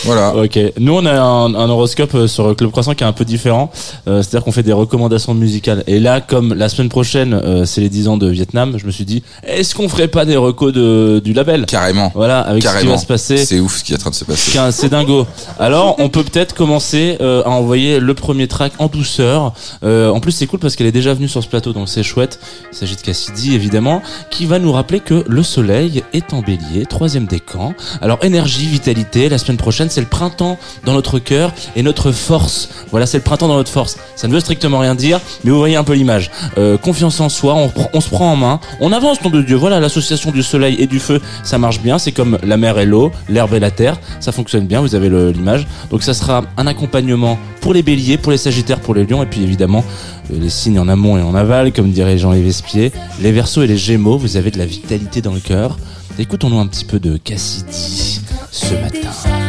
Voilà. 0.05 0.35
Ok. 0.35 0.59
Nous, 0.79 0.93
on 0.93 1.05
a 1.05 1.19
un, 1.19 1.53
un 1.55 1.69
horoscope 1.69 2.13
euh, 2.15 2.27
sur 2.27 2.55
Club 2.55 2.71
Croissant 2.71 2.93
qui 2.93 3.03
est 3.03 3.07
un 3.07 3.13
peu 3.13 3.25
différent. 3.25 3.71
Euh, 4.07 4.21
C'est-à-dire 4.21 4.43
qu'on 4.43 4.51
fait 4.51 4.63
des 4.63 4.73
recommandations 4.73 5.33
musicales. 5.33 5.83
Et 5.87 5.99
là, 5.99 6.21
comme 6.21 6.53
la 6.53 6.69
semaine 6.69 6.89
prochaine, 6.89 7.33
euh, 7.33 7.65
c'est 7.65 7.81
les 7.81 7.89
10 7.89 8.07
ans 8.09 8.17
de 8.17 8.27
Vietnam, 8.27 8.75
je 8.77 8.85
me 8.85 8.91
suis 8.91 9.05
dit, 9.05 9.23
est-ce 9.45 9.75
qu'on 9.75 9.89
ferait 9.89 10.07
pas 10.07 10.25
des 10.25 10.37
recos 10.37 10.73
de, 10.73 11.21
du 11.23 11.33
label? 11.33 11.65
Carrément. 11.65 12.11
Voilà, 12.15 12.39
avec 12.41 12.63
ce 12.63 12.67
qui 12.67 12.73
Carrément. 12.73 12.91
va 12.93 12.97
se 12.97 13.05
passer. 13.05 13.37
C'est 13.37 13.59
ouf 13.59 13.77
ce 13.79 13.83
qui 13.83 13.93
est 13.93 13.95
en 13.95 13.99
train 13.99 14.09
de 14.09 14.15
se 14.15 14.25
passer. 14.25 14.57
C'est 14.71 14.89
dingo. 14.89 15.25
Alors, 15.59 15.95
on 15.99 16.09
peut 16.09 16.23
peut-être 16.23 16.53
commencer 16.55 17.17
euh, 17.21 17.43
à 17.43 17.49
envoyer 17.49 17.99
le 17.99 18.13
premier 18.13 18.47
track 18.47 18.73
en 18.79 18.87
douceur. 18.87 19.53
Euh, 19.83 20.09
en 20.09 20.19
plus, 20.19 20.31
c'est 20.31 20.47
cool 20.47 20.59
parce 20.59 20.75
qu'elle 20.75 20.87
est 20.87 20.91
déjà 20.91 21.13
venue 21.13 21.27
sur 21.27 21.41
ce 21.43 21.47
plateau, 21.47 21.73
donc 21.73 21.89
c'est 21.89 22.03
chouette. 22.03 22.39
Il 22.71 22.77
s'agit 22.77 22.95
de 22.95 23.01
Cassidy, 23.01 23.55
évidemment, 23.55 24.01
qui 24.31 24.45
va 24.45 24.59
nous 24.59 24.71
rappeler 24.71 24.99
que 24.99 25.23
le 25.27 25.43
soleil 25.43 26.03
est 26.13 26.33
en 26.33 26.41
bélier, 26.41 26.85
troisième 26.89 27.25
décan. 27.25 27.73
Alors, 28.01 28.19
énergie, 28.23 28.65
vitalité, 28.67 29.29
la 29.29 29.37
semaine 29.37 29.57
prochaine, 29.57 29.86
c'est 29.89 30.01
le 30.01 30.07
printemps 30.07 30.57
dans 30.85 30.93
notre 30.93 31.19
cœur 31.19 31.53
et 31.75 31.83
notre 31.83 32.11
force. 32.11 32.69
Voilà, 32.91 33.05
c'est 33.05 33.17
le 33.17 33.23
printemps 33.23 33.47
dans 33.47 33.55
notre 33.55 33.71
force. 33.71 33.97
Ça 34.15 34.27
ne 34.27 34.33
veut 34.33 34.39
strictement 34.39 34.79
rien 34.79 34.95
dire, 34.95 35.19
mais 35.43 35.51
vous 35.51 35.57
voyez 35.57 35.75
un 35.75 35.83
peu 35.83 35.93
l'image. 35.93 36.31
Euh, 36.57 36.77
confiance 36.77 37.19
en 37.19 37.29
soi, 37.29 37.55
on, 37.93 38.01
se 38.01 38.09
prend 38.09 38.31
en 38.31 38.35
main, 38.35 38.59
on 38.79 38.91
avance, 38.91 39.21
nom 39.23 39.29
de 39.29 39.41
Dieu. 39.41 39.55
Voilà, 39.55 39.79
l'association 39.79 40.31
du 40.31 40.43
soleil 40.43 40.75
et 40.79 40.87
du 40.87 40.99
feu, 40.99 41.21
ça 41.43 41.57
marche 41.57 41.81
bien. 41.81 41.99
C'est 41.99 42.11
comme 42.11 42.37
la 42.43 42.57
mer 42.57 42.77
et 42.79 42.85
l'eau, 42.85 43.11
l'herbe 43.29 43.53
et 43.53 43.59
la 43.59 43.71
terre. 43.71 43.97
Ça 44.19 44.31
fonctionne 44.31 44.67
bien, 44.67 44.81
vous 44.81 44.95
avez 44.95 45.09
l'image. 45.09 45.67
Donc 45.89 46.03
ça 46.03 46.13
sera 46.13 46.43
un 46.57 46.67
accompagnement 46.67 47.37
pour 47.61 47.73
les 47.73 47.83
béliers, 47.83 48.17
pour 48.17 48.31
les 48.31 48.37
sagittaires, 48.37 48.79
pour 48.79 48.93
les 48.93 49.05
lions, 49.05 49.23
et 49.23 49.25
puis 49.25 49.43
évidemment 49.43 49.83
euh, 50.31 50.39
les 50.39 50.49
signes 50.49 50.79
en 50.79 50.87
amont 50.87 51.17
et 51.17 51.21
en 51.21 51.35
aval, 51.35 51.73
comme 51.73 51.91
dirait 51.91 52.17
Jean-Yves 52.17 52.47
Espier. 52.47 52.91
Les 53.21 53.31
versos 53.31 53.63
et 53.63 53.67
les 53.67 53.77
gémeaux, 53.77 54.17
vous 54.17 54.37
avez 54.37 54.51
de 54.51 54.57
la 54.57 54.65
vitalité 54.65 55.21
dans 55.21 55.33
le 55.33 55.39
cœur. 55.39 55.77
Écoutons-nous 56.19 56.59
un 56.59 56.67
petit 56.67 56.85
peu 56.85 56.99
de 56.99 57.17
Cassidy 57.17 58.21
ce 58.51 58.73
matin. 58.75 59.46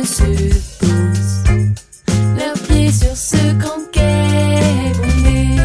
Ne 0.00 0.06
se 0.06 0.22
posent 0.78 1.44
leurs 2.36 2.58
pieds 2.66 2.90
sur 2.90 3.14
ce 3.14 3.36
quai 3.92 4.92
bondé. 4.96 5.56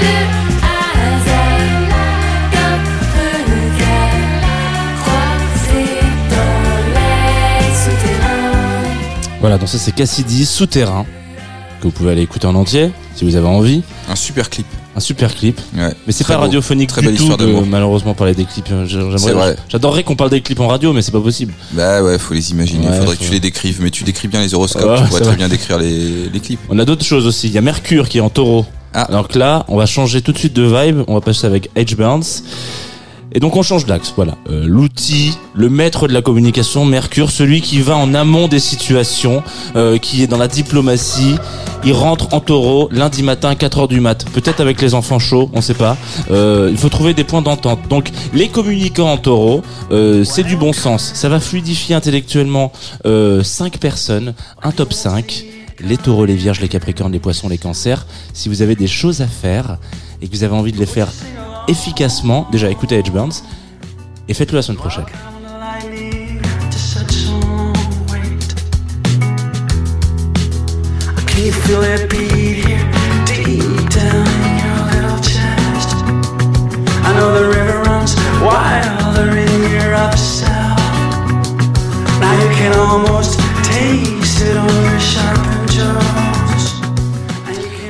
Le 0.00 0.14
hasard, 0.62 1.80
comme 2.52 2.86
regard 3.50 4.22
croisé 5.00 5.84
dans 6.30 6.62
les 6.94 7.74
souterrains. 7.74 8.88
Voilà, 9.40 9.58
donc 9.58 9.68
ça 9.68 9.78
c'est 9.78 9.92
Cassidy 9.92 10.46
Souterrain, 10.46 11.06
que 11.80 11.84
vous 11.84 11.90
pouvez 11.90 12.12
aller 12.12 12.22
écouter 12.22 12.46
en 12.46 12.54
entier, 12.54 12.90
si 13.14 13.24
vous 13.24 13.36
avez 13.36 13.46
envie. 13.46 13.82
Un 14.08 14.16
super 14.16 14.50
clip. 14.50 14.66
Un 14.96 15.00
super 15.00 15.34
clip. 15.34 15.60
Ouais. 15.76 15.92
Mais 16.06 16.12
c'est 16.12 16.26
pas 16.26 16.36
beau. 16.36 16.42
radiophonique 16.42 16.88
Très 16.88 17.02
du 17.02 17.08
belle 17.08 17.16
tout 17.16 17.22
histoire 17.24 17.38
de 17.38 17.44
d'amour. 17.46 17.66
malheureusement 17.66 18.14
parler 18.14 18.34
des 18.34 18.44
clips. 18.46 18.72
J'adorerais 19.68 20.04
qu'on 20.04 20.16
parle 20.16 20.30
des 20.30 20.40
clips 20.40 20.60
en 20.60 20.68
radio, 20.68 20.92
mais 20.92 21.02
c'est 21.02 21.12
pas 21.12 21.20
possible. 21.20 21.52
Bah 21.72 22.02
ouais, 22.02 22.18
faut 22.18 22.32
les 22.34 22.50
imaginer. 22.50 22.86
Ouais, 22.88 22.98
Faudrait 22.98 23.14
faut- 23.16 23.20
que 23.20 23.26
tu 23.26 23.32
les 23.32 23.40
décrives, 23.40 23.80
mais 23.82 23.90
tu 23.90 24.04
décris 24.04 24.28
bien 24.28 24.40
les 24.40 24.54
horoscopes. 24.54 24.96
Tu 25.02 25.08
pourrais 25.08 25.20
très 25.20 25.36
bien 25.36 25.48
décrire 25.48 25.78
les, 25.78 26.28
les 26.30 26.40
clips. 26.40 26.60
On 26.70 26.78
a 26.78 26.84
d'autres 26.86 27.04
choses 27.04 27.26
aussi. 27.26 27.48
Il 27.48 27.52
y 27.54 27.58
a 27.58 27.62
Mercure 27.62 28.08
qui 28.08 28.18
est 28.18 28.22
en 28.22 28.30
taureau. 28.30 28.64
Ah. 28.94 29.02
Alors 29.02 29.28
que 29.28 29.38
là, 29.38 29.66
on 29.68 29.76
va 29.76 29.84
changer 29.84 30.22
tout 30.22 30.32
de 30.32 30.38
suite 30.38 30.54
de 30.54 30.62
vibe. 30.62 31.02
On 31.08 31.14
va 31.14 31.20
passer 31.20 31.46
avec 31.46 31.68
H. 31.76 31.94
Burns. 31.96 32.42
Et 33.32 33.40
donc 33.40 33.56
on 33.56 33.62
change 33.62 33.86
d'axe, 33.86 34.12
voilà. 34.16 34.36
Euh, 34.48 34.64
L'outil, 34.66 35.36
le 35.54 35.68
maître 35.68 36.08
de 36.08 36.12
la 36.12 36.22
communication, 36.22 36.84
Mercure, 36.84 37.30
celui 37.30 37.60
qui 37.60 37.80
va 37.80 37.96
en 37.96 38.14
amont 38.14 38.48
des 38.48 38.60
situations, 38.60 39.42
euh, 39.74 39.98
qui 39.98 40.22
est 40.22 40.26
dans 40.26 40.38
la 40.38 40.48
diplomatie. 40.48 41.36
Il 41.84 41.92
rentre 41.92 42.32
en 42.32 42.40
taureau 42.40 42.88
lundi 42.90 43.22
matin 43.22 43.54
4h 43.54 43.88
du 43.88 44.00
mat. 44.00 44.24
Peut-être 44.32 44.60
avec 44.60 44.80
les 44.80 44.94
enfants 44.94 45.18
chauds, 45.18 45.50
on 45.52 45.60
sait 45.60 45.74
pas. 45.74 45.96
Euh, 46.30 46.68
il 46.70 46.78
faut 46.78 46.88
trouver 46.88 47.14
des 47.14 47.24
points 47.24 47.42
d'entente. 47.42 47.80
Donc 47.88 48.10
les 48.32 48.48
communicants 48.48 49.12
en 49.12 49.18
taureau, 49.18 49.62
c'est 50.24 50.44
du 50.44 50.56
bon 50.56 50.72
sens. 50.72 51.12
Ça 51.14 51.28
va 51.28 51.38
fluidifier 51.38 51.94
intellectuellement 51.94 52.72
euh, 53.04 53.42
5 53.42 53.78
personnes, 53.78 54.34
un 54.62 54.72
top 54.72 54.92
5 54.92 55.44
les 55.80 55.98
taureaux, 55.98 56.24
les 56.24 56.36
vierges, 56.36 56.60
les 56.60 56.68
capricornes, 56.68 57.12
les 57.12 57.18
poissons, 57.18 57.48
les 57.48 57.58
cancers, 57.58 58.06
si 58.32 58.48
vous 58.48 58.62
avez 58.62 58.74
des 58.74 58.86
choses 58.86 59.20
à 59.20 59.26
faire 59.26 59.78
et 60.22 60.26
que 60.26 60.34
vous 60.34 60.42
avez 60.42 60.54
envie 60.54 60.72
de 60.72 60.78
les 60.78 60.86
faire 60.86 61.08
efficacement, 61.68 62.46
déjà 62.50 62.70
écoutez 62.70 62.98
Edge 62.98 63.10
Burns 63.10 63.42
et 64.28 64.34
faites-le 64.34 64.56
la 64.56 64.62
semaine 64.62 64.78
prochaine. 64.78 65.04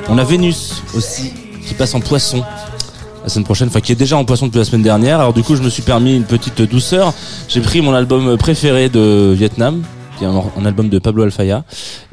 On 0.08 0.18
a 0.18 0.24
Vénus 0.24 0.82
aussi 0.94 1.32
qui 1.66 1.74
passe 1.74 1.94
en 1.94 2.00
poisson 2.00 2.42
la 3.26 3.30
semaine 3.30 3.44
prochaine, 3.44 3.66
enfin 3.66 3.80
qui 3.80 3.90
est 3.90 3.96
déjà 3.96 4.16
en 4.16 4.24
poisson 4.24 4.46
depuis 4.46 4.58
la 4.58 4.64
semaine 4.64 4.82
dernière. 4.82 5.18
Alors 5.18 5.32
du 5.32 5.42
coup, 5.42 5.56
je 5.56 5.62
me 5.62 5.68
suis 5.68 5.82
permis 5.82 6.16
une 6.16 6.24
petite 6.24 6.62
douceur. 6.62 7.12
J'ai 7.48 7.60
pris 7.60 7.80
mon 7.80 7.92
album 7.92 8.36
préféré 8.36 8.88
de 8.88 9.34
Vietnam, 9.36 9.82
qui 10.16 10.22
est 10.22 10.28
un, 10.28 10.64
album 10.64 10.88
de 10.88 11.00
Pablo 11.00 11.24
Alfaya, 11.24 11.64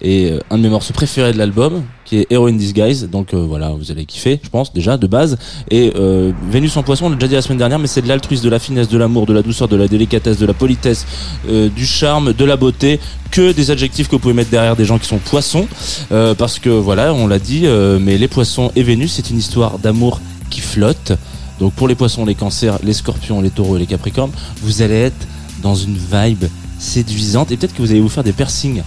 et 0.02 0.32
euh, 0.32 0.40
un 0.50 0.58
de 0.58 0.64
mes 0.64 0.70
morceaux 0.70 0.92
préférés 0.92 1.32
de 1.32 1.38
l'album, 1.38 1.84
qui 2.04 2.18
est 2.18 2.28
Hero 2.32 2.48
in 2.48 2.54
Disguise. 2.54 3.10
Donc 3.12 3.36
euh, 3.36 3.46
voilà, 3.48 3.70
vous 3.70 3.92
allez 3.92 4.06
kiffer, 4.06 4.40
je 4.42 4.50
pense 4.50 4.74
déjà 4.74 4.98
de 4.98 5.06
base. 5.06 5.38
Et 5.70 5.94
euh, 5.96 6.32
Vénus 6.50 6.76
en 6.78 6.82
poisson, 6.82 7.06
on 7.06 7.10
l'a 7.10 7.16
déjà 7.16 7.28
dit 7.28 7.36
la 7.36 7.42
semaine 7.44 7.60
dernière, 7.60 7.78
mais 7.78 7.86
c'est 7.88 8.02
de 8.02 8.08
l'altruisme, 8.08 8.44
de 8.44 8.50
la 8.50 8.58
finesse, 8.58 8.90
de 8.90 8.98
l'amour, 8.98 9.28
de 9.28 9.34
la 9.34 9.44
douceur, 9.44 9.68
de 9.68 9.76
la 9.76 9.88
délicatesse, 9.88 10.40
de 10.40 10.48
la 10.48 10.56
politesse, 10.56 11.06
euh, 11.48 11.70
du 11.70 11.86
charme, 11.86 12.34
de 12.34 12.44
la 12.44 12.58
beauté, 12.58 13.00
que 13.30 13.52
des 13.52 13.70
adjectifs 13.70 14.08
que 14.08 14.14
vous 14.14 14.20
pouvez 14.20 14.34
mettre 14.34 14.50
derrière 14.50 14.76
des 14.76 14.86
gens 14.86 14.98
qui 14.98 15.08
sont 15.08 15.20
poissons, 15.20 15.68
parce 16.10 16.58
que 16.58 16.70
voilà, 16.70 17.14
on 17.14 17.28
l'a 17.28 17.40
dit, 17.40 17.66
mais 18.00 18.18
les 18.20 18.28
poissons 18.28 18.72
et 18.76 18.84
Vénus, 18.84 19.14
c'est 19.14 19.32
une 19.32 19.40
histoire 19.40 19.80
d'amour 19.80 20.20
qui 20.50 20.62
flotte. 20.62 21.14
Donc 21.60 21.74
pour 21.74 21.88
les 21.88 21.96
poissons, 21.96 22.26
les 22.26 22.36
cancers, 22.36 22.80
les 22.84 22.94
scorpions, 22.94 23.42
les 23.42 23.50
taureaux 23.50 23.78
et 23.78 23.80
les 23.80 23.86
capricornes, 23.86 24.32
vous 24.62 24.82
allez 24.82 24.96
être 24.96 25.28
dans 25.62 25.76
une 25.76 25.98
vibe 25.98 26.46
séduisante 26.80 27.52
et 27.52 27.58
peut-être 27.58 27.74
que 27.74 27.82
vous 27.82 27.92
allez 27.92 28.02
vous 28.02 28.10
faire 28.10 28.24
des 28.24 28.34
piercings. 28.34 28.82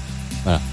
Voilà. 0.45 0.61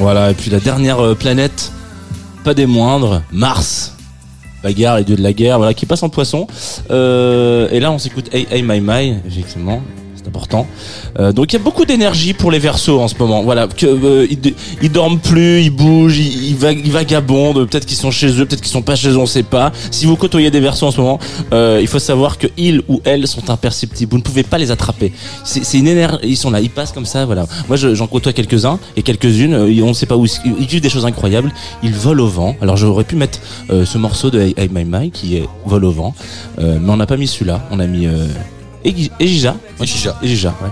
Voilà, 0.00 0.30
et 0.30 0.34
puis 0.34 0.50
la 0.50 0.60
dernière 0.60 0.98
euh, 0.98 1.14
planète, 1.14 1.72
pas 2.42 2.54
des 2.54 2.64
moindres, 2.64 3.20
Mars. 3.32 3.94
Bagarre, 4.62 4.96
les 4.96 5.04
dieux 5.04 5.16
de 5.16 5.22
la 5.22 5.34
guerre, 5.34 5.58
voilà, 5.58 5.74
qui 5.74 5.84
passe 5.84 6.02
en 6.02 6.08
poisson. 6.08 6.46
Euh, 6.90 7.68
et 7.70 7.80
là, 7.80 7.92
on 7.92 7.98
s'écoute 7.98 8.30
Hey 8.32 8.46
Hey 8.50 8.62
My 8.62 8.80
My, 8.80 9.16
effectivement. 9.26 9.82
C'est 10.22 10.28
important. 10.28 10.66
Euh, 11.18 11.32
donc 11.32 11.50
il 11.52 11.56
y 11.56 11.60
a 11.60 11.62
beaucoup 11.62 11.86
d'énergie 11.86 12.34
pour 12.34 12.50
les 12.50 12.58
versos 12.58 13.00
en 13.00 13.08
ce 13.08 13.14
moment. 13.18 13.42
Voilà, 13.42 13.66
euh, 13.84 14.26
ils, 14.82 14.92
dorment 14.92 15.18
plus, 15.18 15.62
ils 15.62 15.70
bougent, 15.70 16.18
ils, 16.18 16.48
ils, 16.50 16.56
va- 16.56 16.72
ils 16.72 16.92
vagabondent. 16.92 17.66
Peut-être 17.66 17.86
qu'ils 17.86 17.96
sont 17.96 18.10
chez 18.10 18.28
eux, 18.38 18.44
peut-être 18.44 18.60
qu'ils 18.60 18.70
sont 18.70 18.82
pas 18.82 18.96
chez 18.96 19.08
eux, 19.08 19.16
on 19.16 19.24
sait 19.24 19.42
pas. 19.42 19.72
Si 19.90 20.04
vous 20.04 20.16
côtoyez 20.16 20.50
des 20.50 20.60
versos 20.60 20.82
en 20.86 20.90
ce 20.90 21.00
moment, 21.00 21.18
euh, 21.54 21.78
il 21.80 21.86
faut 21.88 21.98
savoir 21.98 22.36
que 22.36 22.48
ils 22.58 22.82
ou 22.88 23.00
elles 23.04 23.26
sont 23.26 23.48
imperceptibles. 23.48 24.10
Vous 24.10 24.18
ne 24.18 24.22
pouvez 24.22 24.42
pas 24.42 24.58
les 24.58 24.70
attraper. 24.70 25.12
C'est 25.44 25.78
une 25.78 25.86
énergie. 25.88 26.18
Ils 26.24 26.36
sont 26.36 26.50
là, 26.50 26.60
ils 26.60 26.68
passent 26.70 26.92
comme 26.92 27.06
ça. 27.06 27.24
Voilà. 27.24 27.46
Moi, 27.68 27.78
je- 27.78 27.94
j'en 27.94 28.06
côtoie 28.06 28.34
quelques-uns 28.34 28.78
et 28.96 29.02
quelques-unes. 29.02 29.54
euh, 29.54 29.82
On 29.82 29.88
ne 29.88 29.92
sait 29.94 30.04
pas 30.06 30.16
où 30.18 30.26
ils, 30.26 30.32
ils 30.60 30.66
vivent 30.66 30.82
des 30.82 30.90
choses 30.90 31.06
incroyables. 31.06 31.50
Ils 31.82 31.94
volent 31.94 32.24
au 32.24 32.28
vent. 32.28 32.56
Alors 32.60 32.76
j'aurais 32.76 33.04
pu 33.04 33.16
mettre 33.16 33.38
euh, 33.70 33.86
ce 33.86 33.96
morceau 33.96 34.30
de 34.30 34.38
Hey, 34.40 34.54
Hey 34.58 34.68
My 34.70 34.84
My 34.84 35.10
qui 35.10 35.36
est 35.38 35.48
vol 35.64 35.84
au 35.86 35.92
vent, 35.92 36.14
mais 36.58 36.78
on 36.88 36.96
n'a 36.98 37.06
pas 37.06 37.16
mis 37.16 37.26
celui-là. 37.26 37.66
On 37.70 37.80
a 37.80 37.86
mis 37.86 38.06
Egi- 38.84 39.10
Ejija. 39.20 39.54
Ejija. 39.80 40.16
Ejija, 40.22 40.54
ouais. 40.62 40.70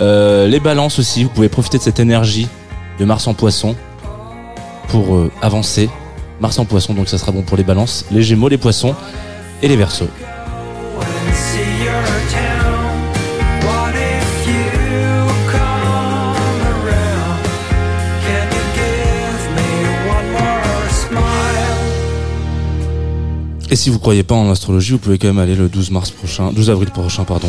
Euh, 0.00 0.46
les 0.48 0.60
balances 0.60 0.98
aussi. 0.98 1.24
Vous 1.24 1.30
pouvez 1.30 1.48
profiter 1.48 1.78
de 1.78 1.82
cette 1.82 2.00
énergie 2.00 2.48
de 2.98 3.04
Mars 3.04 3.26
en 3.26 3.34
Poisson 3.34 3.74
pour 4.88 5.14
euh, 5.16 5.30
avancer. 5.42 5.88
Mars 6.40 6.58
en 6.58 6.64
Poisson, 6.64 6.94
donc 6.94 7.08
ça 7.08 7.18
sera 7.18 7.30
bon 7.30 7.42
pour 7.42 7.56
les 7.56 7.62
balances, 7.62 8.04
les 8.10 8.22
Gémeaux, 8.22 8.48
les 8.48 8.58
Poissons 8.58 8.94
et 9.62 9.68
les 9.68 9.76
Verseaux. 9.76 10.08
Et 23.72 23.76
si 23.76 23.88
vous 23.88 23.98
croyez 23.98 24.22
pas 24.22 24.34
en 24.34 24.50
astrologie, 24.50 24.92
vous 24.92 24.98
pouvez 24.98 25.16
quand 25.18 25.28
même 25.28 25.38
aller 25.38 25.54
le 25.56 25.68
12 25.68 25.90
mars 25.92 26.10
prochain, 26.10 26.52
12 26.52 26.68
avril 26.68 26.90
prochain, 26.90 27.24
pardon, 27.24 27.48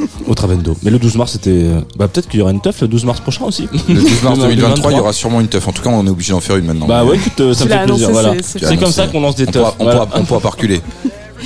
euh, 0.00 0.04
au 0.26 0.34
Travendo. 0.34 0.74
Mais 0.82 0.90
le 0.90 0.98
12 0.98 1.16
mars, 1.16 1.32
c'était, 1.32 1.50
euh, 1.50 1.80
bah 1.98 2.08
peut-être 2.08 2.28
qu'il 2.30 2.40
y 2.40 2.42
aura 2.42 2.50
une 2.50 2.62
teuf 2.62 2.80
le 2.80 2.88
12 2.88 3.04
mars 3.04 3.20
prochain 3.20 3.44
aussi. 3.44 3.68
Le 3.88 3.94
12 4.00 4.22
mars 4.22 4.38
2023, 4.40 4.92
il 4.92 4.96
y 4.96 5.00
aura 5.00 5.12
sûrement 5.12 5.40
une 5.42 5.48
teuf. 5.48 5.68
En 5.68 5.72
tout 5.72 5.82
cas, 5.82 5.90
on 5.90 6.06
est 6.06 6.10
obligé 6.10 6.32
d'en 6.32 6.40
faire 6.40 6.56
une 6.56 6.64
maintenant. 6.64 6.86
Bah 6.86 7.04
ouais, 7.04 7.16
écoute, 7.16 7.38
euh, 7.40 7.52
ça 7.52 7.66
me 7.66 7.70
fait 7.70 7.84
plaisir. 7.84 8.10
Voilà. 8.10 8.34
c'est- 8.42 8.76
comme 8.78 8.90
ça 8.90 9.06
qu'on 9.06 9.20
lance 9.20 9.36
des 9.36 9.46
on 9.46 9.52
pourra, 9.52 9.64
teufs. 9.72 9.74
on, 9.80 9.84
Voilà. 9.84 10.06
pourra, 10.06 10.20
on 10.20 10.24
pourra 10.24 10.40
pas 10.40 10.48
reculer. 10.48 10.80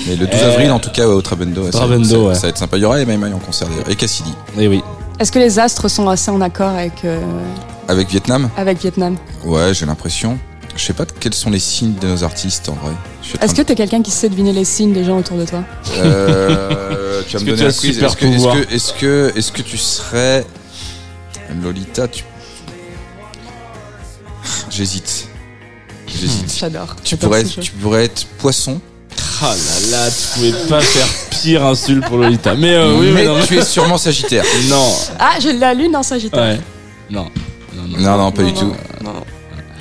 Mais 0.06 0.14
le 0.14 0.26
12 0.26 0.38
Eh. 0.40 0.44
avril, 0.44 0.70
en 0.70 0.78
tout 0.78 0.90
cas, 0.90 1.08
au 1.08 1.20
Trabendo, 1.20 1.62
ouais, 1.62 1.72
ça, 1.72 1.78
Trabendo, 1.78 2.08
ça- 2.08 2.18
ouais. 2.20 2.34
ça 2.36 2.40
va 2.42 2.48
être 2.50 2.58
sympa. 2.58 2.76
Il 2.76 2.82
y 2.82 2.84
aura 2.86 3.00
MMA 3.00 3.26
en 3.34 3.38
concert 3.40 3.66
d'ailleurs. 3.68 3.90
Et 3.90 3.96
Cassidy. 3.96 4.32
Eh 4.56 4.68
oui. 4.68 4.80
Est-ce 5.18 5.32
que 5.32 5.40
les 5.40 5.58
astres 5.58 5.88
sont 5.88 6.08
assez 6.08 6.30
en 6.30 6.40
accord 6.40 6.68
avec, 6.70 7.04
euh, 7.04 7.20
Avec 7.88 8.08
Vietnam? 8.10 8.48
avec 8.56 8.80
Vietnam? 8.80 9.16
Ouais, 9.44 9.74
j'ai 9.74 9.86
l'impression. 9.86 10.38
Je 10.76 10.84
sais 10.84 10.92
pas 10.92 11.04
quels 11.18 11.34
sont 11.34 11.50
les 11.50 11.58
signes 11.58 11.94
de 12.00 12.06
nos 12.06 12.22
artistes 12.22 12.68
en 12.68 12.74
vrai. 12.74 12.92
Je 13.30 13.44
Est-ce 13.44 13.54
que 13.54 13.62
t'es 13.62 13.74
quelqu'un 13.74 14.02
qui 14.02 14.10
sait 14.10 14.28
deviner 14.28 14.52
les 14.52 14.64
signes 14.64 14.92
des 14.92 15.04
gens 15.04 15.18
autour 15.18 15.36
de 15.36 15.44
toi 15.44 15.62
Euh, 15.96 17.22
tu 17.28 17.36
vas 17.36 17.42
Est-ce 17.42 17.44
me 17.44 17.50
que 17.50 17.56
donner 17.56 17.62
un 17.68 17.72
quiz. 17.72 17.98
Est-ce 18.02 18.16
que, 18.16 18.24
est-ce 18.26 18.36
pouvoir 18.36 18.56
que, 18.56 18.74
est-ce 19.38 19.52
que, 19.52 19.56
que 19.58 19.62
tu 19.62 19.76
serais 19.78 20.46
Lolita 21.62 22.08
tu... 22.08 22.24
J'hésite. 24.70 25.28
J'hésite. 26.06 26.54
J'adore. 26.58 26.96
Tu 27.04 27.16
pourrais, 27.16 27.44
tu 27.44 27.70
pourrais 27.72 28.04
être 28.06 28.26
poisson, 28.38 28.80
Ah 29.42 29.54
là 29.54 29.90
là, 29.90 30.10
tu 30.10 30.26
pouvais 30.34 30.68
pas 30.68 30.80
faire 30.80 31.06
pire 31.30 31.64
insulte 31.66 32.04
pour 32.06 32.16
Lolita. 32.16 32.54
Mais 32.54 32.74
euh, 32.74 32.94
oui, 32.98 33.06
mais 33.12 33.22
mais 33.22 33.26
non, 33.26 33.44
tu 33.46 33.58
es 33.58 33.64
sûrement 33.64 33.98
Sagittaire. 33.98 34.44
non. 34.68 34.90
Ah, 35.18 35.34
j'ai 35.40 35.52
la 35.52 35.74
lune 35.74 35.94
en 35.96 36.02
Sagittaire. 36.02 36.40
Ouais. 36.56 36.60
Non. 37.10 37.28
Non, 37.74 37.82
non. 37.88 37.98
Non, 37.98 38.16
non, 38.18 38.32
pas 38.32 38.42
Non, 38.42 38.48
du 38.48 38.54
non, 38.54 38.60
tout. 38.60 39.04
non. 39.04 39.12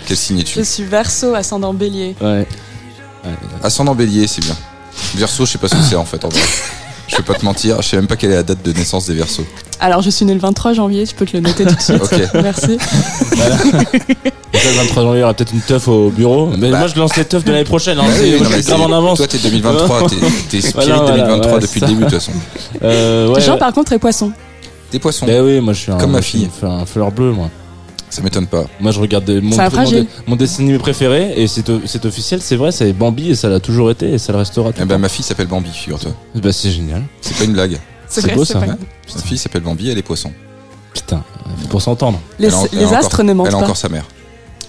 Quel 0.05 0.17
signe 0.17 0.37
Je 0.37 0.41
es-tu 0.41 0.65
suis 0.65 0.83
verso, 0.83 1.33
ascendant 1.33 1.73
bélier. 1.73 2.15
Ouais. 2.21 2.45
Ascendant 3.63 3.95
bélier, 3.95 4.27
c'est 4.27 4.43
bien. 4.43 4.55
Verso, 5.15 5.45
je 5.45 5.51
sais 5.51 5.57
pas 5.57 5.67
ce 5.67 5.75
que 5.75 5.81
c'est 5.83 5.95
en 5.95 6.05
fait 6.05 6.23
en 6.25 6.29
vrai. 6.29 6.39
Je 7.07 7.15
vais 7.15 7.23
pas 7.23 7.35
te 7.35 7.45
mentir, 7.45 7.81
je 7.81 7.87
sais 7.87 7.95
même 7.95 8.07
pas 8.07 8.17
quelle 8.17 8.31
est 8.31 8.35
la 8.35 8.43
date 8.43 8.61
de 8.63 8.73
naissance 8.73 9.05
des 9.05 9.13
Verseaux. 9.13 9.45
Alors, 9.79 10.01
je 10.01 10.09
suis 10.09 10.25
né 10.25 10.33
le 10.33 10.39
23 10.41 10.73
janvier, 10.73 11.05
je 11.05 11.15
peux 11.15 11.25
te 11.25 11.37
le 11.37 11.41
noter 11.41 11.65
tout 11.65 11.73
de 11.75 11.79
suite. 11.79 12.01
Ok. 12.03 12.19
Merci. 12.43 12.77
Et 14.53 14.57
ça, 14.57 14.69
le 14.71 14.77
23 14.77 15.03
janvier, 15.03 15.17
il 15.17 15.21
y 15.21 15.23
aura 15.23 15.33
peut-être 15.33 15.53
une 15.53 15.61
teuf 15.61 15.87
au 15.87 16.09
bureau. 16.09 16.47
Mais 16.57 16.69
Bah. 16.71 16.79
moi, 16.79 16.87
je 16.87 16.95
lance 16.99 17.15
les 17.15 17.25
teufs 17.25 17.43
de 17.45 17.51
l'année 17.51 17.63
prochaine. 17.63 17.97
Hein. 17.99 18.03
Bah 18.07 18.13
C'est- 18.17 18.23
oui, 18.23 18.29
moi, 18.31 18.39
non, 18.39 18.43
je 18.45 18.49
mais 18.55 18.61
suis 18.61 18.71
grave 18.71 18.79
c'est- 18.79 18.85
en 18.85 18.97
avance. 18.97 19.17
Toi, 19.19 19.27
t'es 19.27 19.37
2023, 19.37 20.09
t'es, 20.09 20.15
t'es 20.49 20.61
spirit 20.61 20.87
Voilà, 20.87 20.95
voilà, 21.01 21.17
2023 21.17 21.53
ouais, 21.53 21.59
depuis 21.61 21.79
ça. 21.79 21.85
le 21.85 21.91
début 21.93 22.03
de 22.05 22.09
toute 22.09 22.19
façon. 22.19 22.31
Euh, 22.83 23.27
ouais. 23.29 23.41
Jean, 23.41 23.53
ouais. 23.53 23.59
par 23.59 23.73
contre, 23.73 23.93
est 23.93 23.99
poisson. 23.99 24.31
Des 24.91 24.99
poissons, 24.99 25.25
Ben 25.25 25.41
oui, 25.43 25.59
moi, 25.61 25.73
je 25.73 25.79
suis 25.79 25.91
un, 25.91 25.97
Comme 25.97 26.07
ma 26.11 26.17
moi, 26.17 26.21
je 26.21 26.27
suis 26.27 26.39
fille. 26.39 26.49
un 26.63 26.85
fleur 26.85 27.11
bleue, 27.11 27.31
moi. 27.31 27.49
Ça 28.17 28.23
m'étonne 28.23 28.47
pas. 28.47 28.65
Moi, 28.79 28.91
je 28.91 28.99
regarde 28.99 29.25
des- 29.25 29.39
mon, 29.41 29.51
fragile. 29.55 30.07
dessin 30.37 30.63
animé 30.63 30.79
préféré, 30.79 31.33
et 31.37 31.47
c'est 31.47 31.69
o- 31.69 31.81
c'est 31.85 32.03
officiel, 32.05 32.41
c'est 32.41 32.55
vrai, 32.55 32.71
c'est 32.71 32.91
Bambi, 32.93 33.29
et 33.29 33.35
ça 33.35 33.47
l'a 33.47 33.59
toujours 33.59 33.91
été, 33.91 34.13
et 34.13 34.17
ça 34.17 34.31
le 34.33 34.39
restera 34.39 34.69
tout 34.71 34.75
Eh 34.77 34.81
le 34.81 34.85
ben, 34.87 34.97
ma 34.97 35.07
fille 35.09 35.23
s'appelle 35.23 35.45
Bambi, 35.47 35.69
figure-toi. 35.69 36.11
Bah, 36.35 36.51
c'est 36.51 36.71
génial. 36.71 37.03
C'est 37.21 37.37
pas 37.37 37.43
une 37.43 37.53
blague. 37.53 37.77
C'est 38.09 38.21
vrai, 38.21 38.33
beau, 38.35 38.43
ça, 38.45 38.59
pas- 38.59 38.65
hein. 38.71 38.77
Ma 39.15 39.21
fille 39.21 39.37
s'appelle 39.37 39.61
Bambi, 39.61 39.89
elle 39.89 39.97
est 39.97 40.01
poisson. 40.01 40.31
Putain, 40.93 41.23
pour 41.69 41.81
s'entendre. 41.81 42.19
Les, 42.39 42.47
Elle 42.47 42.53
a 42.53 42.57
en- 42.57 42.63
les 42.63 42.69
elle 42.73 42.83
a 42.85 42.97
astres 42.97 43.13
encore- 43.15 43.25
ne 43.25 43.33
mentent 43.33 43.47
Elle 43.47 43.53
a 43.55 43.57
pas. 43.59 43.63
encore 43.65 43.77
sa 43.77 43.89
mère. 43.89 44.05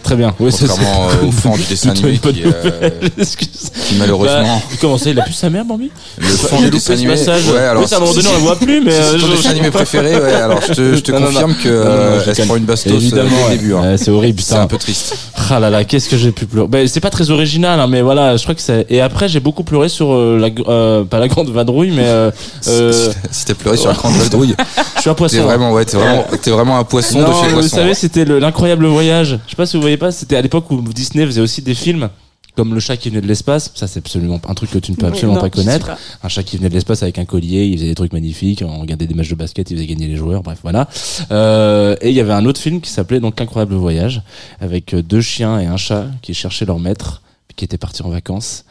Très 0.08 0.16
bien. 0.16 0.34
Oui, 0.40 0.50
c'est 0.50 0.66
Contrairement 0.66 1.08
euh, 1.10 1.26
au 1.26 1.30
fond 1.30 1.54
du 1.54 1.62
dessin 1.64 1.90
animé 1.90 2.16
qui, 2.18 2.42
euh, 2.42 2.90
qui 3.36 3.94
malheureusement... 3.98 4.56
Bah, 4.70 4.76
comment 4.80 4.96
ça, 4.96 5.10
il 5.10 5.20
a 5.20 5.22
plus 5.22 5.34
sa 5.34 5.50
mère, 5.50 5.66
Bambi 5.66 5.90
Le 6.16 6.26
fond 6.28 6.58
du 6.62 6.70
dessin 6.70 6.94
animé... 6.94 7.10
passage. 7.10 7.42
Ouais, 7.50 7.58
alors... 7.58 7.82
oui, 7.82 7.88
à 7.92 7.96
un 7.96 8.00
moment 8.00 8.14
donné, 8.14 8.26
on 8.28 8.32
la 8.32 8.38
voit 8.38 8.56
plus, 8.56 8.80
mais. 8.80 8.90
C'est 8.90 8.96
euh, 9.00 9.12
ton 9.18 9.26
je- 9.26 9.36
dessin 9.36 9.50
animé 9.50 9.70
préféré, 9.70 10.18
ouais, 10.18 10.32
alors 10.32 10.60
je 10.66 10.72
te, 10.72 10.94
je 10.94 11.00
te 11.00 11.12
Non, 11.12 11.26
confirme 11.26 11.54
que 11.62 11.68
Non, 11.68 11.74
non, 11.84 11.90
euh, 11.90 12.20
je 12.24 12.30
elle 12.30 12.36
calme. 12.36 12.48
prend 12.48 12.56
une 12.56 12.64
bastos 12.64 12.90
euh, 12.92 12.96
Évidemment, 12.96 13.28
dès 13.28 13.36
ouais. 13.44 13.50
le 13.50 13.56
début. 13.58 13.74
hein. 13.74 13.96
C'est 13.98 14.10
horrible, 14.10 14.40
C'est 14.40 14.54
un 14.54 14.66
peu 14.66 14.78
triste. 14.78 15.14
Ah 15.50 15.60
là 15.60 15.68
là, 15.68 15.84
qu'est-ce 15.84 16.08
que 16.08 16.16
j'ai 16.16 16.32
pu 16.32 16.46
pleurer. 16.46 16.68
Ben, 16.68 16.88
c'est 16.88 17.00
pas 17.00 17.10
très 17.10 17.30
original, 17.30 17.78
hein, 17.78 17.86
mais 17.86 18.00
voilà, 18.00 18.38
je 18.38 18.42
crois 18.44 18.54
que 18.54 18.62
c'est. 18.62 18.86
Et 18.88 19.02
après, 19.02 19.28
j'ai 19.28 19.40
beaucoup 19.40 19.62
pleuré 19.62 19.90
sur 19.90 20.14
euh, 20.14 20.38
la, 20.38 20.48
euh, 20.72 21.04
pas 21.04 21.18
la 21.18 21.28
grande 21.28 21.50
vadrouille, 21.50 21.90
mais 21.90 22.06
euh, 22.06 22.30
euh, 22.68 23.10
Si 23.30 23.44
t'as 23.44 23.52
pleuré 23.54 23.76
sur 23.76 23.90
un 23.90 23.94
cran 23.94 24.10
de 24.10 24.16
vadrouille, 24.16 24.54
je 24.96 25.00
suis 25.02 25.10
un 25.10 25.14
poisson. 25.14 25.36
t'es 25.36 25.42
vraiment, 25.42 25.72
ouais, 25.72 25.84
t'es 25.84 26.50
vraiment, 26.50 26.78
un 26.78 26.84
poisson 26.84 27.18
de 27.20 27.24
chez 27.26 27.30
mais 27.42 27.48
vous 27.48 27.54
poisson. 27.56 27.76
savez, 27.76 27.92
c'était 27.92 28.24
le- 28.24 28.38
l'incroyable 28.38 28.86
voyage. 28.86 29.38
Je 29.46 29.50
sais 29.50 29.56
pas 29.56 29.66
si 29.66 29.76
vous 29.76 29.82
voyez 29.82 29.97
pas, 29.98 30.10
c'était 30.12 30.36
à 30.36 30.42
l'époque 30.42 30.70
où 30.70 30.80
Disney 30.80 31.26
faisait 31.26 31.40
aussi 31.40 31.62
des 31.62 31.74
films. 31.74 32.10
Comme 32.56 32.74
le 32.74 32.80
chat 32.80 32.96
qui 32.96 33.08
venait 33.08 33.20
de 33.20 33.28
l'espace, 33.28 33.70
ça 33.76 33.86
c'est 33.86 34.00
absolument 34.00 34.40
un 34.48 34.54
truc 34.54 34.72
que 34.72 34.78
tu 34.78 34.90
ne 34.90 34.96
peux 34.96 35.06
absolument 35.06 35.36
non, 35.36 35.40
pas 35.40 35.48
connaître. 35.48 35.86
pas. 35.86 35.98
Un 36.24 36.28
chat 36.28 36.42
qui 36.42 36.56
venait 36.56 36.68
de 36.68 36.74
l'espace 36.74 37.04
avec 37.04 37.16
un 37.18 37.24
collier, 37.24 37.66
il 37.66 37.76
faisait 37.76 37.86
des 37.88 37.94
trucs 37.94 38.12
magnifiques, 38.12 38.64
on 38.66 38.80
regardait 38.80 39.06
des 39.06 39.14
matchs 39.14 39.28
de 39.28 39.36
basket, 39.36 39.70
il 39.70 39.76
faisait 39.76 39.86
gagner 39.86 40.08
les 40.08 40.16
joueurs, 40.16 40.42
bref 40.42 40.58
voilà. 40.62 40.88
Euh, 41.30 41.94
et 42.00 42.08
il 42.08 42.16
y 42.16 42.20
avait 42.20 42.32
un 42.32 42.44
autre 42.46 42.60
film 42.60 42.80
qui 42.80 42.90
s'appelait 42.90 43.20
donc 43.20 43.38
L'incroyable 43.38 43.76
voyage, 43.76 44.22
avec 44.58 44.92
euh, 44.92 45.02
deux 45.02 45.20
chiens 45.20 45.60
et 45.60 45.66
un 45.66 45.76
chat 45.76 46.06
qui 46.20 46.34
cherchaient 46.34 46.64
leur 46.64 46.80
maître, 46.80 47.22
qui 47.54 47.64
étaient 47.64 47.78
partis 47.78 48.02
en 48.02 48.08
vacances. 48.08 48.64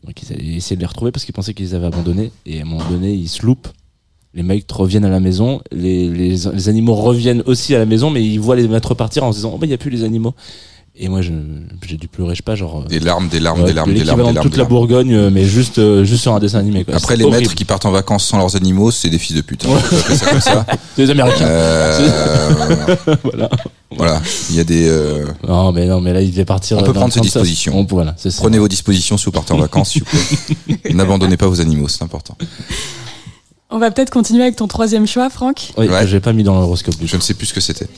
Et 0.00 0.06
donc 0.06 0.22
ils 0.22 0.32
allaient 0.32 0.54
essayer 0.54 0.76
de 0.76 0.80
les 0.80 0.86
retrouver 0.86 1.10
parce 1.10 1.24
qu'ils 1.24 1.34
pensaient 1.34 1.52
qu'ils 1.52 1.66
les 1.66 1.74
avaient 1.74 1.86
abandonnés. 1.86 2.30
Et 2.46 2.60
à 2.60 2.62
un 2.62 2.64
moment 2.64 2.88
donné, 2.88 3.12
ils 3.12 3.28
se 3.28 3.44
loupent. 3.44 3.68
Les 4.34 4.44
mecs 4.44 4.70
reviennent 4.70 5.04
à 5.04 5.10
la 5.10 5.20
maison, 5.20 5.60
les, 5.72 6.08
les, 6.08 6.36
les 6.36 6.68
animaux 6.68 6.94
reviennent 6.94 7.42
aussi 7.46 7.74
à 7.74 7.78
la 7.78 7.86
maison, 7.86 8.08
mais 8.08 8.24
ils 8.24 8.38
voient 8.38 8.56
les 8.56 8.68
maîtres 8.68 8.94
partir 8.94 9.24
en 9.24 9.32
se 9.32 9.38
disant, 9.38 9.50
oh 9.54 9.58
bah 9.58 9.66
il 9.66 9.70
y 9.70 9.74
a 9.74 9.78
plus 9.78 9.90
les 9.90 10.04
animaux. 10.04 10.34
Et 10.94 11.08
moi, 11.08 11.20
j'ai 11.22 11.96
dû 11.96 12.06
pleurer, 12.06 12.34
je 12.34 12.36
sais 12.36 12.42
pas, 12.42 12.54
genre. 12.54 12.82
euh, 12.84 12.88
Des 12.88 13.00
larmes, 13.00 13.28
des 13.28 13.40
larmes, 13.40 13.60
Ouais, 13.62 13.66
des 13.66 13.72
larmes, 13.72 13.94
des 13.94 14.04
larmes, 14.04 14.20
des 14.20 14.28
de 14.28 14.34
larmes. 14.34 14.42
toute 14.44 14.52
des 14.52 14.58
la 14.58 14.64
larmes. 14.64 14.68
Bourgogne, 14.68 15.14
euh, 15.14 15.30
mais 15.32 15.46
juste, 15.46 15.78
euh, 15.78 16.04
juste 16.04 16.20
sur 16.20 16.34
un 16.34 16.38
dessin 16.38 16.58
animé. 16.58 16.84
Quoi. 16.84 16.94
Après, 16.96 17.16
les 17.16 17.24
horrible. 17.24 17.40
maîtres 17.40 17.54
qui 17.54 17.64
partent 17.64 17.86
en 17.86 17.90
vacances 17.90 18.24
sans 18.26 18.36
leurs 18.36 18.56
animaux, 18.56 18.90
c'est 18.90 19.08
des 19.08 19.18
fils 19.18 19.34
de 19.34 19.40
pute. 19.40 19.64
hein. 19.64 19.74
Appeler 19.74 20.16
ça 20.18 20.26
comme 20.30 20.40
ça. 20.40 20.66
Des 20.98 21.08
Américains. 21.08 21.46
Euh, 21.46 22.96
voilà. 23.24 23.50
voilà, 23.96 24.22
il 24.50 24.56
y 24.56 24.60
a 24.60 24.64
des. 24.64 24.86
euh, 24.86 25.24
Non, 25.48 25.72
mais 25.72 25.86
non, 25.86 26.02
mais 26.02 26.12
là, 26.12 26.20
il 26.20 26.30
devait 26.30 26.44
partir. 26.44 26.76
On 26.76 26.82
peut 26.82 26.92
prendre 26.92 27.12
ses 27.12 27.20
dispositions. 27.20 27.74
On- 27.78 27.84
voilà, 27.86 28.12
c'est 28.18 28.30
ça. 28.30 28.42
Prenez 28.42 28.58
vos 28.58 28.68
dispositions 28.68 29.16
si 29.16 29.24
vous 29.24 29.32
partez 29.32 29.54
en 29.54 29.58
vacances, 29.58 29.92
s'il 29.92 30.02
vous 30.04 30.10
plaît. 30.10 30.78
N'abandonnez 30.94 31.38
pas 31.38 31.46
vos 31.46 31.62
animaux, 31.62 31.88
c'est 31.88 32.02
important. 32.04 32.36
On 33.70 33.78
va 33.78 33.90
peut-être 33.90 34.10
continuer 34.10 34.42
avec 34.42 34.56
ton 34.56 34.68
troisième 34.68 35.06
choix, 35.06 35.30
Franck. 35.30 35.72
Oui, 35.78 35.88
Ouais. 35.88 36.02
que 36.02 36.06
j'ai 36.06 36.20
pas 36.20 36.34
mis 36.34 36.42
dans 36.42 36.60
l'horoscope 36.60 36.94
Je 37.02 37.16
ne 37.16 37.22
sais 37.22 37.32
plus 37.32 37.46
ce 37.46 37.54
que 37.54 37.60
c'était. 37.62 37.88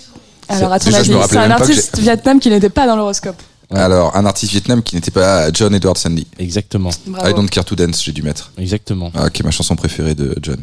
Alors, 0.49 0.73
à 0.73 0.79
ton 0.79 0.93
avis, 0.93 1.13
c'est 1.29 1.37
un 1.37 1.51
artiste 1.51 1.99
vietnam 1.99 2.41
qui 2.41 2.51
n'était 2.51 2.69
pas 2.71 2.87
dans 2.87 2.97
l'horoscope. 2.97 3.37
Alors, 3.71 4.15
un 4.17 4.27
artiste 4.27 4.53
vietnam 4.53 4.83
qui 4.83 4.95
n'était 4.95 5.11
pas 5.11 5.51
John 5.53 5.75
Edward 5.75 5.97
Sandy. 5.99 6.27
Exactement. 6.39 6.91
Bravo. 7.07 7.29
I 7.29 7.35
Don't 7.35 7.49
Care 7.49 7.65
to 7.65 7.75
Dance, 7.75 8.03
j'ai 8.05 8.13
dû 8.13 8.23
mettre. 8.23 8.53
Exactement. 8.59 9.11
Ah, 9.15 9.31
qui 9.31 9.43
est 9.43 9.45
ma 9.45 9.51
chanson 9.51 9.75
préférée 9.75 10.15
de 10.15 10.35
John. 10.43 10.59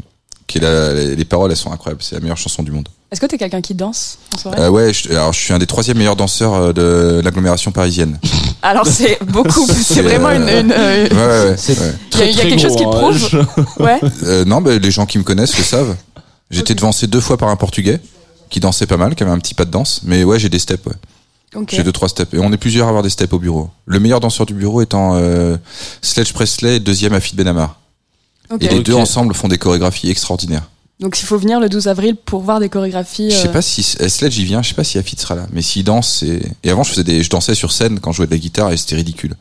Qui 0.48 0.60
est 0.60 0.62
la- 0.62 0.94
les, 0.94 1.16
les 1.16 1.26
paroles, 1.26 1.52
elles 1.52 1.58
sont 1.58 1.72
incroyables. 1.72 2.02
C'est 2.04 2.16
la 2.16 2.22
meilleure 2.22 2.38
chanson 2.38 2.62
du 2.62 2.72
monde. 2.72 2.88
Est-ce 3.12 3.20
que 3.20 3.26
t'es 3.26 3.38
quelqu'un 3.38 3.60
qui 3.62 3.74
danse 3.74 4.20
en 4.34 4.38
soirée 4.38 4.62
Euh, 4.62 4.70
ouais, 4.70 4.94
je, 4.94 5.10
alors 5.10 5.34
je 5.34 5.40
suis 5.40 5.54
un 5.54 5.60
des 5.60 5.66
troisième 5.66 5.98
meilleurs 5.98 6.16
danseurs 6.16 6.54
euh, 6.54 6.74
de 6.74 7.22
l'agglomération 7.24 7.72
parisienne. 7.72 8.18
Alors 8.62 8.86
c'est 8.86 9.18
beaucoup, 9.26 9.66
c'est 9.68 10.02
vraiment 10.04 10.30
une. 10.30 10.44
une, 10.48 10.72
euh, 10.72 11.08
Ouais, 11.10 11.16
ouais, 11.16 11.50
ouais. 11.52 11.56
C'est 11.58 11.78
ouais. 11.80 11.94
Il 12.32 12.36
y 12.38 12.40
a- 12.40 12.44
quelque 12.44 12.62
chose 12.62 12.76
qui 12.76 12.84
prouve. 12.84 13.46
ouais. 13.80 14.00
Euh, 14.24 14.46
non, 14.46 14.62
bah, 14.62 14.78
les 14.78 14.92
gens 14.92 15.06
qui 15.06 15.18
me 15.18 15.24
connaissent 15.24 15.58
le 15.58 15.64
savent. 15.64 15.96
J'étais 16.52 16.76
devancé 16.76 17.08
deux 17.08 17.20
fois 17.22 17.38
par 17.38 17.50
un 17.50 17.56
Portugais 17.56 18.00
qui 18.52 18.60
dansait 18.60 18.86
pas 18.86 18.98
mal, 18.98 19.16
qui 19.16 19.24
avait 19.24 19.32
un 19.32 19.40
petit 19.40 19.56
pas 19.56 19.66
de 19.66 19.72
danse. 19.72 20.02
Mais 20.04 20.24
ouais, 20.24 20.38
j'ai 20.38 20.50
des 20.50 20.60
steps. 20.60 20.86
Ouais. 20.86 20.94
Ok. 21.56 21.70
J'ai 21.72 21.84
deux 21.84 21.92
trois 21.92 22.10
steps. 22.10 22.34
Et 22.34 22.40
on 22.40 22.54
est 22.54 22.58
plusieurs 22.58 22.86
à 22.86 22.90
avoir 22.90 23.02
des 23.02 23.10
steps 23.10 23.34
au 23.34 23.40
bureau. 23.40 23.72
Le 23.86 24.00
meilleur 24.00 24.20
danseur 24.20 24.46
du 24.46 24.54
bureau 24.54 24.82
étant 24.82 25.16
euh, 25.16 25.58
Sledge 26.02 26.34
Presley, 26.34 26.80
deuxième 26.80 27.14
Afid 27.14 27.36
Benamar. 27.36 27.80
Ok. 28.52 28.64
Et 28.64 28.68
les 28.68 28.82
deux 28.82 28.94
ensemble 28.94 29.34
font 29.34 29.48
des 29.48 29.58
chorégraphies 29.58 30.12
extraordinaires. 30.12 30.70
Donc 31.00 31.20
il 31.20 31.26
faut 31.26 31.38
venir 31.38 31.60
le 31.60 31.68
12 31.68 31.88
avril 31.88 32.16
pour 32.16 32.42
voir 32.42 32.60
des 32.60 32.70
chorégraphies. 32.70 33.32
Je 33.32 33.36
sais 33.36 33.48
euh, 33.48 33.52
pas 33.52 33.64
si 33.64 33.96
eh, 34.00 34.08
Sledge 34.08 34.38
y 34.38 34.44
vient, 34.44 34.62
je 34.62 34.70
sais 34.70 34.76
pas 34.76 34.84
si 34.84 35.00
Afid 35.00 35.20
sera 35.20 35.34
là. 35.34 35.48
Mais 35.52 35.64
s'il 35.64 35.84
danse, 35.84 36.20
c'est. 36.20 36.42
Et 36.64 36.70
avant, 36.70 36.84
je 36.84 36.92
faisais 36.92 37.04
des, 37.04 37.24
je 37.24 37.30
dansais 37.30 37.56
sur 37.56 37.72
scène 37.72 38.00
quand 38.00 38.12
je 38.12 38.18
jouais 38.18 38.28
de 38.28 38.32
la 38.32 38.38
guitare 38.38 38.72
et 38.72 38.78
c'était 38.78 38.98
ridicule. 38.98 39.36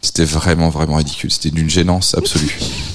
C'était 0.00 0.24
vraiment 0.24 0.70
vraiment 0.70 0.96
ridicule. 0.96 1.30
C'était 1.30 1.50
d'une 1.50 1.70
gênance 1.70 2.16
absolue. 2.16 2.58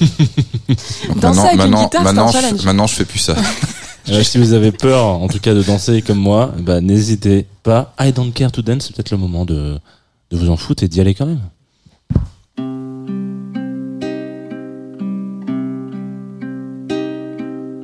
Donc 1.08 1.20
Danser 1.20 1.40
avec 1.40 1.52
une 1.52 1.58
maintenant, 1.58 1.84
guitare, 1.84 2.02
c'est 2.02 2.04
maintenant, 2.04 2.28
un 2.28 2.32
je, 2.32 2.32
challenge. 2.32 2.64
maintenant, 2.64 2.86
je 2.86 2.94
fais 2.94 3.04
plus 3.06 3.20
ça. 3.20 3.36
Euh, 4.10 4.22
si 4.22 4.38
vous 4.38 4.54
avez 4.54 4.72
peur, 4.72 5.04
en 5.04 5.28
tout 5.28 5.38
cas, 5.38 5.54
de 5.54 5.62
danser 5.62 6.00
comme 6.00 6.18
moi, 6.18 6.52
bah, 6.60 6.80
n'hésitez 6.80 7.46
pas. 7.62 7.94
I 8.00 8.12
don't 8.12 8.32
care 8.32 8.50
to 8.50 8.62
dance, 8.62 8.86
c'est 8.86 8.96
peut-être 8.96 9.10
le 9.10 9.18
moment 9.18 9.44
de, 9.44 9.78
de 10.30 10.36
vous 10.36 10.48
en 10.48 10.56
foutre 10.56 10.82
et 10.82 10.88
d'y 10.88 11.00
aller 11.00 11.14
quand 11.14 11.26
même. 11.26 11.40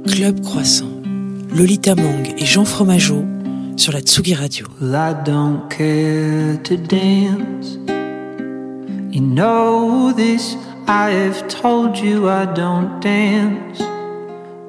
Club 0.07 0.41
Croissant. 0.41 0.89
Lolita 1.55 1.95
Mang 1.95 2.35
et 2.39 2.47
Jean 2.47 2.65
Fromageau 2.65 3.23
sur 3.77 3.93
la 3.93 4.01
Tsugi 4.01 4.35
Radio. 4.35 4.67
Well, 4.81 4.95
I 4.95 5.15
don't 5.25 5.69
care 5.69 6.57
to 6.63 6.77
dance. 6.77 7.79
You 9.13 9.21
know 9.21 10.13
this, 10.13 10.57
I 10.89 11.11
have 11.11 11.47
told 11.49 11.99
you 11.99 12.29
I 12.29 12.47
don't 12.47 13.01
dance. 13.01 13.83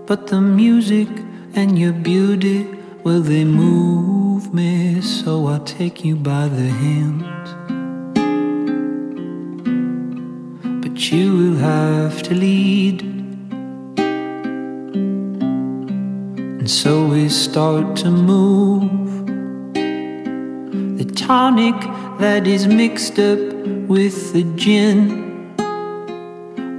But 0.06 0.28
the 0.28 0.42
music 0.42 1.08
and 1.56 1.80
your 1.80 1.94
beauty, 1.94 2.68
well, 3.04 3.22
they 3.22 3.46
move 3.46 4.54
me, 4.54 5.00
so 5.02 5.48
I 5.48 5.60
take 5.60 6.04
you 6.04 6.18
by 6.18 6.50
the 6.50 6.68
hand. 6.84 7.24
But 10.82 11.12
you 11.12 11.38
will 11.38 11.56
have 11.56 12.22
to 12.24 12.34
lead. 12.36 13.02
And 16.60 16.70
so 16.70 17.08
we 17.08 17.30
start 17.30 17.96
to 17.98 18.12
move. 18.12 19.26
The 20.98 21.06
tonic 21.06 21.80
that 22.20 22.48
is 22.48 22.68
mixed 22.68 23.18
up 23.18 23.40
with 23.88 24.34
the 24.34 24.44
gin. 24.58 25.24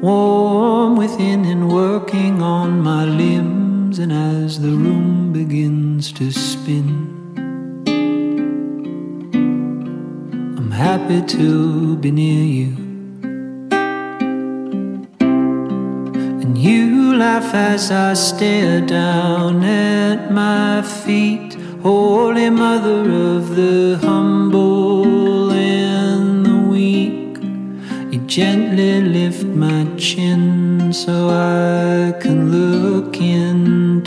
Warm 0.03 0.97
within 0.97 1.47
and 1.47 1.73
working 1.73 2.43
on 2.43 2.83
my 2.83 3.07
limbs. 3.07 3.66
And 3.99 4.13
as 4.13 4.61
the 4.61 4.69
room 4.69 5.33
begins 5.33 6.13
to 6.13 6.31
spin, 6.31 6.87
I'm 10.59 10.71
happy 10.71 11.23
to 11.23 11.97
be 11.97 12.11
near 12.11 12.45
you. 12.45 12.77
And 16.43 16.59
you 16.59 17.17
laugh 17.17 17.55
as 17.55 17.91
I 17.91 18.13
stare 18.13 18.83
down 18.83 19.65
at 19.65 20.31
my 20.31 20.83
feet. 20.83 21.55
Holy 21.83 22.51
Mother 22.51 23.01
of 23.35 23.57
the 23.57 23.99
humble 24.03 25.53
and 25.53 26.45
the 26.45 26.59
weak. 26.69 27.39
You 28.13 28.21
gently 28.27 29.01
lift 29.01 29.47
my 29.47 29.87
chin 29.97 30.93
so 30.93 31.31
I 31.31 32.13
can 32.21 32.53
look 32.53 33.17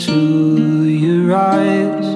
into 0.00 0.84
your 0.88 1.34
eyes. 1.34 2.06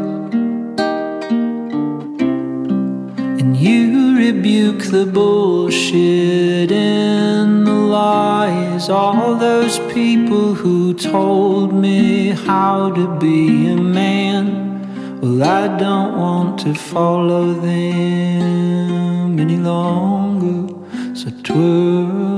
And 3.41 3.57
you 3.57 4.17
rebuke 4.17 4.85
the 4.85 5.05
bullshit 5.05 6.73
and 6.73 7.67
the 7.67 7.73
lies. 7.73 8.89
All 8.89 9.35
those 9.37 9.79
people 9.93 10.55
who 10.55 10.95
told 10.95 11.75
me 11.75 12.31
how 12.31 12.91
to 12.91 13.19
be 13.19 13.69
a 13.73 13.77
man. 13.77 15.21
Well, 15.21 15.43
I 15.43 15.77
don't 15.77 16.17
want 16.19 16.61
to 16.61 16.75
follow 16.75 17.53
them 17.53 19.39
any 19.39 19.57
longer. 19.57 20.73
So 21.15 21.31
twirl 21.43 22.34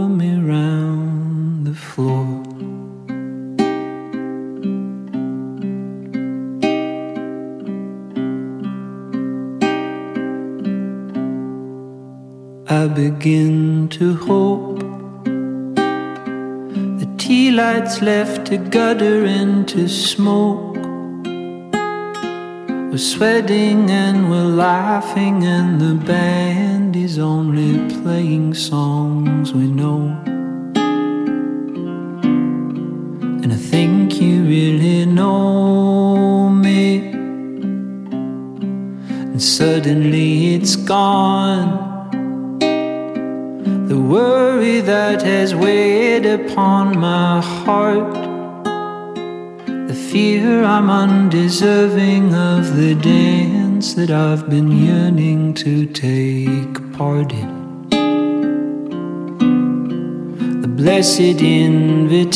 I 12.77 12.89
begin 12.89 13.89
to 13.89 14.15
hope 14.17 14.81
the 17.01 17.09
tea 17.17 17.51
lights 17.51 18.03
left 18.03 18.49
to 18.49 18.59
gutter 18.59 19.25
into 19.25 19.89
smoke. 19.89 20.77
We're 22.91 22.99
sweating 22.99 23.91
and 23.91 24.31
we're 24.31 24.53
laughing, 24.69 25.45
and 25.45 25.81
the 25.81 25.95
band 25.95 26.97
is 26.97 27.19
only 27.19 27.79
playing 28.03 28.53
songs 28.53 29.55
we 29.55 29.69
know. 29.69 30.03
And 33.43 33.51
I 33.55 33.57
think 33.57 34.21
you 34.21 34.43
really 34.43 35.07
know 35.07 36.51
me. 36.51 37.09
And 39.09 39.43
suddenly 39.43 40.57
it's 40.57 40.77
gone. 40.77 41.96
The 43.87 44.01
worry 44.01 44.81
that 44.81 45.23
has 45.23 45.55
weighed 45.55 46.27
upon 46.27 46.99
my 46.99 47.41
heart. 47.41 48.15
The 49.87 49.95
fear 50.11 50.65
I'm 50.65 50.91
undeserving 50.91 52.35
of 52.35 52.77
the 52.77 52.97
dance 52.97 53.95
that 53.95 54.11
I've 54.11 54.51
been 54.51 54.73
yearning 54.73 55.55
to 55.63 55.87
take 55.87 56.93
part 56.95 57.33
in. 57.33 57.89
The 60.63 60.69
blessed 60.83 61.41
invitation. 61.41 62.27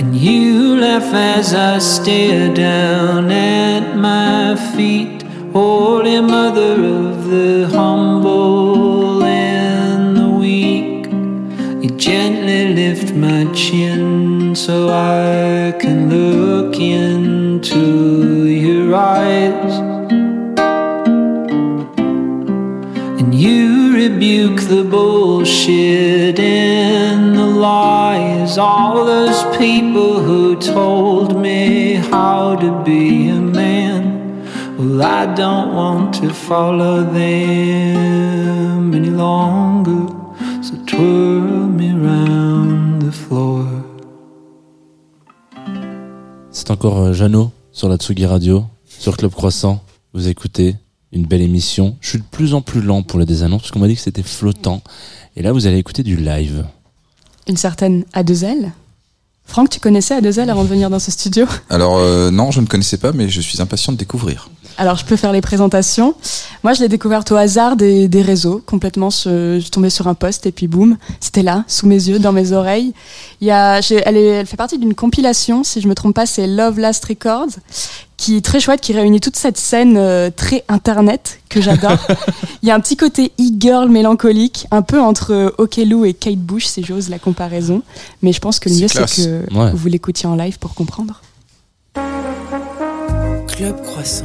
And 0.00 0.16
you 0.16 0.78
laugh 0.80 1.12
as 1.12 1.52
I 1.52 1.76
stare 1.76 2.54
down 2.54 3.30
at 3.30 3.96
my 3.96 4.56
feet. 4.74 5.27
Holy 5.52 6.20
Mother 6.20 6.74
of 6.84 7.30
the 7.30 7.68
humble 7.72 9.22
and 9.24 10.16
the 10.16 10.28
weak, 10.28 11.06
you 11.82 11.96
gently 11.96 12.74
lift 12.74 13.14
my 13.14 13.50
chin 13.54 14.54
so 14.54 14.88
I 14.90 15.72
can 15.78 16.10
look 16.10 16.78
into 16.78 18.46
your 18.46 18.94
eyes. 18.94 19.78
And 23.18 23.34
you 23.34 23.94
rebuke 23.94 24.60
the 24.60 24.84
bullshit 24.84 26.38
and 26.38 27.34
the 27.36 27.46
lies. 27.46 28.58
All 28.58 29.04
those 29.04 29.42
people 29.56 30.20
who 30.20 30.56
told 30.56 31.40
me 31.40 31.94
how 31.94 32.54
to 32.56 32.84
be 32.84 33.28
a 33.28 33.40
man. 33.40 33.97
Well, 34.78 35.02
I 35.02 35.26
don't 35.34 35.74
want 35.74 36.12
to 36.20 36.32
follow 36.32 37.02
them 37.02 38.94
any 38.94 39.10
longer. 39.10 40.06
So 40.62 40.76
twirl 40.86 41.66
me 41.66 41.90
round 41.90 43.02
the 43.02 43.10
floor. 43.10 43.64
C'est 46.52 46.70
encore 46.70 46.98
euh, 46.98 47.12
Jeannot 47.12 47.50
sur 47.72 47.88
la 47.88 47.96
Tsugi 47.96 48.24
Radio, 48.24 48.66
sur 48.86 49.16
Club 49.16 49.32
Croissant. 49.32 49.82
Vous 50.14 50.28
écoutez 50.28 50.76
une 51.10 51.26
belle 51.26 51.42
émission. 51.42 51.96
Je 52.00 52.10
suis 52.10 52.18
de 52.18 52.24
plus 52.30 52.54
en 52.54 52.60
plus 52.62 52.80
lent 52.80 53.02
pour 53.02 53.18
les 53.18 53.26
désannonces 53.26 53.62
parce 53.62 53.72
qu'on 53.72 53.80
m'a 53.80 53.88
dit 53.88 53.96
que 53.96 54.00
c'était 54.00 54.22
flottant. 54.22 54.80
Et 55.34 55.42
là, 55.42 55.50
vous 55.50 55.66
allez 55.66 55.78
écouter 55.78 56.04
du 56.04 56.16
live. 56.16 56.64
Une 57.48 57.56
certaine 57.56 58.04
A2L. 58.14 58.70
Franck, 59.48 59.70
tu 59.70 59.80
connaissais 59.80 60.20
A2L 60.20 60.50
avant 60.50 60.62
de 60.62 60.68
venir 60.68 60.90
dans 60.90 60.98
ce 60.98 61.10
studio? 61.10 61.46
Alors 61.70 61.96
euh, 61.96 62.30
non, 62.30 62.50
je 62.50 62.60
ne 62.60 62.66
connaissais 62.66 62.98
pas, 62.98 63.12
mais 63.12 63.30
je 63.30 63.40
suis 63.40 63.60
impatient 63.62 63.92
de 63.94 63.98
découvrir. 63.98 64.50
Alors, 64.78 64.96
je 64.96 65.04
peux 65.04 65.16
faire 65.16 65.32
les 65.32 65.40
présentations. 65.40 66.14
Moi, 66.62 66.72
je 66.72 66.80
l'ai 66.82 66.88
découverte 66.88 67.32
au 67.32 67.36
hasard 67.36 67.74
des, 67.76 68.06
des 68.06 68.22
réseaux, 68.22 68.62
complètement. 68.64 69.10
Je, 69.10 69.56
je 69.56 69.60
suis 69.60 69.70
tombée 69.70 69.90
sur 69.90 70.06
un 70.06 70.14
post 70.14 70.46
et 70.46 70.52
puis 70.52 70.68
boum, 70.68 70.96
c'était 71.20 71.42
là, 71.42 71.64
sous 71.66 71.86
mes 71.88 71.96
yeux, 72.08 72.20
dans 72.20 72.30
mes 72.32 72.52
oreilles. 72.52 72.94
Il 73.40 73.48
y 73.48 73.50
a, 73.50 73.80
elle, 74.06 74.16
est- 74.16 74.24
elle 74.26 74.46
fait 74.46 74.56
partie 74.56 74.78
d'une 74.78 74.94
compilation, 74.94 75.64
si 75.64 75.80
je 75.80 75.88
me 75.88 75.94
trompe 75.96 76.14
pas, 76.14 76.26
c'est 76.26 76.46
Love 76.46 76.78
Last 76.78 77.04
Records, 77.06 77.48
qui 78.16 78.36
est 78.36 78.40
très 78.44 78.60
chouette, 78.60 78.80
qui 78.80 78.92
réunit 78.92 79.20
toute 79.20 79.34
cette 79.36 79.58
scène 79.58 79.96
euh, 79.96 80.30
très 80.34 80.64
internet 80.68 81.40
que 81.48 81.60
j'adore. 81.60 81.98
Il 82.62 82.68
y 82.68 82.70
a 82.70 82.74
un 82.76 82.80
petit 82.80 82.96
côté 82.96 83.32
e-girl 83.40 83.88
mélancolique, 83.88 84.66
un 84.70 84.82
peu 84.82 85.00
entre 85.00 85.32
euh, 85.32 85.50
Okello 85.58 86.04
et 86.04 86.14
Kate 86.14 86.38
Bush, 86.38 86.66
si 86.66 86.84
j'ose 86.84 87.08
la 87.08 87.18
comparaison. 87.18 87.82
Mais 88.22 88.32
je 88.32 88.38
pense 88.40 88.60
que 88.60 88.68
le 88.68 88.76
mieux, 88.76 88.88
c'est 88.88 89.04
que 89.06 89.54
Ouais. 89.56 89.70
vous 89.74 89.88
l'écoutiez 89.88 90.28
en 90.28 90.36
live 90.36 90.58
pour 90.60 90.74
comprendre. 90.74 91.20
Club 93.48 93.82
Croissant. 93.82 94.24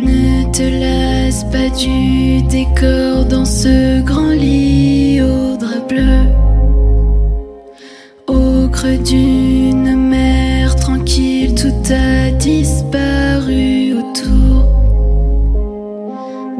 Ne 0.00 0.44
te 0.52 0.62
lasse 0.62 1.42
pas 1.50 1.68
du 1.76 2.40
décor 2.42 3.24
dans 3.24 3.44
ce 3.44 4.00
grand 4.02 4.30
lit 4.30 5.20
au 5.20 5.56
drap 5.56 5.80
bleu. 5.88 6.20
Au 8.28 8.68
creux 8.68 8.98
d'une 8.98 9.96
mer 9.96 10.76
tranquille, 10.76 11.56
tout 11.56 11.92
a 11.92 12.30
disparu 12.30 13.94
autour. 13.94 14.64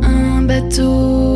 Un 0.02 0.42
bateau 0.42 1.27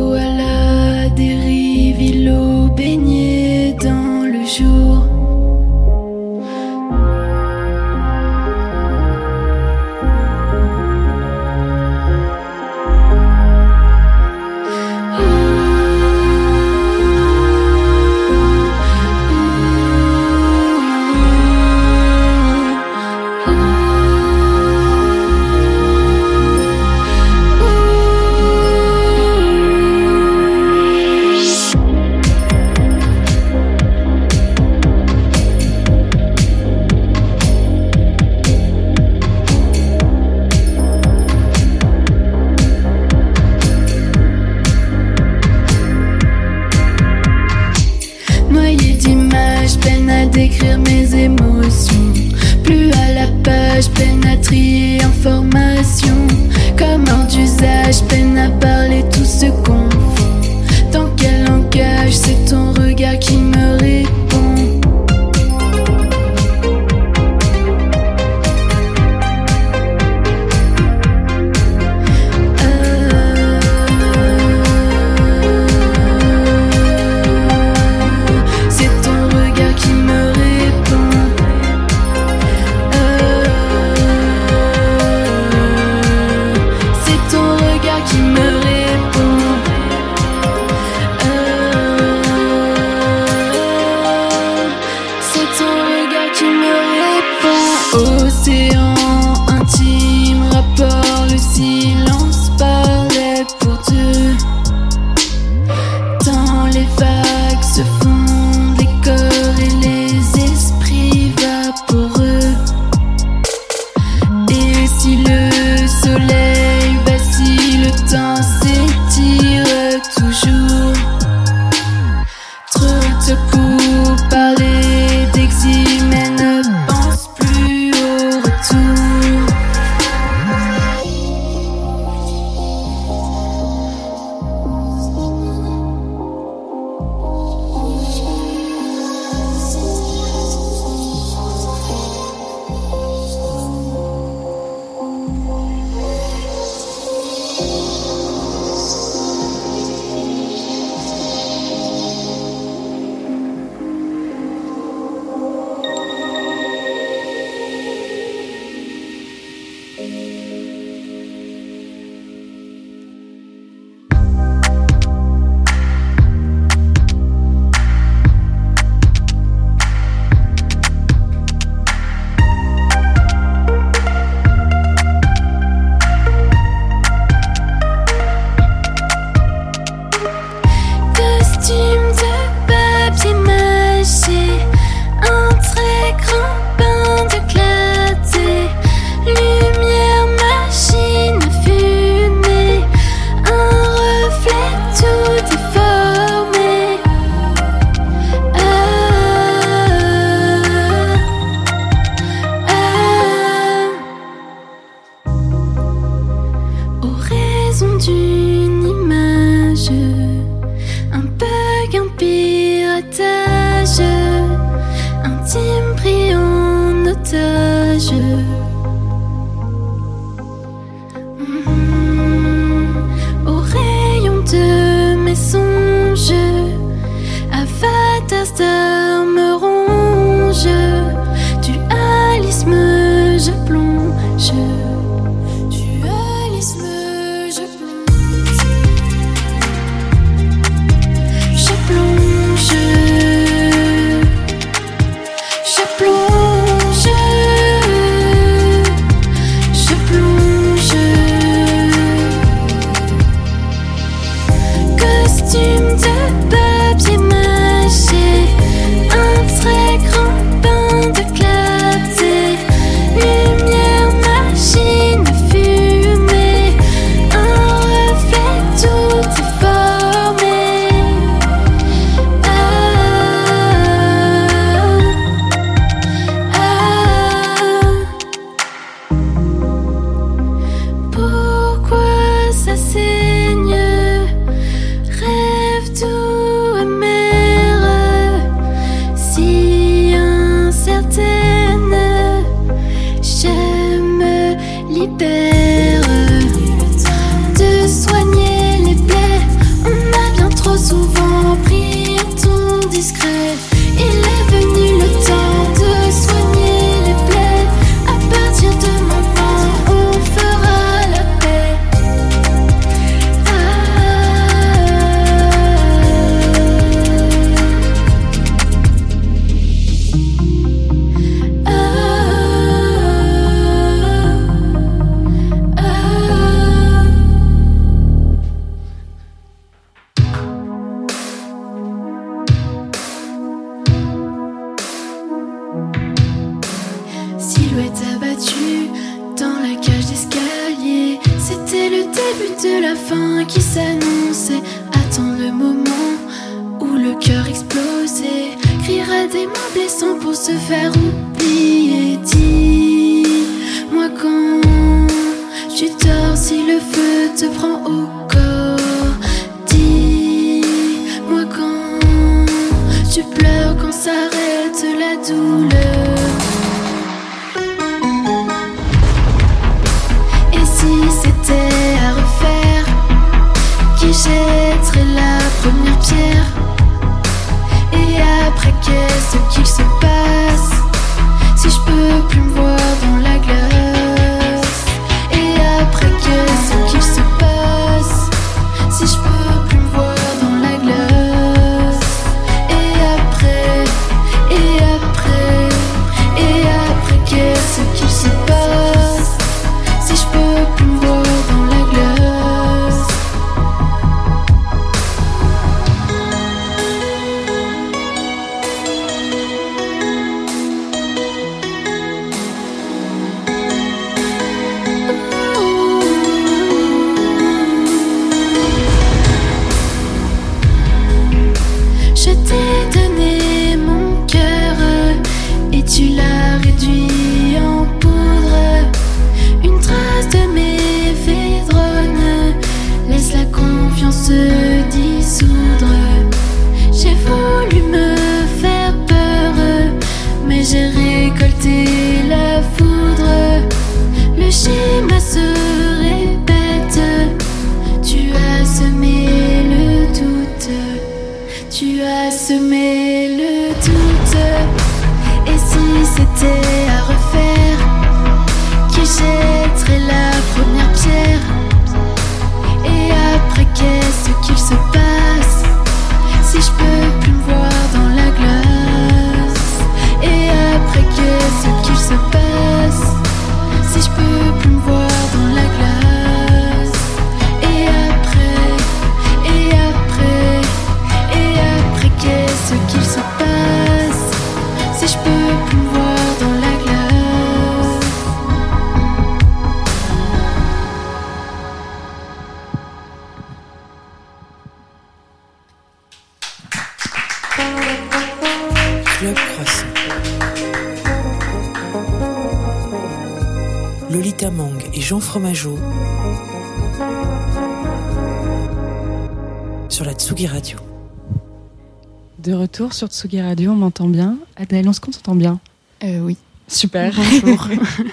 De 512.43 512.53
retour 512.53 512.93
sur 512.93 513.07
Tsugi 513.07 513.41
Radio, 513.41 513.71
on 513.71 513.75
m'entend 513.75 514.07
bien. 514.07 514.37
Adèle, 514.57 514.87
on 514.89 514.93
se 514.93 514.99
s'entend 515.01 515.35
bien 515.35 515.59
Euh, 516.03 516.19
oui. 516.19 516.37
Super. 516.67 517.13
Bonjour. 517.43 517.67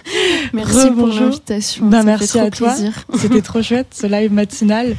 merci 0.53 0.73
pour 0.73 0.85
Rebonjour. 1.05 1.21
l'invitation. 1.25 1.91
Fait 1.91 2.03
merci 2.05 2.39
à 2.39 2.51
toi. 2.51 2.69
plaisir. 2.73 2.93
C'était 3.17 3.43
trop 3.43 3.63
chouette, 3.63 3.89
ce 3.93 4.07
live 4.07 4.33
matinal. 4.33 4.97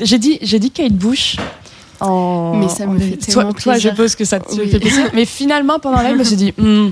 J'ai 0.00 0.18
dit, 0.18 0.38
j'ai 0.42 0.58
dit 0.58 0.70
Kate 0.70 0.92
Bush. 0.94 1.36
En... 2.00 2.56
Mais 2.56 2.68
ça 2.68 2.86
me 2.86 2.96
en- 2.96 3.00
fait 3.00 3.16
toi, 3.18 3.34
tellement 3.42 3.52
toi, 3.52 3.58
je 3.74 3.80
plaisir. 3.80 3.90
suppose 3.90 4.14
que 4.16 4.24
ça 4.24 4.40
te 4.40 4.52
Oui. 4.54 4.68
fait 4.70 4.78
plaisir. 4.80 5.10
Mais 5.14 5.24
finalement, 5.26 5.78
pendant 5.78 6.00
live, 6.00 6.12
je 6.14 6.18
me 6.18 6.24
suis 6.24 6.36
dit, 6.36 6.52
hmm, 6.56 6.90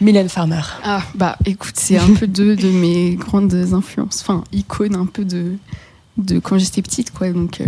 Mylène 0.00 0.28
Farmer. 0.30 0.62
Ah, 0.84 1.02
bah 1.14 1.36
écoute, 1.44 1.74
c'est 1.76 1.98
un 1.98 2.14
peu 2.14 2.26
deux 2.26 2.56
de 2.56 2.68
mes 2.68 3.14
grandes 3.16 3.54
influences, 3.74 4.20
enfin, 4.22 4.44
icônes 4.52 4.94
un 4.96 5.06
peu 5.06 5.24
de, 5.24 5.52
de 6.16 6.38
quand 6.38 6.56
j'étais 6.58 6.80
petite, 6.82 7.12
quoi. 7.12 7.30
Donc, 7.30 7.60
euh, 7.60 7.66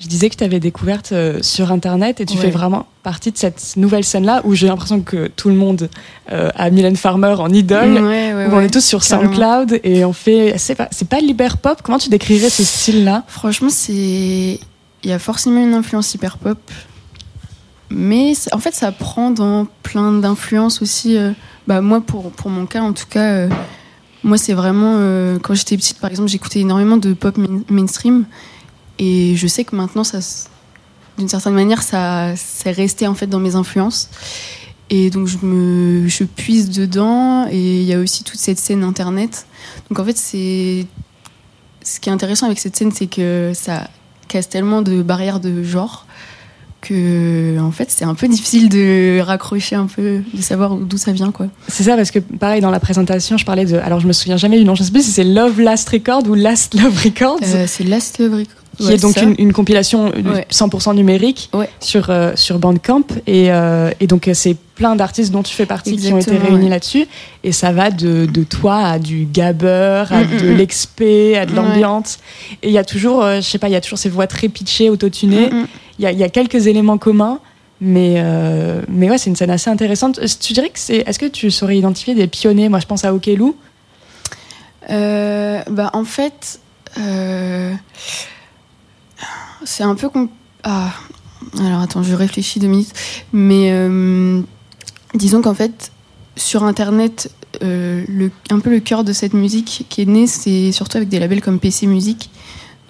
Je 0.00 0.06
disais 0.06 0.28
que 0.30 0.32
je 0.34 0.38
t'avais 0.38 0.60
découverte 0.60 1.12
euh, 1.12 1.40
sur 1.42 1.70
Internet 1.70 2.20
et 2.22 2.26
tu 2.26 2.34
Ouais. 2.36 2.44
fais 2.44 2.50
vraiment 2.50 2.86
partie 3.02 3.30
de 3.32 3.36
cette 3.36 3.74
nouvelle 3.76 4.02
scène-là 4.02 4.40
où 4.44 4.54
j'ai 4.54 4.66
l'impression 4.66 5.02
que 5.02 5.26
tout 5.28 5.50
le 5.50 5.54
monde 5.54 5.90
euh, 6.32 6.48
a 6.54 6.70
Mylène 6.70 6.96
Farmer 6.96 7.34
en 7.38 7.50
idole. 7.52 7.92
ouais, 8.02 8.32
ouais, 8.34 8.46
où 8.46 8.54
on 8.54 8.60
est 8.60 8.70
tous 8.72 8.82
sur 8.84 9.02
carrément. 9.04 9.30
SoundCloud 9.34 9.80
et 9.84 10.04
on 10.06 10.14
fait. 10.14 10.54
C'est 10.56 10.74
pas, 10.74 10.88
c'est 10.90 11.06
pas 11.06 11.20
l'hyper 11.20 11.58
pop. 11.58 11.80
Comment 11.82 11.98
tu 11.98 12.08
décrirais 12.08 12.48
ce 12.48 12.64
style-là? 12.64 13.24
Franchement, 13.28 13.68
c'est. 13.70 14.58
Il 15.02 15.08
y 15.08 15.12
a 15.12 15.18
forcément 15.18 15.62
une 15.62 15.74
influence 15.74 16.14
hyper 16.14 16.38
pop. 16.38 16.58
Mais 17.90 18.32
en 18.52 18.58
fait, 18.58 18.74
ça 18.74 18.92
prend 18.92 19.30
dans 19.30 19.66
plein 19.82 20.12
d'influences 20.12 20.80
aussi. 20.80 21.16
euh, 21.18 21.32
bah, 21.66 21.80
moi, 21.82 22.00
pour, 22.00 22.30
pour 22.30 22.48
mon 22.50 22.64
cas, 22.64 22.80
en 22.82 22.92
tout 22.94 23.06
cas, 23.08 23.32
euh, 23.32 23.48
moi, 24.24 24.38
c'est 24.38 24.54
vraiment. 24.54 24.94
quand 25.42 25.52
j'étais 25.54 25.76
petite, 25.76 25.98
par 25.98 26.10
exemple, 26.10 26.30
j'écoutais 26.30 26.60
énormément 26.60 26.96
de 26.96 27.12
pop 27.12 27.36
main- 27.36 27.62
mainstream. 27.68 28.24
Et 29.00 29.34
je 29.34 29.46
sais 29.46 29.64
que 29.64 29.74
maintenant, 29.74 30.04
ça, 30.04 30.18
d'une 31.18 31.28
certaine 31.28 31.54
manière, 31.54 31.82
ça 31.82 32.34
c'est 32.36 32.70
resté 32.70 33.08
en 33.08 33.14
fait 33.14 33.26
dans 33.26 33.40
mes 33.40 33.56
influences. 33.56 34.10
Et 34.90 35.08
donc, 35.08 35.26
je, 35.26 35.38
me, 35.42 36.06
je 36.06 36.24
puise 36.24 36.68
dedans. 36.68 37.46
Et 37.50 37.80
il 37.80 37.84
y 37.84 37.94
a 37.94 37.98
aussi 37.98 38.24
toute 38.24 38.38
cette 38.38 38.58
scène 38.58 38.84
internet. 38.84 39.46
Donc, 39.88 39.98
en 39.98 40.04
fait, 40.04 40.16
c'est. 40.16 40.86
Ce 41.82 41.98
qui 41.98 42.10
est 42.10 42.12
intéressant 42.12 42.44
avec 42.44 42.58
cette 42.58 42.76
scène, 42.76 42.92
c'est 42.92 43.06
que 43.06 43.52
ça 43.54 43.88
casse 44.28 44.50
tellement 44.50 44.82
de 44.82 45.02
barrières 45.02 45.40
de 45.40 45.62
genre 45.64 46.06
que 46.80 47.58
en 47.60 47.72
fait 47.72 47.90
c'est 47.90 48.04
un 48.04 48.14
peu 48.14 48.26
difficile 48.26 48.68
de 48.68 49.20
raccrocher 49.20 49.76
un 49.76 49.86
peu 49.86 50.22
de 50.32 50.42
savoir 50.42 50.76
d'où 50.76 50.96
ça 50.96 51.12
vient 51.12 51.30
quoi 51.30 51.48
C'est 51.68 51.82
ça, 51.82 51.96
parce 51.96 52.10
que 52.10 52.18
pareil, 52.18 52.60
dans 52.60 52.70
la 52.70 52.80
présentation, 52.80 53.36
je 53.36 53.44
parlais 53.44 53.64
de. 53.64 53.76
Alors, 53.76 54.00
je 54.00 54.06
me 54.06 54.12
souviens 54.12 54.36
jamais 54.36 54.58
du 54.58 54.64
nom, 54.64 54.74
je 54.74 54.82
sais 54.82 54.90
plus 54.90 55.04
si 55.04 55.10
c'est 55.10 55.24
Love 55.24 55.60
Last 55.60 55.88
Record 55.88 56.28
ou 56.28 56.34
Last 56.34 56.74
Love 56.74 57.02
Records, 57.04 57.40
Euh, 57.42 57.64
c'est 57.66 57.84
Last 57.84 58.18
Love 58.18 58.32
Record 58.32 58.59
qui 58.80 58.86
Ouais, 58.88 58.94
est 58.94 59.02
donc 59.02 59.16
une, 59.16 59.34
une 59.38 59.52
compilation 59.52 60.06
Ouais. 60.10 60.46
100% 60.50 60.94
numérique 60.94 61.50
Ouais. 61.52 61.68
sur, 61.80 62.10
euh, 62.10 62.32
sur 62.34 62.58
Bandcamp. 62.58 63.04
Et, 63.26 63.52
euh, 63.52 63.90
et 64.00 64.06
donc, 64.06 64.26
euh, 64.26 64.34
c'est 64.34 64.56
plein 64.74 64.96
d'artistes 64.96 65.30
dont 65.32 65.42
tu 65.42 65.54
fais 65.54 65.66
partie 65.66 65.96
qui 65.96 66.12
ont 66.12 66.18
été 66.18 66.36
réunis 66.36 66.68
là-dessus. 66.68 67.06
Et 67.44 67.52
ça 67.52 67.72
va 67.72 67.90
de, 67.90 68.26
de 68.26 68.42
toi 68.42 68.78
à 68.78 68.98
du 68.98 69.26
gabber, 69.30 70.04
à 70.10 70.24
Mm, 70.24 70.38
de 70.40 70.46
mm, 70.46 70.52
mm. 70.52 70.56
l'expé, 70.56 71.36
à 71.38 71.46
de 71.46 71.54
l'ambiance. 71.54 72.18
Et 72.62 72.68
il 72.68 72.72
y 72.72 72.78
a 72.78 72.84
toujours, 72.84 73.22
euh, 73.22 73.36
je 73.36 73.42
sais 73.42 73.58
pas, 73.58 73.68
il 73.68 73.72
y 73.72 73.76
a 73.76 73.80
toujours 73.80 73.98
ces 73.98 74.08
voix 74.08 74.26
très 74.26 74.48
pitchées, 74.48 74.88
autotunées. 74.90 75.50
Mm. 75.50 75.66
Il 75.98 76.02
y, 76.04 76.06
a, 76.06 76.12
il 76.12 76.18
y 76.18 76.24
a 76.24 76.28
quelques 76.28 76.66
éléments 76.66 76.98
communs. 76.98 77.38
Mais, 77.82 78.22
mais 78.88 79.08
ouais, 79.08 79.16
c'est 79.16 79.30
une 79.30 79.36
scène 79.36 79.48
assez 79.50 79.70
intéressante. 79.70 80.20
Tu 80.38 80.52
dirais 80.52 80.68
que 80.68 80.78
c'est. 80.78 80.98
Est-ce 80.98 81.18
que 81.18 81.24
tu 81.24 81.50
saurais 81.50 81.78
identifier 81.78 82.14
des 82.14 82.26
pionniers? 82.26 82.68
Moi, 82.68 82.78
je 82.78 82.84
pense 82.86 83.06
à 83.06 83.14
Okelou. 83.14 83.56
Bah 84.88 85.90
en 85.94 86.04
fait 86.04 86.60
euh, 86.98 87.72
c'est 89.64 89.82
un 89.82 89.94
peu 89.94 90.08
ah 90.64 90.92
alors 91.58 91.80
attends 91.80 92.02
je 92.02 92.14
réfléchis 92.14 92.60
deux 92.60 92.68
minutes. 92.68 92.92
Mais 93.32 93.70
euh, 93.72 94.40
disons 95.14 95.42
qu'en 95.42 95.54
fait 95.54 95.92
sur 96.36 96.64
internet 96.64 97.32
euh, 97.62 98.04
un 98.50 98.60
peu 98.60 98.70
le 98.70 98.80
cœur 98.80 99.04
de 99.04 99.12
cette 99.12 99.34
musique 99.34 99.86
qui 99.88 100.02
est 100.02 100.06
née 100.06 100.26
c'est 100.26 100.72
surtout 100.72 100.96
avec 100.96 101.08
des 101.08 101.18
labels 101.18 101.42
comme 101.42 101.58
PC 101.58 101.86
Music 101.86 102.30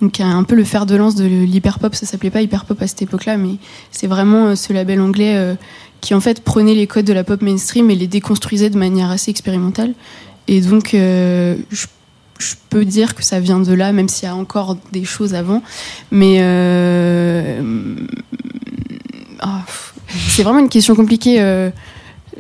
donc 0.01 0.21
un 0.21 0.45
peu 0.45 0.55
le 0.55 0.65
fer 0.65 0.87
de 0.87 0.97
lance 0.97 1.15
de 1.15 1.25
l'hyperpop. 1.25 1.95
Ça 1.95 2.07
s'appelait 2.07 2.31
pas 2.31 2.41
hyperpop 2.41 2.81
à 2.81 2.87
cette 2.87 3.03
époque 3.03 3.27
là 3.27 3.37
mais 3.37 3.57
c'est 3.91 4.07
vraiment 4.07 4.49
euh, 4.49 4.55
ce 4.55 4.73
label 4.73 5.01
anglais 5.01 5.57
qui 6.01 6.15
en 6.15 6.21
fait 6.21 6.43
prenait 6.43 6.75
les 6.75 6.87
codes 6.87 7.05
de 7.05 7.13
la 7.13 7.25
pop 7.25 7.43
mainstream 7.43 7.91
et 7.91 7.95
les 7.95 8.07
déconstruisait 8.07 8.71
de 8.71 8.79
manière 8.79 9.11
assez 9.11 9.31
expérimentale. 9.31 9.93
Et 10.49 10.63
donc 10.63 10.91
je 10.93 11.87
je 12.41 12.55
peux 12.71 12.85
dire 12.85 13.15
que 13.15 13.23
ça 13.23 13.39
vient 13.41 13.61
de 13.61 13.73
là, 13.73 13.93
même 13.93 14.09
s'il 14.09 14.27
y 14.27 14.31
a 14.31 14.35
encore 14.35 14.77
des 14.93 15.05
choses 15.05 15.35
avant. 15.35 15.63
Mais 16.11 16.39
euh, 16.41 17.63
ah, 19.41 19.63
c'est 20.29 20.43
vraiment 20.43 20.59
une 20.61 20.69
question 20.69 20.95
compliquée 20.95 21.41
euh, 21.41 21.71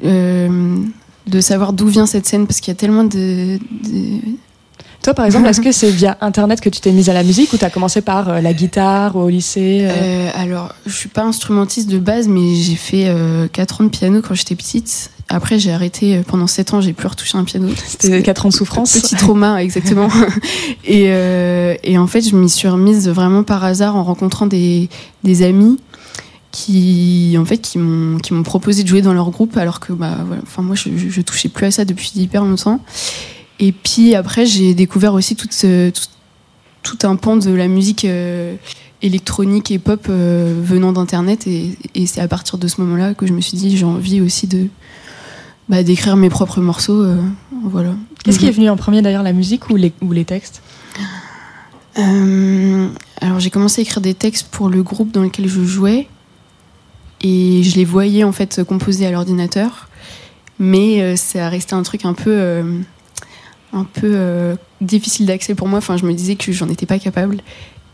euh, 0.04 0.76
de 1.26 1.40
savoir 1.40 1.72
d'où 1.72 1.86
vient 1.86 2.06
cette 2.06 2.26
scène, 2.26 2.46
parce 2.46 2.60
qu'il 2.60 2.72
y 2.72 2.76
a 2.76 2.78
tellement 2.78 3.04
de- 3.04 3.58
Toi, 5.02 5.14
par 5.14 5.24
exemple, 5.24 5.48
est-ce 5.48 5.60
que 5.62 5.72
c'est 5.72 5.90
via 5.90 6.18
Internet 6.20 6.60
que 6.60 6.68
tu 6.68 6.80
t'es 6.80 6.92
mise 6.92 7.08
à 7.08 7.14
la 7.14 7.22
musique 7.22 7.52
ou 7.52 7.56
tu 7.58 7.64
as 7.64 7.70
commencé 7.70 8.00
par 8.00 8.28
euh, 8.28 8.40
la 8.40 8.52
guitare 8.52 9.16
au 9.16 9.28
lycée 9.28 9.86
euh 9.88 9.90
Euh, 9.90 10.30
alors, 10.34 10.74
je 10.86 10.92
suis 10.92 11.08
pas 11.08 11.22
instrumentiste 11.22 11.88
de 11.88 11.98
base, 11.98 12.28
mais 12.28 12.54
j'ai 12.54 12.74
fait 12.74 13.14
4 13.52 13.80
ans 13.80 13.84
de 13.84 13.88
piano 13.88 14.20
quand 14.26 14.34
j'étais 14.34 14.54
petite. 14.54 15.10
Après, 15.28 15.58
j'ai 15.58 15.72
arrêté 15.72 16.22
pendant 16.26 16.46
7 16.46 16.74
ans, 16.74 16.80
j'ai 16.80 16.92
plus 16.92 17.06
retouché 17.06 17.38
un 17.38 17.44
piano. 17.44 17.68
C'était 17.86 18.22
4 18.22 18.46
ans 18.46 18.48
de 18.48 18.54
souffrance. 18.54 18.92
Petit 18.98 19.14
trauma, 19.16 19.62
exactement. 19.62 20.08
et, 20.84 21.04
et 21.84 21.98
en 21.98 22.06
fait, 22.06 22.22
je 22.22 22.34
m'y 22.36 22.48
suis 22.48 22.68
remise 22.68 23.08
vraiment 23.08 23.42
par 23.42 23.64
hasard 23.64 23.96
en 23.96 24.04
rencontrant 24.04 24.46
des, 24.46 24.88
des 25.22 25.42
amis 25.42 25.78
qui, 26.52 27.36
en 27.38 27.44
fait, 27.44 27.58
qui 27.58 27.78
m'ont, 27.78 28.18
qui 28.18 28.34
m'ont 28.34 28.42
proposé 28.42 28.82
de 28.82 28.88
jouer 28.88 29.02
dans 29.02 29.14
leur 29.14 29.30
groupe, 29.30 29.56
alors 29.56 29.80
que, 29.80 29.92
bah, 29.92 30.18
voilà, 30.26 30.42
enfin, 30.42 30.62
moi, 30.62 30.74
je, 30.74 30.90
je, 30.96 31.08
je 31.08 31.20
touchais 31.20 31.48
plus 31.48 31.66
à 31.66 31.70
ça 31.70 31.84
depuis 31.84 32.12
hyper 32.16 32.44
longtemps. 32.44 32.80
Et 33.60 33.72
puis 33.72 34.14
après, 34.14 34.46
j'ai 34.46 34.74
découvert 34.74 35.14
aussi 35.14 35.36
ce- 35.50 35.90
tout, 35.90 36.06
tout 36.82 37.06
un 37.06 37.14
pan 37.16 37.36
de 37.36 37.50
la 37.50 37.68
musique 37.68 38.04
euh, 38.04 38.56
électronique 39.02 39.70
et 39.70 39.78
pop 39.78 40.06
euh, 40.08 40.60
venant 40.62 40.92
d'internet, 40.92 41.46
et, 41.46 41.76
et 41.94 42.06
c'est 42.06 42.20
à 42.20 42.26
partir 42.26 42.58
de 42.58 42.66
ce 42.66 42.80
moment-là 42.80 43.14
que 43.14 43.26
je 43.26 43.32
me 43.32 43.40
suis 43.40 43.56
dit, 43.56 43.76
j'ai 43.76 43.84
envie 43.84 44.20
aussi 44.20 44.46
de 44.46 44.66
bah, 45.68 45.82
d'écrire 45.82 46.16
mes 46.16 46.30
propres 46.30 46.60
morceaux, 46.60 47.02
euh, 47.02 47.20
voilà. 47.62 47.94
Qu'est-ce 48.24 48.38
qui 48.38 48.46
est 48.46 48.50
venu 48.50 48.68
en 48.68 48.76
premier 48.76 49.02
d'ailleurs, 49.02 49.22
la 49.22 49.32
musique 49.32 49.70
ou 49.70 49.76
les, 49.76 49.92
ou 50.02 50.10
les 50.12 50.24
textes? 50.24 50.62
Alors 51.96 53.40
j'ai 53.40 53.50
commencé 53.50 53.80
à 53.80 53.82
écrire 53.82 54.00
des 54.00 54.14
textes 54.14 54.48
pour 54.50 54.70
le 54.70 54.82
groupe 54.82 55.12
dans 55.12 55.22
lequel 55.22 55.46
je 55.48 55.62
jouais. 55.62 56.08
Et 57.22 57.62
je 57.62 57.76
les 57.76 57.84
voyais 57.84 58.24
en 58.24 58.32
fait 58.32 58.64
composés 58.64 59.06
à 59.06 59.10
l'ordinateur, 59.10 59.90
mais 60.58 61.16
ça 61.16 61.50
restait 61.50 61.74
un 61.74 61.82
truc 61.82 62.06
un 62.06 62.14
peu 62.14 62.64
un 63.72 63.84
peu 63.84 64.10
euh, 64.14 64.56
difficile 64.80 65.26
d'accès 65.26 65.54
pour 65.54 65.68
moi. 65.68 65.78
Enfin, 65.78 65.96
je 65.96 66.04
me 66.04 66.12
disais 66.12 66.36
que 66.36 66.52
j'en 66.52 66.68
étais 66.68 66.86
pas 66.86 66.98
capable 66.98 67.38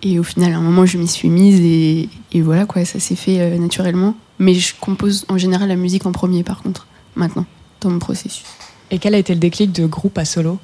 et 0.03 0.19
au 0.19 0.23
final, 0.23 0.53
à 0.53 0.57
un 0.57 0.61
moment, 0.61 0.87
je 0.87 0.99
m'y 0.99 1.09
suis 1.09 1.29
mise 1.29 1.61
et, 1.61 2.09
et 2.33 2.41
voilà 2.41 2.67
quoi, 2.67 2.85
ça 2.85 3.01
s'est 3.01 3.17
fait 3.17 3.41
euh, 3.41 3.59
naturellement. 3.59 4.15
Mais 4.39 4.55
je 4.55 4.75
compose 4.79 5.25
en 5.29 5.39
général 5.39 5.69
la 5.69 5.77
musique 5.77 6.05
en 6.07 6.13
premier, 6.13 6.43
par 6.43 6.63
contre, 6.63 6.87
maintenant 7.15 7.47
dans 7.81 7.91
mon 7.91 7.99
processus. 7.99 8.45
Et 8.91 8.99
quel 8.99 9.15
a 9.15 9.19
été 9.19 9.33
le 9.35 9.41
déclic 9.41 9.73
de 9.73 9.87
groupe 9.87 10.17
à 10.19 10.25
solo? 10.25 10.59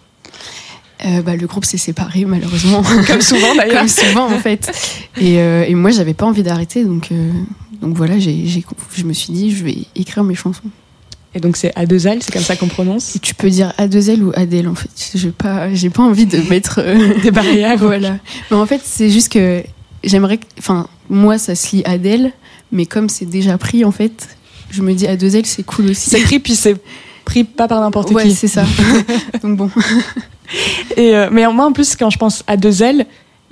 Euh, 1.05 1.21
bah, 1.23 1.35
le 1.37 1.47
groupe 1.47 1.65
s'est 1.65 1.79
séparé 1.79 2.25
malheureusement. 2.25 2.83
Comme 3.07 3.21
souvent 3.23 3.55
d'ailleurs. 3.57 3.79
comme 3.81 3.89
souvent 3.89 4.33
en 4.33 4.39
fait. 4.39 4.71
Et, 5.21 5.39
euh, 5.41 5.65
et 5.67 5.75
moi, 5.75 5.91
j'avais 5.91 6.15
pas 6.15 6.27
envie 6.27 6.43
d'arrêter, 6.45 6.85
donc, 6.85 7.09
donc 7.81 7.97
voilà, 7.97 8.19
j'ai, 8.21 8.47
j'ai- 8.47 8.65
je 8.95 9.05
me 9.05 9.13
suis 9.13 9.33
dit, 9.33 9.51
je 9.55 9.65
vais 9.65 9.79
écrire 9.97 10.23
mes 10.23 10.35
chansons. 10.37 10.63
Et 11.35 11.41
donc 11.41 11.57
c'est 11.57 11.75
A2L, 11.77 12.19
c'est 12.21 12.33
comme 12.33 12.43
ça 12.43 12.57
qu'on 12.57 12.69
prononce 12.69 13.19
tu 13.23 13.35
peux 13.35 13.49
dire 13.49 13.73
Adèle 13.79 14.23
ou 14.23 14.33
Adèle 14.35 14.69
en 14.69 14.75
fait. 14.75 14.91
J'ai 15.15 15.31
pas, 15.31 15.73
j'ai 15.73 15.91
pas 15.91 16.03
envie 16.03 16.27
de 16.27 16.39
mettre 16.51 16.81
euh, 16.83 17.15
Des 17.23 17.31
barrières. 17.31 17.79
voilà. 17.79 18.19
Mais 18.51 18.57
en 18.57 18.67
fait, 18.67 18.83
c'est 18.85 19.09
juste 19.09 19.33
que 19.33 19.63
j'aimerais, 20.05 20.39
enfin, 20.59 20.89
moi, 21.09 21.39
ça 21.39 21.55
se 21.55 21.77
lit 21.77 21.83
Adèle, 21.85 22.33
mais 22.71 22.85
comme 22.87 23.09
c'est 23.09 23.25
déjà 23.25 23.57
pris 23.57 23.85
en 23.85 23.93
fait, 23.93 24.29
je 24.71 24.83
me 24.83 24.93
dis 24.93 25.07
A2L, 25.07 25.45
c'est 25.45 25.63
cool 25.63 25.87
aussi. 25.91 26.11
C'est 26.11 26.21
pris, 26.21 26.39
puis 26.39 26.55
c'est 26.55 26.77
pris 27.25 27.45
pas 27.45 27.69
par 27.69 27.81
n'importe 27.81 28.11
ouais, 28.11 28.25
qui. 28.25 28.35
c'est 28.35 28.49
ça. 28.49 28.65
donc 29.43 29.57
bon. 29.57 29.71
Et 30.97 31.17
euh, 31.17 31.29
mais 31.31 31.47
moi, 31.47 31.67
en 31.67 31.73
plus, 31.73 31.97
quand 31.97 32.11
je 32.11 32.19
pense 32.19 32.43
à 32.47 32.57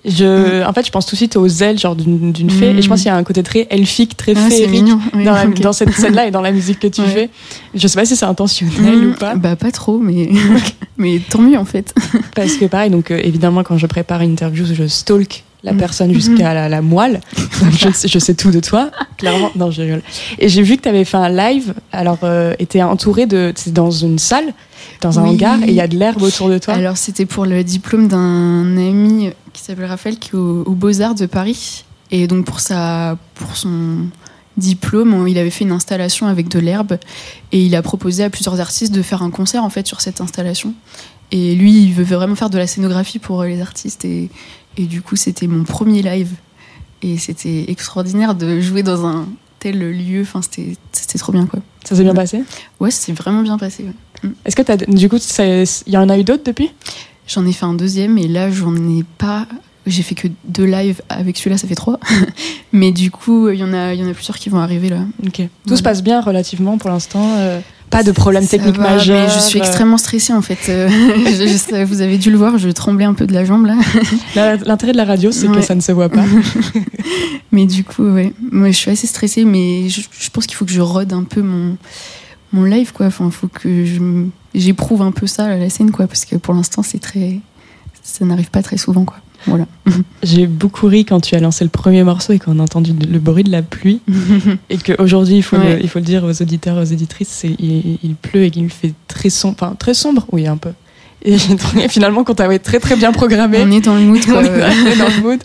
je, 0.05 0.65
en 0.67 0.73
fait, 0.73 0.87
je 0.87 0.91
pense 0.91 1.07
tout 1.07 1.13
de 1.15 1.19
suite 1.19 1.37
aux 1.37 1.47
ailes, 1.47 1.79
genre 1.79 1.95
d'une 1.97 2.51
fée. 2.51 2.73
Mm. 2.73 2.79
Et 2.79 2.83
je 2.83 2.89
pense 2.89 3.01
qu'il 3.01 3.09
y 3.09 3.11
a 3.11 3.17
un 3.17 3.23
côté 3.25 3.43
très 3.43 3.67
elfique, 3.71 4.17
très 4.17 4.35
Ah, 4.37 4.49
féerique. 4.49 4.87
Oui, 5.15 5.25
dans, 5.25 5.33
la- 5.33 5.47
ok. 5.47 5.61
dans 5.61 5.73
cette 5.73 5.93
scène-là 5.93 6.27
et 6.27 6.31
dans 6.31 6.41
la 6.41 6.53
musique 6.53 6.79
que 6.81 6.87
tu 6.87 7.01
Ouais. 7.03 7.07
fais. 7.09 7.31
Je 7.75 7.87
sais 7.87 7.99
pas 7.99 8.05
si 8.05 8.17
c'est 8.17 8.25
intentionnel 8.27 8.97
Mmh, 8.97 9.11
ou 9.11 9.15
pas. 9.15 9.35
Bah 9.35 9.57
pas 9.57 9.71
trop, 9.71 9.99
mais 9.99 10.31
mais 10.99 11.21
tant 11.29 11.41
mieux 11.43 11.59
en 11.59 11.65
fait. 11.65 11.95
Parce 12.35 12.55
que 12.55 12.65
pareil, 12.67 12.91
donc 12.91 13.11
euh, 13.11 13.21
évidemment, 13.23 13.63
quand 13.63 13.79
je 13.79 13.87
prépare 13.87 14.23
une 14.23 14.33
interview, 14.33 14.65
je 14.73 14.87
stalk 14.87 15.45
la 15.63 15.73
Mm. 15.73 15.77
personne 15.77 16.13
jusqu'à 16.15 16.55
la, 16.55 16.69
la 16.69 16.83
moelle. 16.83 17.21
Donc 17.63 17.73
je, 17.73 17.91
sais- 17.93 18.09
je 18.09 18.19
sais 18.19 18.35
tout 18.35 18.51
de 18.51 18.61
toi, 18.61 18.91
clairement. 19.19 19.51
Non, 19.57 19.71
je 19.71 19.83
rigole. 19.83 20.03
Et 20.39 20.49
j'ai 20.49 20.63
vu 20.63 20.77
que 20.77 20.83
tu 20.83 20.89
avais 20.89 21.05
fait 21.05 21.17
un 21.19 21.29
live. 21.29 21.75
Alors, 21.93 22.19
euh, 22.23 22.55
était 22.59 22.83
entouré 22.83 23.27
de. 23.27 23.53
C'est 23.57 23.73
dans 23.73 23.91
une 23.91 24.19
salle, 24.19 24.53
dans 25.01 25.19
un 25.19 25.25
Oui. 25.25 25.31
hangar, 25.31 25.63
et 25.63 25.69
il 25.69 25.75
y 25.75 25.81
a 25.81 25.89
de 25.89 25.97
l'herbe 25.99 26.23
autour 26.23 26.49
de 26.49 26.59
toi. 26.59 26.75
Alors 26.75 26.97
c'était 26.97 27.27
pour 27.27 27.45
le 27.47 27.63
diplôme 27.65 28.09
d'un 28.09 28.77
ami 28.77 29.31
qui 29.53 29.63
s'appelle 29.63 29.87
Raphaël 29.87 30.19
qui 30.19 30.31
est 30.31 30.35
au, 30.39 30.63
aux 30.63 30.75
Beaux-Arts 30.75 31.15
de 31.15 31.27
Paris. 31.27 31.85
Et 32.11 32.27
donc 32.27 32.45
pour 32.47 32.61
sa, 32.61 33.17
pour 33.35 33.57
son 33.57 34.07
diplôme, 34.57 35.27
il 35.29 35.39
avait 35.39 35.51
fait 35.51 35.65
une 35.65 35.73
installation 35.73 36.27
avec 36.27 36.49
de 36.49 36.59
l'herbe 36.59 36.99
et 37.53 37.63
il 37.65 37.75
a 37.77 37.83
proposé 37.83 38.25
à 38.25 38.31
plusieurs 38.31 38.61
artistes 38.61 38.93
de 38.93 39.01
faire 39.03 39.23
un 39.23 39.31
concert 39.31 39.65
en 39.65 39.71
fait 39.71 39.87
sur 39.87 40.01
cette 40.01 40.21
installation. 40.21 40.75
Et 41.33 41.55
lui, 41.55 41.83
il 41.85 41.93
veut 41.93 42.03
vraiment 42.03 42.35
faire 42.35 42.51
de 42.51 42.59
la 42.59 42.67
scénographie 42.67 43.21
pour 43.21 43.45
les 43.45 43.61
artistes 43.61 44.05
et, 44.05 44.29
et 44.81 44.87
du 44.87 45.03
coup, 45.03 45.17
c'était 45.17 45.47
mon 45.47 45.65
premier 45.65 46.03
live 46.03 46.31
et 47.03 47.19
c'était 47.19 47.71
extraordinaire 47.71 48.35
de 48.35 48.61
jouer 48.61 48.83
dans 48.83 49.07
un 49.07 49.27
tel 49.59 49.79
lieu. 49.79 50.23
Enfin, 50.23 50.41
c'était 50.43 51.19
trop 51.19 51.33
bien 51.33 51.47
quoi. 51.47 51.61
Ça 51.85 51.97
s'est 51.97 52.03
bien 52.05 52.15
passé? 52.15 52.43
Ouais, 52.79 52.91
c'est 52.91 53.13
vraiment 53.13 53.43
bien 53.43 53.59
passé. 53.59 53.85
ouais. 53.85 54.31
Est-ce 54.45 54.57
que 54.57 54.63
t'as, 54.63 54.77
du 54.77 55.09
coup, 55.09 55.19
ça- 55.19 55.45
il 55.47 55.93
y 55.93 55.97
en 55.97 56.09
a 56.09 56.19
eu 56.19 56.25
d'autres 56.25 56.45
depuis? 56.45 56.71
J'en 57.27 57.47
ai 57.47 57.53
fait 57.53 57.65
un 57.67 57.75
deuxième 57.75 58.19
et 58.19 58.27
là, 58.29 58.51
j'en 58.51 58.75
ai 58.75 59.05
pas. 59.19 59.47
J'ai 59.87 60.03
fait 60.03 60.15
que 60.15 60.29
deux 60.45 60.65
lives 60.67 61.01
avec 61.09 61.37
celui-là, 61.39 61.57
ça 61.57 61.67
fait 61.67 61.75
trois. 61.75 61.99
Mais 62.73 62.93
du 62.93 63.11
coup, 63.11 63.49
il 63.49 63.59
y 63.59 63.65
en 63.65 63.73
a, 63.73 63.95
y 63.95 64.05
en 64.05 64.09
a 64.11 64.13
plusieurs 64.15 64.37
qui 64.39 64.49
vont 64.51 64.59
arriver 64.59 64.89
là. 64.91 65.01
Ok. 65.27 65.43
Tout 65.67 65.77
se 65.77 65.83
passe 65.83 66.03
bien 66.03 66.21
relativement 66.21 66.77
pour 66.79 66.91
l'instant. 66.91 67.35
euh, 67.39 67.61
pas 67.91 68.03
de 68.05 68.13
problème 68.13 68.45
Ça 68.45 68.51
technique 68.51 68.77
va, 68.77 68.91
majeur. 68.91 69.27
mais 69.29 69.35
je 69.35 69.39
suis 69.41 69.59
euh, 69.59 69.63
extrêmement 69.63 69.99
stressée 69.99 70.33
en 70.33 70.43
fait. 70.43 70.59
Euh, 70.69 70.89
je- 71.27 71.47
je 71.49 71.57
sais- 71.57 71.85
vous 71.85 72.01
avez 72.01 72.19
dû 72.19 72.31
le 72.31 72.37
voir, 72.39 72.57
je 72.59 72.69
tremblais 72.71 73.05
un 73.05 73.15
peu 73.15 73.27
de 73.27 73.33
la 73.35 73.45
jambe 73.45 73.67
là. 73.67 73.75
L'intérêt 74.65 74.93
de 74.93 74.97
la 74.97 75.05
radio, 75.05 75.33
c'est 75.33 75.49
que 75.49 75.61
ça 75.61 75.75
ne 75.75 75.81
se 75.81 75.93
voit 75.93 76.09
pas. 76.09 76.25
Mais 77.53 77.67
du 77.67 77.83
coup, 77.85 78.05
ouais, 78.05 78.33
moi 78.53 78.69
je 78.71 78.77
suis 78.77 78.91
assez 78.91 79.07
stressée, 79.09 79.45
mais 79.45 79.89
je, 79.89 80.03
je 80.19 80.31
pense 80.31 80.47
qu'il 80.47 80.57
faut 80.57 80.65
que 80.65 80.71
je 80.71 80.81
rode 80.81 81.13
un 81.13 81.25
peu 81.25 81.43
mon, 81.43 81.77
mon 82.53 82.63
live 82.65 82.93
quoi. 82.93 83.07
Enfin, 83.07 83.27
il 83.27 83.33
faut 83.33 83.49
que 83.49 83.69
j'éprouve 84.55 85.03
un 85.03 85.11
peu 85.11 85.27
ça 85.27 85.47
à 85.47 85.57
la 85.57 85.69
scène 85.69 85.91
quoi, 85.91 86.07
parce 86.07 86.25
que 86.25 86.37
pour 86.37 86.55
l'instant 86.55 86.83
c'est 86.85 87.01
très, 87.01 87.41
ça 88.03 88.25
n'arrive 88.25 88.51
pas 88.51 88.63
très 88.63 88.77
souvent 88.77 89.05
quoi. 89.05 89.17
Voilà. 89.47 89.65
J'ai 90.23 90.47
beaucoup 90.47 90.87
ri 90.87 91.05
quand 91.07 91.21
tu 91.21 91.35
as 91.35 91.41
lancé 91.41 91.65
le 91.65 91.71
premier 91.71 92.05
morceau 92.05 92.35
et 92.35 92.39
qu'on 92.39 92.59
a 92.59 92.63
entendu 92.63 92.93
le 92.93 93.19
bruit 93.19 93.43
de 93.45 93.51
la 93.51 93.63
pluie. 93.63 94.01
Et 94.69 94.77
qu'aujourd'hui, 94.77 95.37
il, 95.37 95.43
faut 95.43 95.57
Ouais. 95.57 95.77
le- 95.77 95.83
il 95.83 95.89
faut 95.89 95.99
le 95.99 96.05
dire 96.05 96.25
aux 96.25 96.43
auditeurs 96.43 96.77
aux 96.77 96.85
éditrices, 96.85 97.29
c'est- 97.31 97.57
il, 97.59 97.99
il 98.03 98.15
pleut 98.17 98.45
et 98.45 98.51
qu'il 98.51 98.69
fait 98.71 98.93
très 99.09 99.31
sombre. 99.31 99.57
Enfin, 99.59 99.75
très 99.79 99.95
sombre, 99.95 100.27
oui, 100.33 100.47
un 100.47 100.59
peu. 100.59 100.71
Et 101.23 101.37
finalement 101.89 102.23
qu'on 102.25 102.35
t'avait 102.35 102.59
très 102.59 102.81
très 102.81 102.97
bien 102.97 103.13
programmé. 103.13 103.59
On 103.63 103.71
est 103.71 103.81
dans 103.83 103.95
le 103.95 104.03
mood 104.03 104.25
quoi. 104.27 104.39
On 104.41 104.45
est 104.45 104.63
arrivé 104.63 104.97
dans 104.97 105.09
le 105.09 105.23
mood. 105.23 105.41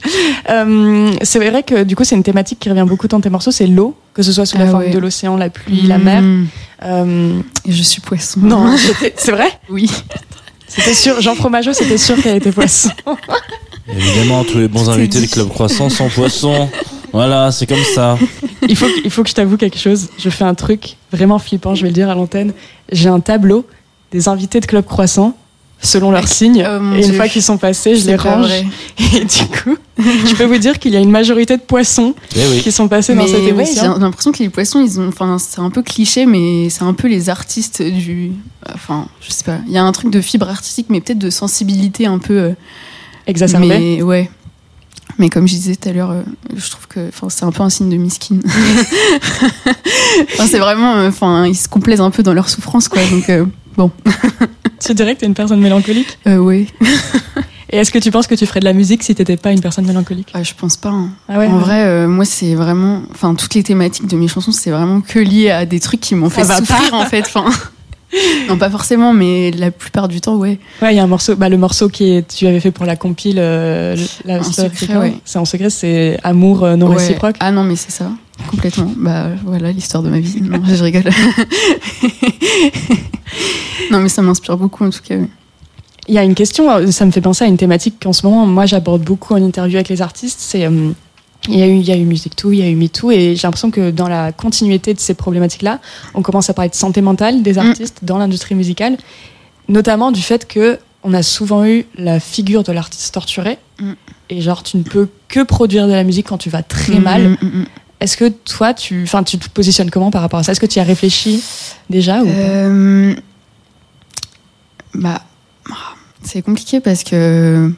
Euh, 0.49 1.11
c'est 1.21 1.39
vrai 1.49 1.63
que 1.63 1.83
du 1.83 1.95
coup, 1.95 2.03
c'est 2.03 2.15
une 2.15 2.23
thématique 2.23 2.59
qui 2.59 2.69
revient 2.69 2.85
beaucoup 2.87 3.07
dans 3.07 3.19
tes 3.21 3.29
morceaux, 3.29 3.51
c'est 3.51 3.67
l'eau, 3.67 3.95
que 4.13 4.23
ce 4.23 4.31
soit 4.33 4.45
sous 4.45 4.57
la 4.57 4.65
Ah 4.65 4.71
forme 4.71 4.89
de 4.89 4.99
l'océan, 4.99 5.37
la 5.37 5.49
pluie, 5.49 5.81
la 5.83 5.97
mer. 5.97 6.21
Mm. 6.21 6.47
Euh, 6.83 7.39
Et 7.65 7.71
je 7.71 7.81
suis 7.83 8.01
poisson. 8.01 8.41
non, 8.41 8.75
c'est 9.15 9.31
vrai? 9.31 9.47
Oui. 9.69 9.89
C'était 10.67 10.93
sûr, 10.93 11.21
Jean 11.21 11.35
Fromageau, 11.35 11.73
c'était 11.73 11.97
sûr 11.97 12.21
qu'elle 12.21 12.37
était 12.37 12.51
poisson. 12.51 12.89
Évidemment, 13.87 14.43
tous 14.43 14.57
les 14.57 14.67
bons 14.67 14.89
invités 14.89 15.21
du 15.21 15.27
Club 15.27 15.49
Croissant 15.49 15.89
sont 15.89 16.09
poissons. 16.09 16.69
Voilà, 17.13 17.51
c'est 17.51 17.67
comme 17.67 17.83
ça. 17.93 18.17
Il 18.67 18.75
faut, 18.75 18.87
il 19.03 19.11
faut 19.11 19.23
que 19.23 19.29
je 19.29 19.35
t'avoue 19.35 19.57
quelque 19.57 19.77
chose. 19.77 20.09
Je 20.17 20.29
fais 20.29 20.43
un 20.43 20.55
truc 20.55 20.97
vraiment 21.11 21.39
flippant, 21.39 21.75
je 21.75 21.83
vais 21.83 21.89
le 21.89 21.93
dire 21.93 22.09
à 22.09 22.15
l'antenne. 22.15 22.53
J'ai 22.91 23.09
un 23.09 23.19
tableau 23.19 23.65
des 24.11 24.27
invités 24.27 24.59
de 24.59 24.65
Club 24.65 24.85
Croissant 24.85 25.37
selon 25.85 26.11
leurs 26.11 26.27
signes. 26.27 26.65
Oh 26.67 26.93
et 26.95 26.97
une 26.97 27.03
Dieu. 27.05 27.13
fois 27.13 27.27
qu'ils 27.27 27.41
sont 27.43 27.57
passés, 27.57 27.95
je 27.95 28.05
les 28.07 28.15
range. 28.15 28.45
vrai. 28.47 28.65
Et 29.15 29.23
du 29.25 29.45
coup, 29.45 29.77
je 29.97 30.35
peux 30.35 30.43
vous 30.45 30.57
dire 30.57 30.77
qu'il 30.79 30.91
y 30.93 30.97
a 30.97 30.99
une 30.99 31.11
majorité 31.11 31.55
de 31.57 31.61
poissons 31.61 32.13
Eh 32.35 32.39
oui. 32.51 32.61
qui 32.61 32.71
sont 32.71 32.87
passés 32.87 33.15
dans 33.15 33.25
cette 33.27 33.41
ouais, 33.43 33.49
émission. 33.49 33.93
j'ai 33.95 34.01
l'impression 34.01 34.31
que 34.31 34.39
les 34.39 34.49
poissons, 34.49 34.81
ils 34.81 34.99
ont, 34.99 35.07
enfin, 35.07 35.37
c'est 35.39 35.59
un 35.61 35.69
peu 35.69 35.81
cliché, 35.81 36.25
mais 36.25 36.69
c'est 36.69 36.83
un 36.83 36.93
peu 36.93 37.07
les 37.07 37.29
artistes 37.29 37.81
du, 37.81 38.31
enfin, 38.73 39.07
je 39.21 39.31
sais 39.31 39.43
pas. 39.43 39.59
Il 39.67 39.73
y 39.73 39.77
a 39.77 39.83
un 39.83 39.91
truc 39.91 40.11
de 40.11 40.19
fibre 40.21 40.49
artistique, 40.49 40.87
mais 40.89 40.99
peut-être 41.01 41.19
de 41.19 41.29
sensibilité 41.29 42.05
un 42.07 42.17
peu. 42.19 42.33
euh, 42.37 42.51
Exacerbé. 43.27 43.67
Mais 43.67 44.01
ouais. 44.01 44.29
Mais 45.17 45.29
comme 45.29 45.47
je 45.47 45.53
disais 45.53 45.75
tout 45.75 45.87
à 45.87 45.93
l'heure, 45.93 46.11
euh, 46.11 46.23
je 46.55 46.69
trouve 46.69 46.87
que, 46.87 47.07
enfin, 47.07 47.27
c'est 47.29 47.45
un 47.45 47.51
peu 47.51 47.63
un 47.63 47.69
signe 47.69 47.89
de 47.89 47.95
miskin. 47.95 48.35
Enfin, 50.33 50.47
c'est 50.47 50.59
vraiment, 50.59 50.95
euh, 50.97 51.09
enfin, 51.09 51.45
ils 51.45 51.55
se 51.55 51.67
complaisent 51.67 52.01
un 52.01 52.11
peu 52.11 52.23
dans 52.23 52.33
leur 52.33 52.49
souffrance, 52.49 52.87
quoi. 52.87 53.01
Donc, 53.11 53.29
euh, 53.79 53.87
Tu 54.85 54.93
dirais 54.93 55.15
que 55.15 55.21
t'es 55.21 55.25
une 55.25 55.33
personne 55.33 55.59
mélancolique? 55.61 56.17
Euh, 56.27 56.37
ouais. 56.37 56.67
Et 57.71 57.77
est-ce 57.77 57.91
que 57.91 57.97
tu 57.99 58.11
penses 58.11 58.27
que 58.27 58.35
tu 58.35 58.45
ferais 58.45 58.59
de 58.59 58.65
la 58.65 58.73
musique 58.73 59.01
si 59.03 59.15
t'étais 59.15 59.37
pas 59.37 59.51
une 59.51 59.59
personne 59.59 59.85
mélancolique? 59.85 60.29
Ah, 60.33 60.43
je 60.43 60.53
pense 60.53 60.77
pas. 60.77 60.89
hein. 60.89 61.09
Ah 61.27 61.39
ouais? 61.39 61.47
En 61.47 61.57
vrai, 61.57 61.83
euh, 61.85 62.07
moi, 62.07 62.23
c'est 62.23 62.53
vraiment, 62.55 63.01
enfin, 63.11 63.33
toutes 63.35 63.55
les 63.55 63.63
thématiques 63.63 64.07
de 64.07 64.15
mes 64.15 64.27
chansons, 64.27 64.51
c'est 64.51 64.69
vraiment 64.69 65.01
que 65.01 65.17
lié 65.19 65.49
à 65.49 65.65
des 65.65 65.79
trucs 65.79 65.99
qui 65.99 66.13
m'ont 66.15 66.29
fait 66.29 66.43
va 66.43 66.57
souffrir, 66.57 66.93
en 66.93 67.05
fait. 67.05 67.21
Enfin, 67.25 67.45
non, 68.47 68.57
pas 68.57 68.69
forcément, 68.69 69.13
mais 69.13 69.49
la 69.51 69.71
plupart 69.71 70.07
du 70.07 70.21
temps, 70.21 70.35
ouais. 70.35 70.59
Ouais, 70.81 70.93
il 70.93 70.97
y 70.97 70.99
a 70.99 71.03
un 71.03 71.07
morceau, 71.07 71.35
bah, 71.35 71.49
le 71.49 71.57
morceau 71.57 71.89
qui 71.89 72.11
est, 72.13 72.27
tu 72.27 72.45
avais 72.45 72.59
fait 72.59 72.71
pour 72.71 72.85
la 72.85 72.95
compile, 72.95 73.37
euh, 73.39 73.95
la 74.25 74.43
c'est 74.43 75.37
en 75.39 75.45
secret, 75.45 75.69
c'est 75.71 76.19
amour 76.23 76.67
non 76.77 76.87
Ouais. 76.89 76.97
réciproque. 76.97 77.35
Ah 77.39 77.51
non, 77.51 77.63
mais 77.63 77.75
c'est 77.75 77.91
ça, 77.91 78.11
complètement. 78.49 78.91
Bah 78.97 79.27
voilà 79.45 79.71
l'histoire 79.71 80.03
de 80.03 80.09
ma 80.09 80.19
vie. 80.19 80.41
Non, 80.41 80.61
je 80.65 80.83
rigole. 80.83 81.03
non, 83.91 83.99
mais 83.99 84.09
ça 84.09 84.21
m'inspire 84.21 84.57
beaucoup 84.57 84.83
en 84.85 84.89
tout 84.89 85.01
cas. 85.03 85.15
oui. 85.15 85.27
Il 86.07 86.13
y 86.13 86.19
a 86.19 86.23
une 86.23 86.35
question, 86.35 86.69
euh, 86.69 86.91
ça 86.91 87.03
me 87.05 87.11
fait 87.11 87.21
penser 87.21 87.45
à 87.45 87.47
une 87.47 87.57
thématique 87.57 87.95
qu'en 88.03 88.13
ce 88.13 88.25
moment, 88.27 88.45
moi, 88.45 88.67
j'aborde 88.67 89.01
beaucoup 89.01 89.33
en 89.33 89.37
interview 89.43 89.77
avec 89.77 89.89
les 89.89 90.03
artistes. 90.03 90.37
C'est, 90.39 90.65
euh, 90.65 90.91
il 91.47 91.57
y 91.57 91.63
a 91.63 91.67
eu, 91.67 91.77
il 91.77 91.83
y 91.85 91.91
a 91.91 91.95
eu 91.97 92.03
Music 92.05 92.35
Too, 92.35 92.51
il 92.51 92.59
y 92.59 92.61
a 92.61 92.69
eu 92.69 92.75
Me 92.75 92.87
Too, 92.89 93.09
et 93.11 93.35
j'ai 93.35 93.47
l'impression 93.47 93.71
que 93.71 93.89
dans 93.89 94.07
la 94.07 94.31
continuité 94.31 94.93
de 94.93 94.99
ces 94.99 95.15
problématiques-là, 95.15 95.79
on 96.13 96.21
commence 96.21 96.47
à 96.49 96.53
parler 96.53 96.69
de 96.69 96.75
santé 96.75 97.01
mentale 97.01 97.41
des 97.41 97.57
artistes 97.57 97.99
dans 98.03 98.19
l'industrie 98.19 98.53
musicale, 98.53 98.97
notamment 99.67 100.11
du 100.11 100.21
fait 100.21 100.47
que 100.47 100.77
on 101.03 101.13
a 101.13 101.23
souvent 101.23 101.65
eu 101.65 101.85
la 101.97 102.19
figure 102.19 102.63
de 102.63 102.71
l'artiste 102.71 103.13
torturé, 103.13 103.57
Mm. 103.81 103.91
et 104.29 104.39
genre 104.39 104.63
tu 104.63 104.77
ne 104.77 104.83
peux 104.83 105.09
que 105.27 105.41
produire 105.43 105.85
de 105.87 105.91
la 105.91 106.05
musique 106.05 106.27
quand 106.27 106.37
tu 106.37 106.49
vas 106.49 106.63
très 106.63 106.97
mal. 106.99 107.37
Mm, 108.05 108.07
mm, 108.07 108.07
mm. 108.07 108.07
Est-ce 108.07 108.17
que 108.17 108.29
toi, 108.29 108.73
tu, 108.73 109.03
enfin, 109.03 109.23
tu 109.23 109.37
te 109.37 109.49
positionnes 109.49 109.89
comment 109.91 110.11
par 110.11 110.21
rapport 110.21 110.39
à 110.39 110.43
ça? 110.43 110.51
Est-ce 110.51 110.59
que 110.59 110.65
tu 110.65 110.77
y 110.77 110.81
as 110.81 110.85
réfléchi 110.85 111.43
déjà 111.89 112.21
ou 112.21 112.27
Euh, 112.27 113.13
bah, 114.93 115.21
c'est 116.23 116.41
compliqué 116.41 116.79
parce 116.79 117.03
que. 117.03 117.71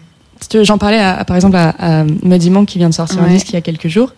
J'en 0.61 0.77
parlais 0.77 0.99
à, 0.99 1.17
à, 1.17 1.25
par 1.25 1.35
exemple 1.35 1.55
à, 1.55 1.69
à 1.79 2.03
Muddy 2.03 2.51
qui 2.67 2.77
vient 2.77 2.89
de 2.89 2.93
sortir 2.93 3.23
un 3.23 3.27
disque 3.27 3.49
il 3.49 3.53
y 3.53 3.57
a 3.57 3.61
quelques 3.61 3.87
jours. 3.87 4.11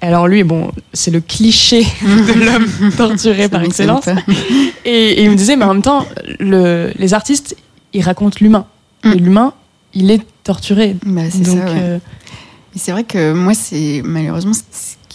Alors 0.00 0.28
lui, 0.28 0.44
bon, 0.44 0.70
c'est 0.92 1.10
le 1.10 1.20
cliché 1.20 1.82
de 2.02 2.44
l'homme 2.44 2.92
torturé 2.96 3.48
par 3.48 3.62
excellence. 3.62 4.06
Et, 4.84 4.90
et 4.90 5.24
il 5.24 5.30
me 5.30 5.36
disait, 5.36 5.56
mais 5.56 5.64
en 5.64 5.72
même 5.74 5.82
temps, 5.82 6.06
le, 6.38 6.92
les 6.96 7.14
artistes, 7.14 7.56
ils 7.92 8.02
racontent 8.02 8.36
l'humain. 8.40 8.66
Mm. 9.04 9.12
Et 9.12 9.16
l'humain, 9.16 9.54
il 9.94 10.10
est 10.10 10.22
torturé. 10.44 10.96
Bah, 11.04 11.22
c'est 11.30 11.48
ouais. 11.48 11.60
euh, 11.64 11.98
vrai 12.92 13.04
que 13.04 13.32
moi, 13.32 13.54
c'est 13.54 14.02
malheureusement 14.04 14.52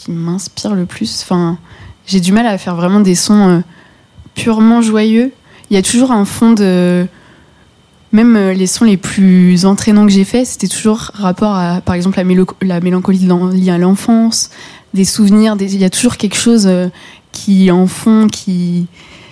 qui 0.03 0.11
m'inspire 0.11 0.73
le 0.75 0.85
plus. 0.85 1.21
Enfin, 1.23 1.57
j'ai 2.07 2.19
du 2.19 2.31
mal 2.31 2.45
à 2.47 2.57
faire 2.57 2.75
vraiment 2.75 2.99
des 2.99 3.15
sons 3.15 3.49
euh, 3.49 3.59
purement 4.35 4.81
joyeux. 4.81 5.31
Il 5.69 5.75
y 5.75 5.77
a 5.77 5.81
toujours 5.81 6.11
un 6.11 6.25
fond 6.25 6.53
de. 6.53 7.05
Même 8.13 8.35
euh, 8.35 8.53
les 8.53 8.67
sons 8.67 8.83
les 8.83 8.97
plus 8.97 9.65
entraînants 9.65 10.05
que 10.05 10.11
j'ai 10.11 10.25
faits, 10.25 10.45
c'était 10.45 10.67
toujours 10.67 11.11
rapport 11.13 11.55
à, 11.55 11.79
par 11.79 11.95
exemple, 11.95 12.17
la, 12.17 12.25
mélo- 12.25 12.45
la 12.61 12.81
mélancolie 12.81 13.25
liée 13.53 13.69
à 13.69 13.77
l'enfance, 13.77 14.49
des 14.93 15.05
souvenirs. 15.05 15.55
des- 15.55 15.73
Il 15.75 15.79
y 15.79 15.85
a 15.85 15.89
toujours 15.89 16.17
quelque 16.17 16.35
chose 16.35 16.67
euh, 16.67 16.87
qui 17.31 17.71
en 17.71 17.87
fond, 17.87 18.27
qui. 18.27 18.87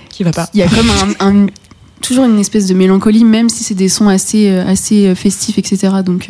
qui 0.10 0.24
va 0.24 0.32
pas. 0.32 0.50
Il 0.54 0.60
y 0.62 0.64
a 0.64 0.68
comme 0.70 0.90
un, 1.20 1.44
un- 1.44 1.48
toujours 2.02 2.24
une 2.26 2.40
espèce 2.40 2.68
de 2.68 2.74
mélancolie, 2.74 3.26
même 3.26 3.50
si 3.50 3.66
c'est 3.66 3.74
des 3.76 3.90
sons 3.90 4.08
assez, 4.08 4.50
assez 4.50 5.14
festifs, 5.16 5.58
etc. 5.58 5.96
Donc, 6.06 6.30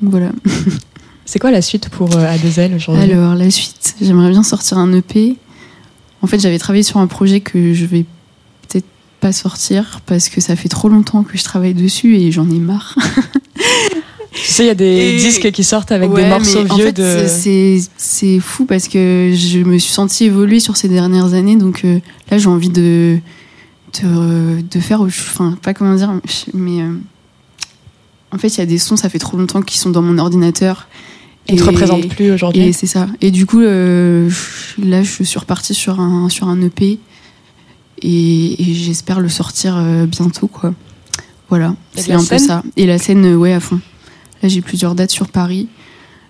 donc 0.00 0.10
voilà. 0.10 0.30
C'est 1.28 1.38
quoi 1.40 1.50
la 1.50 1.60
suite 1.60 1.88
pour 1.88 2.14
euh, 2.16 2.36
A2L 2.36 2.76
aujourd'hui 2.76 3.02
Alors, 3.12 3.34
la 3.34 3.50
suite, 3.50 3.96
j'aimerais 4.00 4.30
bien 4.30 4.42
sortir 4.44 4.78
un 4.78 4.92
EP. 4.92 5.36
En 6.22 6.26
fait, 6.28 6.38
j'avais 6.40 6.58
travaillé 6.58 6.82
sur 6.84 6.98
un 6.98 7.06
projet 7.08 7.40
que 7.40 7.74
je 7.74 7.84
vais 7.84 8.04
peut-être 8.68 8.86
pas 9.20 9.32
sortir 9.32 10.00
parce 10.06 10.28
que 10.28 10.40
ça 10.40 10.54
fait 10.56 10.68
trop 10.68 10.88
longtemps 10.88 11.24
que 11.24 11.36
je 11.36 11.42
travaille 11.44 11.74
dessus 11.74 12.16
et 12.16 12.30
j'en 12.32 12.48
ai 12.50 12.58
marre. 12.58 12.96
Tu 14.32 14.42
sais, 14.52 14.64
il 14.64 14.66
y 14.66 14.70
a 14.70 14.74
des 14.74 14.84
Et- 15.14 15.16
disques 15.16 15.50
qui 15.50 15.64
sortent 15.64 15.92
avec 15.92 16.10
Ouais, 16.12 16.22
des 16.24 16.28
morceaux 16.28 16.66
en 16.68 16.74
vieux 16.76 16.86
fait, 16.86 16.92
de. 16.92 17.80
c'est 17.96 18.38
fou 18.38 18.66
parce 18.66 18.86
que 18.86 19.32
je 19.34 19.60
me 19.60 19.78
suis 19.78 19.92
sentie 19.94 20.24
évoluer 20.26 20.60
sur 20.60 20.76
ces 20.76 20.88
dernières 20.90 21.32
années. 21.32 21.56
Donc 21.56 21.86
euh, 21.86 22.00
là, 22.30 22.36
j'ai 22.36 22.46
envie 22.48 22.68
de, 22.68 23.16
de, 24.02 24.60
de 24.60 24.80
faire. 24.80 25.00
Enfin, 25.00 25.56
pas 25.62 25.72
comment 25.72 25.94
dire, 25.94 26.12
mais. 26.52 26.82
euh, 26.82 26.92
en 28.30 28.36
fait, 28.36 28.48
il 28.48 28.58
y 28.58 28.62
a 28.62 28.66
des 28.66 28.76
sons, 28.76 28.96
ça 28.96 29.08
fait 29.08 29.18
trop 29.18 29.38
longtemps 29.38 29.62
qu'ils 29.62 29.80
sont 29.80 29.88
dans 29.88 30.02
mon 30.02 30.18
ordinateur. 30.18 30.86
Ils 31.48 31.56
te 31.58 31.64
représentent 31.64 32.08
plus 32.08 32.30
aujourd'hui. 32.32 32.62
Et 32.62 32.72
c'est 32.72 32.86
ça. 32.86 33.06
Et 33.20 33.30
du 33.30 33.46
coup, 33.46 33.60
euh, 33.60 34.28
là, 34.82 35.02
je 35.02 35.22
suis 35.22 35.38
repartie 35.38 35.74
sur 35.74 36.00
un, 36.00 36.28
sur 36.28 36.48
un 36.48 36.60
EP. 36.62 36.98
Et, 38.02 38.62
et 38.62 38.74
j'espère 38.74 39.20
le 39.20 39.28
sortir 39.28 39.76
euh, 39.76 40.06
bientôt, 40.06 40.48
quoi. 40.48 40.74
Voilà. 41.48 41.74
C'est 41.94 42.12
un 42.12 42.24
peu 42.24 42.38
ça. 42.38 42.62
Et 42.76 42.86
la 42.86 42.98
scène, 42.98 43.24
euh, 43.24 43.36
ouais, 43.36 43.52
à 43.52 43.60
fond. 43.60 43.80
Là, 44.42 44.48
j'ai 44.48 44.60
plusieurs 44.60 44.94
dates 44.94 45.10
sur 45.12 45.28
Paris. 45.28 45.68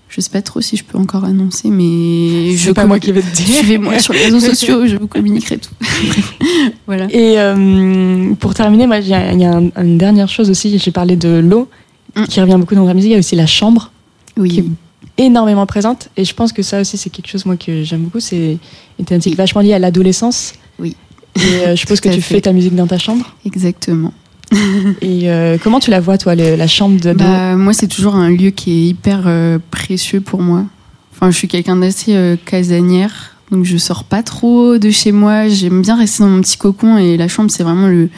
Je 0.09 0.21
sais 0.21 0.31
pas 0.31 0.43
trop 0.43 0.61
si 0.61 0.77
je 0.77 0.85
peux 0.85 0.97
encore 0.99 1.25
annoncer, 1.25 1.69
mais 1.69 2.53
je 2.57 2.67
C'est 2.69 2.75
pas 2.75 2.87
moi 2.87 3.01
qui 3.01 3.11
vais 3.11 3.23
te 3.23 3.35
dire. 3.35 3.47
Suivez-moi 3.57 3.99
sur 3.99 4.13
les 4.13 4.25
réseaux 4.27 4.39
sociaux, 4.55 4.87
je 4.87 4.97
vous 4.97 5.09
communiquerai 5.09 5.59
tout. 5.59 5.75
Voilà. 6.87 7.07
Et 7.11 7.35
euh, 7.39 8.33
pour 8.39 8.55
terminer, 8.55 8.87
moi, 8.87 8.99
il 8.99 9.07
y 9.07 9.11
y 9.11 9.15
a 9.15 9.57
un- 9.57 9.71
une 9.83 9.99
dernière 9.99 10.29
chose 10.29 10.49
aussi. 10.51 10.79
J'ai 10.79 10.91
parlé 10.93 11.17
de 11.17 11.39
l'eau, 11.41 11.69
Mm. 12.15 12.25
qui 12.29 12.41
revient 12.41 12.57
beaucoup 12.59 12.75
dans 12.77 12.85
la 12.87 12.95
musique. 12.95 13.11
Il 13.11 13.13
y 13.13 13.17
a 13.17 13.19
aussi 13.19 13.35
la 13.37 13.47
chambre, 13.47 13.91
qui 14.37 14.41
est 14.41 14.63
Oui. 14.63 14.71
Énormément 15.19 15.67
présente. 15.67 16.09
Et 16.17 16.25
je 16.25 16.35
pense 16.35 16.53
que 16.53 16.63
ça 16.63 16.81
aussi, 16.81 16.97
c'est 16.97 17.11
quelque 17.11 17.29
chose 17.29 17.47
moi 17.47 17.57
que 17.57 17.83
j'aime 17.85 18.03
beaucoup. 18.03 18.21
C'est 18.21 18.59
une 18.99 19.05
thématique 19.05 19.37
vachement 19.37 19.61
liée 19.61 19.73
à 19.75 19.79
l'adolescence. 19.79 20.53
Oui. 20.79 20.95
Et 21.37 21.41
euh, 21.41 21.71
je 21.71 21.77
suppose 21.81 22.01
que 22.01 22.09
tu 22.09 22.21
fait. 22.23 22.35
fais 22.37 22.41
ta 22.43 22.53
musique 22.53 22.75
dans 22.75 22.87
ta 22.87 22.99
chambre. 22.99 23.35
Exactement. 23.45 24.13
Et 25.01 25.29
euh, 25.29 25.59
comment 25.63 25.81
tu 25.81 25.91
la 25.91 26.01
vois, 26.01 26.19
toi, 26.19 26.35
le- 26.35 26.55
la 26.57 26.67
chambre 26.69 27.01
d'ado? 27.01 27.19
Bah, 27.25 27.57
moi, 27.57 27.73
c'est 27.73 27.89
toujours 27.89 28.15
un 28.15 28.31
lieu 28.31 28.51
qui 28.51 28.71
est 28.73 28.83
hyper 28.91 29.23
euh, 29.27 29.59
précieux 29.71 30.21
pour 30.21 30.41
moi. 30.41 30.65
Enfin, 31.13 31.31
je 31.31 31.37
suis 31.37 31.49
quelqu'un 31.49 31.77
d'assez 31.77 32.37
casanière, 32.45 33.37
donc 33.51 33.65
je 33.65 33.77
sors 33.79 34.05
pas 34.05 34.23
trop 34.23 34.77
de 34.77 34.91
chez 34.91 35.13
moi. 35.13 35.49
J'aime 35.49 35.81
bien 35.83 35.97
rester 35.97 36.23
dans 36.23 36.29
mon 36.29 36.41
petit 36.43 36.59
cocon 36.59 36.99
et 36.99 37.17
la 37.17 37.27
chambre, 37.27 37.51
c'est 37.51 37.63
vraiment 37.63 37.87
le, 37.89 38.11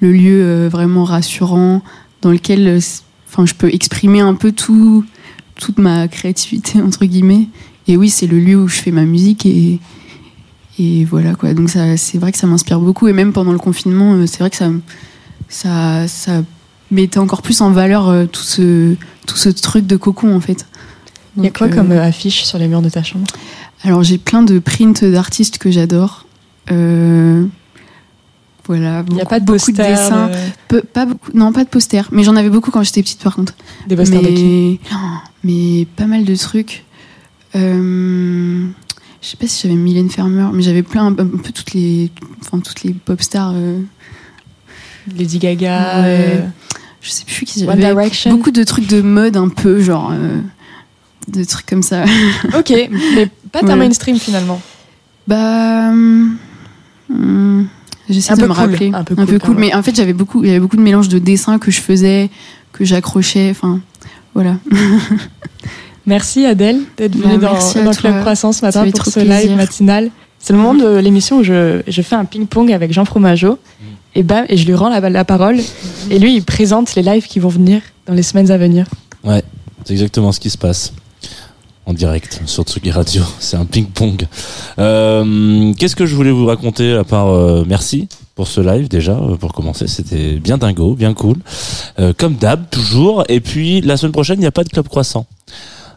le 0.00 0.12
lieu 0.12 0.66
vraiment 0.68 1.04
rassurant 1.04 1.82
dans 2.22 2.30
lequel 2.30 2.80
enfin, 3.30 3.44
je 3.44 3.52
peux 3.54 3.68
exprimer 3.72 4.20
un 4.20 4.34
peu 4.34 4.52
tout, 4.52 5.04
toute 5.58 5.78
ma 5.78 6.08
créativité, 6.08 6.80
entre 6.80 7.04
guillemets. 7.04 7.48
Et 7.86 7.98
oui, 7.98 8.08
c'est 8.08 8.26
le 8.26 8.38
lieu 8.38 8.56
où 8.56 8.68
je 8.68 8.76
fais 8.76 8.90
ma 8.90 9.04
musique 9.04 9.44
et, 9.44 9.78
et 10.78 11.04
voilà 11.04 11.34
quoi. 11.34 11.52
Donc, 11.52 11.68
ça, 11.68 11.98
c'est 11.98 12.16
vrai 12.16 12.32
que 12.32 12.38
ça 12.38 12.46
m'inspire 12.46 12.80
beaucoup. 12.80 13.06
Et 13.08 13.12
même 13.12 13.34
pendant 13.34 13.52
le 13.52 13.58
confinement, 13.58 14.14
euh, 14.14 14.26
c'est 14.26 14.38
vrai 14.38 14.48
que 14.48 14.56
ça, 14.56 14.70
ça, 15.50 16.08
ça 16.08 16.42
mettait 16.90 17.18
encore 17.18 17.42
plus 17.42 17.60
en 17.60 17.70
valeur 17.70 18.08
euh, 18.08 18.24
tout 18.24 18.42
ce, 18.42 18.94
tout 19.26 19.36
ce 19.36 19.50
truc 19.50 19.86
de 19.86 19.96
cocon 19.96 20.34
en 20.34 20.40
fait. 20.40 20.66
Il 21.36 21.44
y 21.44 21.46
a 21.46 21.50
quoi 21.50 21.66
euh, 21.66 21.74
comme 21.74 21.92
affiche 21.92 22.44
sur 22.44 22.58
les 22.58 22.66
murs 22.66 22.82
de 22.82 22.88
ta 22.88 23.02
chambre? 23.02 23.26
Alors 23.82 24.02
j'ai 24.02 24.18
plein 24.18 24.42
de 24.42 24.58
prints 24.58 25.04
d'artistes 25.04 25.58
que 25.58 25.70
j'adore. 25.70 26.26
Euh, 26.70 27.44
voilà. 28.68 29.02
Il 29.08 29.14
n'y 29.14 29.20
a 29.20 29.24
pas 29.24 29.40
de 29.40 29.44
beaucoup 29.46 29.58
poster, 29.58 29.72
de 29.84 29.90
dessins. 29.90 30.28
de- 30.28 30.34
Peu- 30.68 30.82
pas 30.82 31.06
beaucoup, 31.06 31.30
non, 31.34 31.52
pas 31.52 31.64
de 31.64 31.68
posters. 31.68 32.08
Mais 32.12 32.22
j'en 32.22 32.36
avais 32.36 32.50
beaucoup 32.50 32.70
quand 32.70 32.82
j'étais 32.84 33.02
petite 33.02 33.20
par 33.22 33.34
contre. 33.34 33.54
des 33.88 33.96
posters 33.96 34.22
de 34.22 34.28
qui 34.28 34.44
mais, 34.44 34.78
Oh, 34.94 34.96
mais 35.44 35.86
pas 35.96 36.06
mal 36.06 36.24
de 36.24 36.36
trucs. 36.36 36.84
Euh, 37.56 38.66
je 39.22 39.26
sais 39.26 39.36
pas 39.36 39.46
si 39.46 39.62
j'avais 39.66 39.74
Mylène 39.80 40.10
Farmer, 40.10 40.46
mais 40.52 40.62
j'avais 40.62 40.82
plein, 40.82 41.06
un 41.06 41.12
peu 41.14 41.50
toutes 41.52 41.72
les, 41.72 42.10
enfin 42.42 42.60
toutes 42.60 42.82
les 42.84 42.92
pop 42.92 43.20
stars. 43.22 43.52
euh, 43.54 43.80
Lady 45.16 45.38
Gaga, 45.38 46.02
Ouais. 46.02 46.04
euh, 46.06 46.46
je 47.00 47.10
sais 47.10 47.24
plus 47.24 47.46
qui 47.46 47.60
One 47.64 47.80
j'avais. 47.80 47.80
Direction. 47.94 48.30
Beaucoup 48.36 48.50
de 48.50 48.62
trucs 48.64 48.86
de 48.86 49.00
mode 49.00 49.36
un 49.38 49.48
peu, 49.48 49.80
genre. 49.80 50.10
euh, 50.12 50.40
de 51.28 51.44
trucs 51.44 51.66
comme 51.66 51.82
ça. 51.82 52.04
Ok, 52.58 52.70
mais 53.16 53.28
pas 53.52 53.60
ta 53.62 53.66
Ouais. 53.68 53.76
mainstream 53.76 54.18
finalement. 54.18 54.60
Bah. 55.26 55.88
hum, 55.90 56.36
J'essaie 58.08 58.32
Un 58.32 58.36
de 58.36 58.40
peu 58.42 58.48
me 58.48 58.54
cool, 58.54 58.62
rappeler. 58.62 58.90
un 58.94 59.04
peu 59.04 59.14
cool, 59.14 59.38
quand 59.38 59.48
même. 59.48 59.58
Mais 59.58 59.74
en 59.74 59.82
fait, 59.82 59.94
j'avais 59.94 60.12
beaucoup, 60.14 60.42
il 60.42 60.48
y 60.48 60.50
avait 60.50 60.60
beaucoup 60.60 60.76
de 60.76 60.82
mélanges 60.82 61.08
de 61.08 61.18
dessins 61.18 61.58
que 61.58 61.70
je 61.70 61.80
faisais, 61.80 62.30
que 62.72 62.84
j'accrochais. 62.84 63.50
Enfin, 63.50 63.80
voilà. 64.34 64.56
Merci 66.06 66.46
Adèle 66.46 66.80
d'être 66.96 67.16
Bah, 67.16 67.28
venue 67.28 67.38
dans, 67.38 67.48
à 67.54 67.58
dans 67.58 67.82
toi. 67.82 67.94
Club 67.94 68.20
Croissance 68.20 68.58
ce 68.58 68.64
matin 68.64 68.90
pour 68.90 69.04
ce 69.04 69.20
plaisir. 69.20 69.34
live 69.50 69.56
matinal. 69.56 70.10
C'est 70.38 70.52
le 70.52 70.58
moment 70.58 70.74
de 70.74 70.96
l'émission 70.98 71.38
où 71.38 71.42
je, 71.42 71.82
je 71.86 72.02
fais 72.02 72.14
un 72.14 72.24
ping-pong 72.24 72.72
avec 72.72 72.92
Jean 72.92 73.04
Fromageau 73.04 73.58
et, 74.14 74.22
bam, 74.22 74.46
et 74.48 74.56
je 74.56 74.66
lui 74.66 74.74
rends 74.74 74.88
la, 74.88 75.00
la 75.10 75.24
parole 75.24 75.58
et 76.10 76.18
lui 76.18 76.34
il 76.36 76.42
présente 76.44 76.94
les 76.94 77.02
lives 77.02 77.26
qui 77.26 77.40
vont 77.40 77.48
venir 77.48 77.82
dans 78.06 78.14
les 78.14 78.22
semaines 78.22 78.50
à 78.50 78.56
venir. 78.56 78.86
Ouais, 79.24 79.42
c'est 79.84 79.92
exactement 79.92 80.30
ce 80.32 80.38
qui 80.40 80.48
se 80.48 80.56
passe. 80.56 80.92
En 81.88 81.94
direct 81.94 82.42
sur 82.44 82.64
Tsugi 82.64 82.90
Radio, 82.90 83.22
c'est 83.40 83.56
un 83.56 83.64
ping-pong. 83.64 84.26
Euh, 84.78 85.72
Qu'est-ce 85.72 85.96
que 85.96 86.04
je 86.04 86.14
voulais 86.14 86.30
vous 86.30 86.44
raconter 86.44 86.92
à 86.92 87.02
part 87.02 87.28
euh, 87.28 87.64
merci 87.66 88.08
pour 88.34 88.46
ce 88.46 88.60
live 88.60 88.88
déjà 88.88 89.12
euh, 89.12 89.36
pour 89.36 89.54
commencer, 89.54 89.86
c'était 89.86 90.34
bien 90.34 90.58
dingo, 90.58 90.94
bien 90.94 91.14
cool. 91.14 91.38
Euh, 91.98 92.12
comme 92.14 92.34
d'hab 92.34 92.68
toujours. 92.68 93.24
Et 93.30 93.40
puis 93.40 93.80
la 93.80 93.96
semaine 93.96 94.12
prochaine, 94.12 94.36
il 94.36 94.42
n'y 94.42 94.46
a 94.46 94.52
pas 94.52 94.64
de 94.64 94.68
club 94.68 94.86
croissant. 94.86 95.24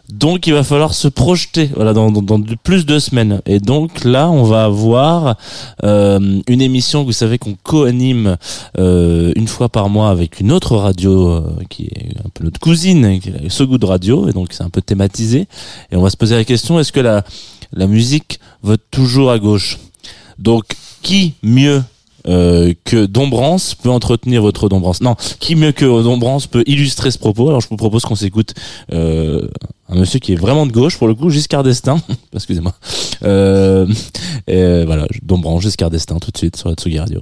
Donc 0.08 0.46
il 0.46 0.52
va 0.52 0.62
falloir 0.62 0.92
se 0.94 1.08
projeter 1.08 1.70
voilà 1.74 1.92
dans, 1.94 2.10
de- 2.10 2.54
plus 2.62 2.84
de 2.84 2.98
semaines. 2.98 3.40
Et 3.46 3.60
donc 3.60 4.04
là 4.04 4.30
on 4.30 4.42
va 4.42 4.64
avoir 4.64 5.36
euh, 5.84 6.40
une 6.46 6.60
émission 6.60 7.04
vous 7.04 7.12
savez 7.12 7.38
qu'on 7.38 7.56
co-anime 7.62 8.36
euh, 8.78 9.32
une 9.36 9.48
fois 9.48 9.68
par 9.68 9.88
mois 9.88 10.10
avec 10.10 10.40
une 10.40 10.52
autre 10.52 10.76
radio 10.76 11.28
euh, 11.30 11.42
qui 11.70 11.84
est 11.84 12.18
un 12.18 12.28
peu 12.34 12.44
notre 12.44 12.60
cousine 12.60 13.20
qui 13.20 13.30
est 13.30 13.48
So 13.48 13.66
Good 13.66 13.84
Radio. 13.84 14.28
Et 14.28 14.32
donc 14.32 14.48
c'est 14.52 14.64
un 14.64 14.70
peu 14.70 14.82
thématisé. 14.82 15.46
Et 15.90 15.96
on 15.96 16.02
va 16.02 16.10
se 16.10 16.16
poser 16.16 16.34
la 16.34 16.44
question 16.44 16.78
est-ce 16.78 16.92
que 16.92 17.00
la 17.00 17.86
musique 17.86 18.38
vote 18.62 18.82
toujours 18.90 19.30
à 19.30 19.38
gauche? 19.38 19.78
Donc 20.38 20.64
qui 21.00 21.34
mieux 21.42 21.82
euh, 22.28 22.72
que 22.84 23.06
Dombrance 23.06 23.74
peut 23.74 23.90
entretenir 23.90 24.42
votre 24.42 24.68
Dombrance. 24.68 25.00
Non, 25.00 25.16
qui 25.40 25.54
mieux 25.54 25.72
que 25.72 25.84
Dombrance 25.84 26.46
peut 26.46 26.62
illustrer 26.66 27.10
ce 27.10 27.18
propos? 27.18 27.48
Alors 27.48 27.60
je 27.60 27.68
vous 27.68 27.76
propose 27.76 28.02
qu'on 28.02 28.14
s'écoute 28.14 28.54
euh, 28.92 29.48
un 29.88 29.96
monsieur 29.96 30.18
qui 30.18 30.32
est 30.32 30.36
vraiment 30.36 30.66
de 30.66 30.72
gauche 30.72 30.98
pour 30.98 31.08
le 31.08 31.14
coup, 31.14 31.30
Giscard 31.30 31.62
d'Estaing. 31.62 32.00
Excusez-moi. 32.34 32.74
Euh, 33.24 33.86
voilà, 34.46 35.06
Dombrance, 35.22 35.62
Giscard 35.62 35.90
d'Estaing 35.90 36.18
tout 36.18 36.30
de 36.30 36.38
suite 36.38 36.56
sur 36.56 36.68
la 36.68 36.74
Tsugi 36.74 36.98
Radio. 36.98 37.20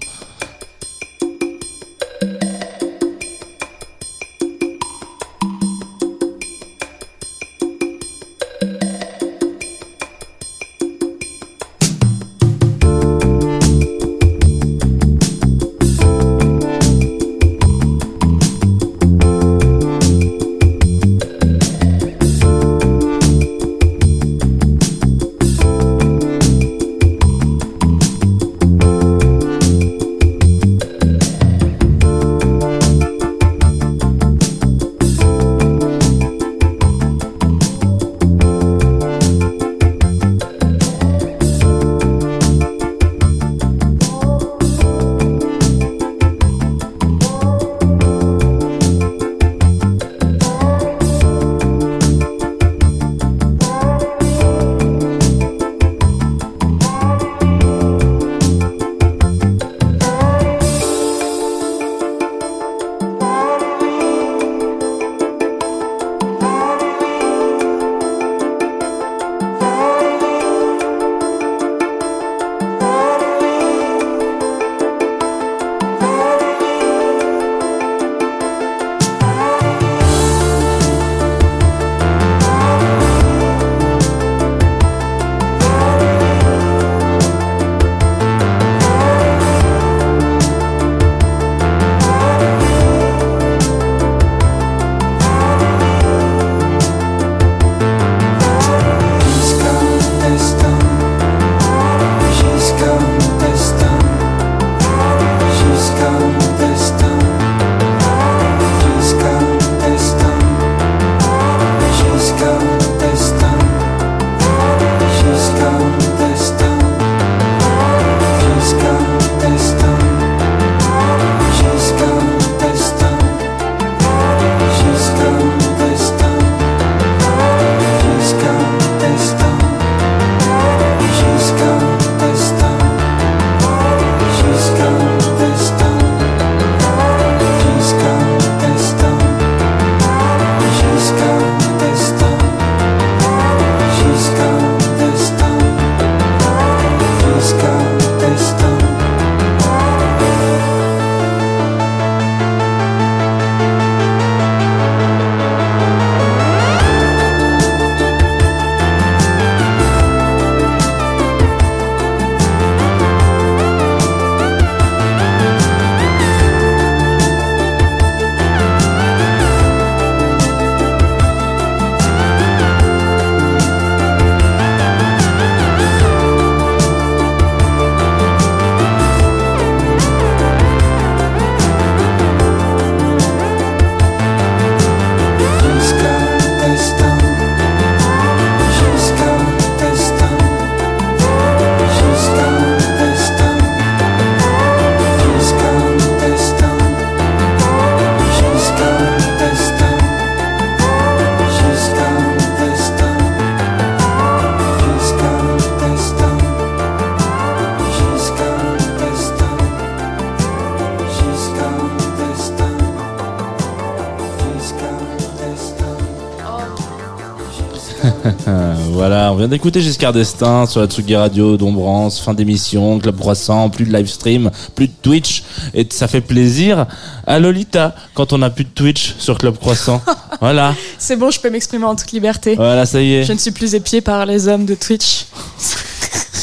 Voilà, 219.30 219.34
on 219.34 219.38
vient 219.38 219.48
d'écouter 219.48 219.80
Giscard 219.80 220.12
d'Estaing 220.12 220.66
sur 220.66 220.80
la 220.80 220.86
Tsugi 220.86 221.14
Radio, 221.14 221.56
Dombrance, 221.56 222.20
fin 222.20 222.34
d'émission, 222.34 222.98
Club 222.98 223.16
Croissant, 223.18 223.68
plus 223.70 223.84
de 223.84 223.92
live 223.92 224.08
stream, 224.08 224.50
plus 224.74 224.88
de 224.88 224.92
Twitch. 225.02 225.42
Et 225.74 225.86
ça 225.88 226.08
fait 226.08 226.20
plaisir 226.20 226.86
à 227.26 227.38
Lolita 227.38 227.94
quand 228.14 228.32
on 228.32 228.38
n'a 228.38 228.50
plus 228.50 228.64
de 228.64 228.70
Twitch 228.70 229.14
sur 229.18 229.38
Club 229.38 229.56
Croissant. 229.58 230.02
voilà, 230.40 230.74
C'est 230.98 231.16
bon, 231.16 231.30
je 231.30 231.38
peux 231.38 231.50
m'exprimer 231.50 231.84
en 231.84 231.94
toute 231.94 232.12
liberté. 232.12 232.56
voilà, 232.56 232.86
ça 232.86 233.00
y 233.00 233.14
est. 233.14 233.24
Je 233.24 233.32
ne 233.32 233.38
suis 233.38 233.52
plus 233.52 233.74
épiée 233.74 234.00
par 234.00 234.26
les 234.26 234.48
hommes 234.48 234.64
de 234.64 234.74
Twitch. 234.74 235.26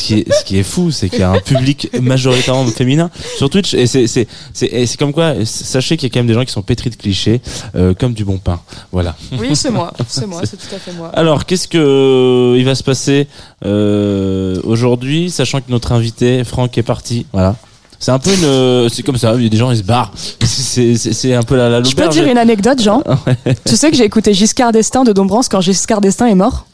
Ce 0.07 0.13
qui 0.13 0.19
est, 0.21 0.33
ce 0.33 0.43
qui 0.45 0.57
est 0.57 0.63
fou, 0.63 0.89
c'est 0.89 1.09
qu'il 1.09 1.19
y 1.19 1.23
a 1.23 1.31
un 1.31 1.39
public 1.39 1.89
majoritairement 2.01 2.65
féminin 2.67 3.09
sur 3.35 3.49
Twitch. 3.49 3.73
Et 3.73 3.87
c'est, 3.87 4.97
comme 4.97 5.11
quoi, 5.11 5.33
sachez 5.43 5.97
qu'il 5.97 6.07
y 6.07 6.11
a 6.11 6.13
quand 6.13 6.19
même 6.19 6.27
des 6.27 6.33
gens 6.33 6.45
qui 6.45 6.53
sont 6.53 6.61
pétris 6.61 6.89
de 6.89 6.95
clichés, 6.95 7.41
euh, 7.75 7.93
comme 7.93 8.13
du 8.13 8.23
bon 8.23 8.37
pain. 8.37 8.61
Voilà. 8.93 9.15
Oui, 9.37 9.53
c'est 9.53 9.69
moi. 9.69 9.91
C'est 10.07 10.25
moi, 10.25 10.41
c'est 10.45 10.55
tout 10.55 10.73
à 10.73 10.79
fait 10.79 10.93
moi. 10.93 11.11
Alors, 11.13 11.45
qu'est-ce 11.45 11.67
que 11.67 11.77
euh, 11.77 12.57
il 12.57 12.63
va 12.63 12.75
se 12.75 12.83
passer 12.83 13.27
euh, 13.65 14.61
aujourd'hui, 14.63 15.29
sachant 15.29 15.59
que 15.59 15.69
notre 15.69 15.91
invité 15.91 16.45
Franck 16.45 16.77
est 16.77 16.83
parti? 16.83 17.25
Voilà. 17.33 17.55
C'est 17.99 18.11
un 18.11 18.19
peu 18.19 18.29
une, 18.29 18.89
c'est 18.89 19.03
comme 19.03 19.17
ça. 19.17 19.33
Il 19.35 19.43
y 19.43 19.47
a 19.47 19.49
des 19.49 19.57
gens 19.57 19.71
ils 19.71 19.77
se 19.77 19.83
barrent. 19.83 20.13
C'est, 20.43 21.33
un 21.33 21.41
peu 21.41 21.57
la, 21.57 21.67
la 21.67 21.83
Je 21.83 21.95
peux 21.95 22.03
te 22.03 22.13
dire 22.13 22.27
une 22.27 22.37
anecdote, 22.37 22.81
Jean? 22.81 23.03
Tu 23.65 23.75
sais 23.75 23.89
que 23.89 23.97
j'ai 23.97 24.05
écouté 24.05 24.33
Giscard 24.33 24.71
d'Estaing 24.71 25.03
de 25.03 25.11
Dombrance 25.11 25.49
quand 25.49 25.61
Giscard 25.61 25.99
d'Estaing 25.99 26.27
est 26.27 26.35
mort? 26.35 26.67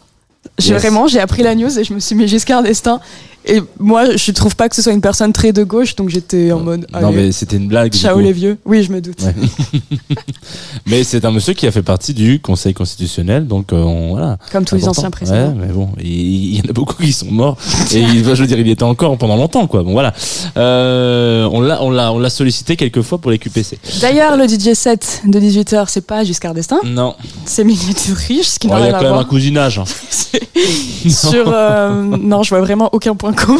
Yes. 0.59 0.71
vraiment, 0.79 1.07
j'ai 1.07 1.19
appris 1.19 1.41
la 1.41 1.55
news 1.55 1.79
et 1.79 1.83
je 1.83 1.93
me 1.93 1.99
suis 1.99 2.15
mis 2.15 2.27
Giscard 2.27 2.63
d'Estaing. 2.63 2.99
Et 3.45 3.61
moi, 3.79 4.15
je 4.15 4.31
trouve 4.31 4.55
pas 4.55 4.69
que 4.69 4.75
ce 4.75 4.81
soit 4.81 4.93
une 4.93 5.01
personne 5.01 5.33
très 5.33 5.51
de 5.51 5.63
gauche, 5.63 5.95
donc 5.95 6.09
j'étais 6.09 6.51
en 6.51 6.59
mode. 6.61 6.87
Non, 6.93 7.09
allez, 7.09 7.15
mais 7.17 7.31
c'était 7.31 7.57
une 7.57 7.67
blague. 7.67 7.93
Ciao 7.93 8.19
les 8.19 8.31
vieux. 8.31 8.57
Oui, 8.65 8.83
je 8.83 8.91
me 8.91 9.01
doute. 9.01 9.21
Ouais. 9.21 9.35
Mais 10.85 11.03
c'est 11.03 11.23
un 11.25 11.31
monsieur 11.31 11.53
qui 11.53 11.65
a 11.65 11.71
fait 11.71 11.81
partie 11.83 12.13
du 12.13 12.39
Conseil 12.39 12.73
constitutionnel, 12.73 13.47
donc 13.47 13.71
euh, 13.71 13.77
on- 13.77 14.11
voilà. 14.11 14.37
Comme 14.51 14.65
tous 14.65 14.75
les 14.75 14.87
anciens 14.87 15.09
présidents. 15.11 15.49
Ouais, 15.49 15.53
mais 15.67 15.67
bon, 15.73 15.89
il, 16.01 16.57
y 16.57 16.61
en 16.61 16.69
a 16.69 16.73
beaucoup 16.73 17.01
qui 17.01 17.13
sont 17.13 17.31
morts. 17.31 17.57
et 17.93 17.99
il, 18.01 18.23
je 18.23 18.41
veux 18.41 18.47
dire, 18.47 18.59
il 18.59 18.67
y 18.67 18.71
était 18.71 18.83
encore 18.83 19.17
pendant 19.17 19.35
longtemps, 19.37 19.65
quoi. 19.67 19.83
Bon, 19.83 19.93
voilà. 19.93 20.13
Euh, 20.57 21.47
on 21.51 21.61
l'a, 21.61 21.81
on 21.81 21.89
l'a, 21.89 22.11
on 22.11 22.19
l'a 22.19 22.29
sollicité 22.29 22.75
quelques 22.75 23.01
fois 23.01 23.17
pour 23.17 23.31
les 23.31 23.39
QPC. 23.39 23.77
D'ailleurs, 24.01 24.35
le 24.37 24.47
DJ 24.47 24.73
set 24.73 25.21
de 25.25 25.39
18h, 25.39 25.85
c'est 25.87 26.05
pas 26.05 26.23
Giscard 26.23 26.53
d'Estaing, 26.53 26.81
Non. 26.85 27.15
c'est 27.45 27.63
Milieu 27.63 27.93
de 27.93 28.13
Riche, 28.27 28.47
ce 28.47 28.59
qui 28.59 28.67
n'a 28.67 28.77
il 28.79 28.81
y 28.81 28.83
rien 28.85 28.93
a 28.93 28.97
à 28.97 29.01
quand 29.01 29.09
même 29.09 29.19
un 29.19 29.23
cousinage. 29.25 29.79
hein. 29.79 29.85
Sur, 31.09 31.45
euh, 31.53 31.93
non, 32.03 32.43
je 32.43 32.49
vois 32.49 32.61
vraiment 32.61 32.89
aucun 32.93 33.15
point 33.15 33.32
commun. 33.33 33.59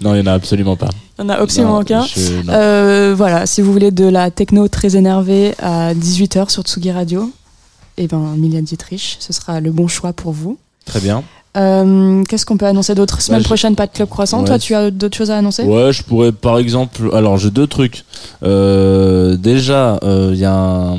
Non, 0.00 0.14
il 0.14 0.18
y 0.18 0.22
en 0.22 0.26
a 0.26 0.32
absolument 0.32 0.76
pas. 0.76 0.88
Il 1.18 1.24
n'y 1.24 1.30
en 1.30 1.34
a 1.34 1.36
absolument 1.38 1.74
Non, 1.74 1.80
aucun. 1.80 2.02
je-. 2.04 2.42
Euh, 2.48 3.14
voilà, 3.16 3.46
si 3.46 3.60
vous 3.62 3.72
voulez 3.72 3.90
de 3.90 4.04
la 4.06 4.30
techno 4.30 4.66
très 4.68 4.96
énervée 4.96 5.54
à 5.62 5.94
18h 5.94 6.50
sur 6.50 6.62
Tsugi 6.62 6.90
Radio, 6.90 7.30
et 7.98 8.06
ben 8.08 8.34
Milian 8.36 8.62
Dietrich, 8.62 9.16
ce 9.20 9.32
sera 9.32 9.60
le 9.60 9.70
bon 9.70 9.86
choix 9.88 10.12
pour 10.12 10.32
vous. 10.32 10.58
Très 10.86 11.00
bien. 11.00 11.22
Euh, 11.54 12.24
Qu'est-ce 12.24 12.46
qu'on 12.46 12.56
peut 12.56 12.64
annoncer 12.66 12.94
d'autre? 12.94 13.20
Semaine 13.20 13.40
Bah, 13.40 13.42
je- 13.42 13.48
prochaine, 13.48 13.76
pas 13.76 13.86
de 13.86 13.92
club 13.92 14.08
croissant. 14.08 14.40
Ouais, 14.40 14.46
Toi, 14.46 14.58
tu 14.58 14.74
as 14.74 14.90
d'autres 14.90 15.16
choses 15.18 15.30
à 15.30 15.36
annoncer? 15.36 15.64
Ouais, 15.64 15.92
je 15.92 16.02
pourrais 16.02 16.32
par 16.32 16.56
exemple. 16.58 17.10
Alors 17.12 17.36
j'ai 17.36 17.50
deux 17.50 17.66
trucs. 17.66 18.04
Euh, 18.42 19.36
déjà, 19.36 19.98
euh, 20.02 20.30
il 20.32 20.40
y 20.40 20.46
a 20.46 20.54
un, 20.54 20.96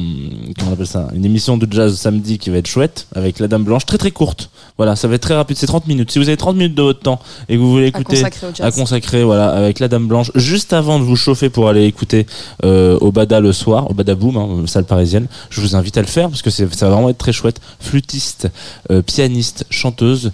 comment 0.59 0.69
on 0.69 0.73
appelle 0.73 0.85
ça? 0.87 1.07
Une 1.15 1.25
émission 1.25 1.57
de 1.57 1.67
jazz 1.71 1.95
samedi 1.97 2.37
qui 2.37 2.51
va 2.51 2.57
être 2.57 2.67
chouette 2.67 3.07
avec 3.15 3.39
la 3.39 3.47
Dame 3.47 3.63
Blanche, 3.63 3.87
très 3.87 3.97
très 3.97 4.11
courte. 4.11 4.51
Voilà, 4.77 4.95
ça 4.95 5.07
va 5.07 5.15
être 5.15 5.21
très 5.21 5.35
rapide. 5.35 5.57
C'est 5.57 5.67
30 5.67 5.87
minutes. 5.87 6.11
Si 6.11 6.19
vous 6.19 6.27
avez 6.27 6.37
30 6.37 6.55
minutes 6.55 6.75
de 6.75 6.81
votre 6.81 6.99
temps 6.99 7.19
et 7.47 7.55
que 7.55 7.59
vous 7.59 7.69
voulez 7.69 7.85
à 7.85 7.87
écouter 7.89 8.17
consacrer 8.17 8.47
à 8.59 8.71
consacrer 8.71 9.23
voilà 9.23 9.49
avec 9.49 9.79
la 9.79 9.87
Dame 9.87 10.07
Blanche 10.07 10.31
juste 10.35 10.73
avant 10.73 10.99
de 10.99 11.03
vous 11.03 11.15
chauffer 11.15 11.49
pour 11.49 11.69
aller 11.69 11.85
écouter 11.85 12.25
euh, 12.63 12.97
au 12.99 13.11
Bada 13.11 13.39
le 13.39 13.53
soir 13.53 13.89
au 13.89 13.93
Bada 13.93 14.15
Boom 14.15 14.37
hein, 14.37 14.63
salle 14.67 14.85
parisienne 14.85 15.27
je 15.49 15.61
vous 15.61 15.75
invite 15.75 15.97
à 15.97 16.01
le 16.01 16.07
faire 16.07 16.29
parce 16.29 16.41
que 16.41 16.49
c'est 16.49 16.73
ça 16.73 16.87
va 16.87 16.95
vraiment 16.95 17.09
être 17.09 17.17
très 17.17 17.33
chouette 17.33 17.61
flûtiste 17.79 18.49
euh, 18.91 19.01
pianiste 19.01 19.65
chanteuse 19.69 20.31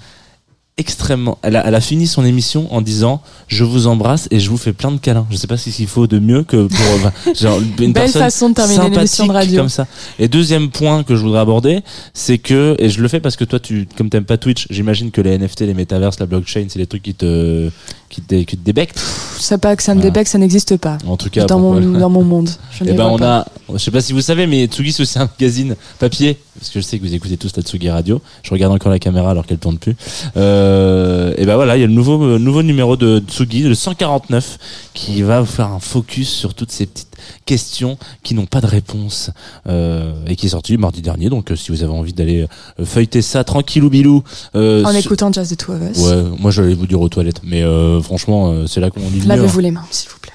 extrêmement 0.80 1.38
elle 1.42 1.56
a, 1.56 1.68
elle 1.68 1.76
a 1.76 1.82
fini 1.82 2.08
son 2.08 2.26
émission 2.26 2.74
en 2.74 2.82
disant 2.82 3.22
je 3.48 3.64
vous 3.64 3.88
embrasse 3.88 4.28
et 4.32 4.40
je 4.40 4.50
vous 4.50 4.58
fais 4.58 4.74
plein 4.74 4.92
de 4.92 4.98
câlins 4.98 5.28
je 5.30 5.36
sais 5.36 5.48
pas 5.48 5.58
si 5.58 5.72
qu'il 5.80 5.88
faut 5.88 6.08
de 6.08 6.20
mieux 6.20 6.44
que 6.44 6.68
pour 6.68 7.34
genre 7.36 7.60
une 7.60 7.94
Belle 7.94 7.94
personne 7.94 8.22
façon 8.22 8.50
de 8.50 8.56
terminer 8.56 8.88
une 8.88 8.94
émission 8.94 9.28
de 9.28 9.32
radio. 9.32 9.58
comme 9.58 9.70
ça. 9.70 9.88
Et 10.20 10.28
deuxième 10.28 10.70
point 10.70 11.04
que 11.04 11.16
je 11.16 11.22
voudrais 11.22 11.40
aborder, 11.40 11.80
c'est 12.14 12.38
que 12.38 12.76
et 12.80 12.90
je 12.90 13.02
le 13.02 13.08
fais 13.08 13.22
parce 13.22 13.38
que 13.38 13.46
toi 13.46 13.62
tu 13.62 13.88
comme 13.98 14.10
t'aimes 14.10 14.26
pas 14.26 14.38
Twitch, 14.38 14.68
j'imagine 14.70 15.12
que 15.12 15.22
les 15.22 15.38
NFT, 15.38 15.62
les 15.62 15.74
métaverses, 15.74 16.20
la 16.20 16.26
blockchain, 16.26 16.66
c'est 16.68 16.80
les 16.80 16.88
trucs 16.88 17.04
qui 17.04 17.14
te 17.14 17.70
qui 18.10 18.22
te, 18.22 18.36
qui 18.44 18.58
te 18.58 18.64
débectent. 18.66 19.00
C'est 19.40 19.58
pas 19.58 19.76
que 19.76 19.84
ça 19.84 19.94
me 19.94 20.00
Voilà. 20.00 20.12
débecte, 20.12 20.30
ça 20.32 20.38
n'existe 20.38 20.76
pas. 20.78 20.98
En 21.08 21.16
tout 21.16 21.30
cas, 21.30 21.46
Dans 21.46 21.60
mon, 21.60 21.80
dans 21.80 22.10
mon 22.10 22.24
monde. 22.24 22.50
Je 22.72 22.84
ne 22.84 22.90
Eh 22.90 22.94
ben 22.94 23.06
on 23.06 23.18
pas. 23.18 23.40
a, 23.40 23.46
je 23.74 23.78
sais 23.78 23.92
pas 23.92 24.02
si 24.02 24.14
vous 24.14 24.22
savez, 24.22 24.48
mais 24.48 24.66
Tsugi 24.66 24.92
c'est 24.92 25.04
aussi 25.04 25.18
un 25.20 25.30
magazine 25.40 25.76
papier, 26.00 26.38
parce 26.58 26.70
que 26.72 26.80
je 26.82 26.86
sais 26.86 26.98
que 27.00 27.06
vous 27.06 27.14
écoutez 27.14 27.38
tous 27.38 27.56
la 27.56 27.62
Tsugi 27.64 27.90
Radio. 27.90 28.22
Je 28.44 28.52
regarde 28.52 28.74
encore 28.74 28.92
la 28.92 29.00
caméra 29.00 29.32
alors 29.32 29.46
qu'elle 29.46 29.58
tourne 29.60 29.78
plus. 29.78 29.96
Euh, 30.38 31.34
et 31.38 31.46
ben 31.46 31.56
voilà, 31.56 31.78
il 31.78 31.82
y 31.82 31.84
a 31.84 31.88
le 31.88 31.94
nouveau 31.94 32.22
euh, 32.24 32.40
nouveau 32.40 32.64
numéro 32.64 32.96
de 32.96 33.20
Tsugi, 33.26 33.64
le 33.64 33.76
149, 33.76 34.58
qui 34.94 35.22
va 35.22 35.42
vous 35.42 35.46
faire 35.46 35.68
un 35.68 35.80
focus 35.80 36.30
sur 36.30 36.54
toutes 36.54 36.72
ces 36.72 36.86
petites 36.86 37.08
questions 37.46 37.98
qui 38.24 38.34
n'ont 38.34 38.46
pas 38.46 38.62
de 38.62 38.66
réponse 38.68 39.30
euh, 39.68 40.14
et 40.28 40.36
qui 40.36 40.46
est 40.48 40.50
sorti 40.50 40.78
mardi 40.78 41.02
dernier. 41.02 41.30
Donc 41.30 41.52
euh, 41.52 41.56
si 41.56 41.72
vous 41.72 41.84
avez 41.84 41.92
envie 41.92 42.14
d'aller 42.14 42.48
euh, 42.80 42.86
feuilleter 42.86 43.22
ça 43.22 43.44
tranquillou 43.44 43.90
bilou, 43.90 44.24
euh, 44.56 44.84
En 44.84 44.90
sur- 44.92 45.00
écoutant 45.00 45.32
Jazz 45.32 45.50
de 45.50 45.56
Two 45.56 45.74
of 45.74 45.82
Us. 45.92 45.98
Ouais, 46.04 46.24
moi 46.40 46.52
j'allais 46.52 46.74
vous 46.74 46.88
dire 46.88 47.02
aux 47.02 47.10
toilettes, 47.10 47.42
mais 47.44 47.62
euh, 47.64 47.99
franchement 48.02 48.52
euh, 48.52 48.68
c'est 48.68 48.80
là 48.80 48.90
qu'on 48.92 49.00
mur. 49.02 49.24
Lavez-vous 49.26 49.60
les 49.60 49.72
mains, 49.72 49.86
s'il 49.92 50.10
vous 50.10 50.18
plaît. 50.20 50.34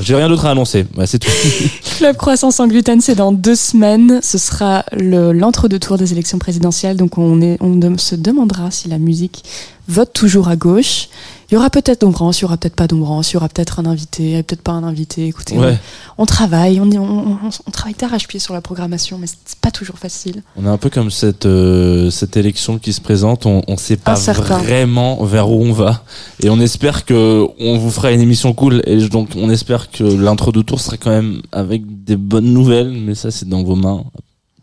J'ai 0.00 0.14
rien 0.14 0.28
d'autre 0.28 0.46
à 0.46 0.52
annoncer. 0.52 0.86
Ouais, 0.96 1.04
c'est 1.06 1.18
tout. 1.18 1.28
Club 1.98 2.16
Croissance 2.16 2.54
sans 2.56 2.68
gluten, 2.68 3.00
c'est 3.00 3.16
dans 3.16 3.32
deux 3.32 3.56
semaines. 3.56 4.20
Ce 4.22 4.38
sera 4.38 4.84
le- 4.92 5.32
l'entre-deux-tours 5.32 5.98
des 5.98 6.12
élections 6.12 6.38
présidentielles. 6.38 6.96
Donc 6.96 7.18
on, 7.18 7.42
est, 7.42 7.56
on 7.60 7.74
dem- 7.74 7.98
se 7.98 8.14
demandera 8.14 8.70
si 8.70 8.86
la 8.88 8.98
musique 8.98 9.42
vote 9.88 10.12
toujours 10.12 10.46
à 10.46 10.54
gauche. 10.54 11.08
Il 11.50 11.54
y 11.54 11.56
aura 11.56 11.68
peut-être 11.70 12.00
Dombrance, 12.00 12.38
il 12.40 12.42
y 12.42 12.44
aura 12.46 12.56
peut-être 12.56 12.74
pas 12.74 12.86
Dombrance, 12.86 13.30
il 13.30 13.34
y 13.34 13.36
aura 13.36 13.48
peut-être 13.48 13.78
un 13.78 13.86
invité, 13.86 14.42
peut-être 14.42 14.62
pas 14.62 14.72
un 14.72 14.82
invité. 14.82 15.26
Écoutez, 15.26 15.56
Ouais. 15.58 15.78
on, 16.16 16.22
on 16.22 16.26
travaille, 16.26 16.80
on, 16.80 16.84
on, 16.90 17.38
on- 17.66 17.70
travaille 17.70 17.94
d'arrache-pied 17.94 18.40
sur 18.40 18.54
la 18.54 18.60
programmation, 18.60 19.18
mais 19.18 19.26
c'est 19.26 19.58
pas 19.58 19.70
toujours 19.70 19.98
facile. 19.98 20.42
On 20.56 20.64
est 20.64 20.68
un 20.68 20.78
peu 20.78 20.88
comme 20.90 21.10
cette 21.10 21.44
euh, 21.46 22.10
cette 22.10 22.36
élection 22.36 22.78
qui 22.78 22.92
se 22.92 23.00
présente. 23.00 23.44
On 23.46 23.62
on 23.68 23.76
sait 23.76 23.96
pas 23.96 24.12
Incertain. 24.12 24.58
vraiment 24.58 25.22
vers 25.24 25.50
où 25.50 25.62
on 25.62 25.72
va, 25.72 26.02
et 26.42 26.48
on 26.50 26.58
espère 26.60 27.04
que 27.04 27.46
on 27.60 27.78
vous 27.78 27.90
fera 27.90 28.10
une 28.12 28.20
émission 28.20 28.52
cool. 28.54 28.82
Et 28.86 28.96
donc 29.08 29.28
on 29.36 29.50
espère 29.50 29.90
que 29.90 30.02
l'intro 30.04 30.50
de 30.52 30.62
tour 30.62 30.80
serait 30.80 30.98
quand 30.98 31.10
même 31.10 31.42
avec 31.52 31.82
des 32.04 32.16
bonnes 32.16 32.52
nouvelles. 32.52 32.90
Mais 32.92 33.14
ça 33.14 33.30
c'est 33.30 33.48
dans 33.48 33.62
vos 33.62 33.76
mains. 33.76 34.02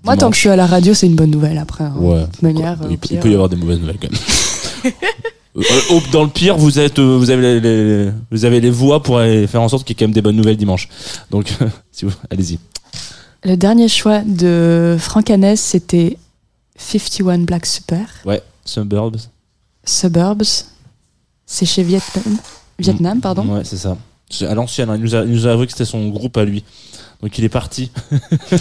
Moi, 0.03 0.17
tant 0.17 0.29
que 0.31 0.35
je 0.35 0.39
suis 0.41 0.49
à 0.49 0.55
la 0.55 0.65
radio, 0.65 0.95
c'est 0.95 1.05
une 1.05 1.15
bonne 1.15 1.29
nouvelle 1.29 1.59
après. 1.59 1.83
hein. 1.83 1.93
Ouais. 1.99 2.25
De 2.41 2.49
il, 2.49 2.53
peut- 2.55 2.87
il 2.89 2.97
pire, 2.97 3.19
peut 3.19 3.29
y 3.29 3.33
avoir 3.35 3.49
des 3.49 3.55
mauvaises 3.55 3.79
nouvelles 3.79 3.99
quand 4.01 4.11
même. 4.11 4.93
Euh, 5.57 5.99
dans 6.11 6.23
le 6.23 6.29
pire, 6.29 6.57
vous 6.57 6.79
êtes, 6.79 6.99
euh, 6.99 7.17
vous 7.17 7.29
avez 7.29 7.41
les, 7.41 7.59
les- 7.59 8.11
vous 8.31 8.45
avez 8.45 8.61
les 8.61 8.69
voix 8.69 9.03
pour 9.03 9.19
faire 9.19 9.61
en 9.61 9.67
sorte 9.69 9.83
qu'il 9.85 9.93
y 9.93 9.97
ait 9.97 9.99
quand 9.99 10.05
même 10.07 10.13
des 10.13 10.21
bonnes 10.21 10.35
nouvelles 10.37 10.57
dimanche. 10.57 10.87
Donc, 11.29 11.53
si 11.91 12.05
vous, 12.05 12.11
allez-y. 12.29 12.57
Le 13.43 13.55
dernier 13.57 13.87
choix 13.87 14.21
de 14.21 14.95
Franck 14.99 15.29
Hanès, 15.29 15.59
c'était 15.59 16.17
51 16.77 17.39
Black 17.39 17.65
Super. 17.65 18.05
Ouais, 18.25 18.41
Suburbs. 18.65 19.17
Suburbs. 19.83 20.65
C'est 21.45 21.65
chez 21.65 21.83
Vietnam. 21.83 22.37
Vietnam, 22.79 23.19
pardon. 23.19 23.45
Ouais, 23.47 23.63
c'est 23.65 23.77
ça. 23.77 23.97
À 24.41 24.53
l'ancienne. 24.55 24.89
hein. 24.89 24.95
Il, 24.97 25.01
nous 25.03 25.15
a, 25.15 25.23
il 25.23 25.31
nous 25.31 25.47
a 25.47 25.51
avoué 25.51 25.65
que 25.65 25.71
c'était 25.71 25.85
son 25.85 26.09
groupe 26.09 26.37
à 26.37 26.45
lui. 26.45 26.63
Donc 27.21 27.37
il 27.37 27.43
est 27.43 27.49
parti 27.49 27.91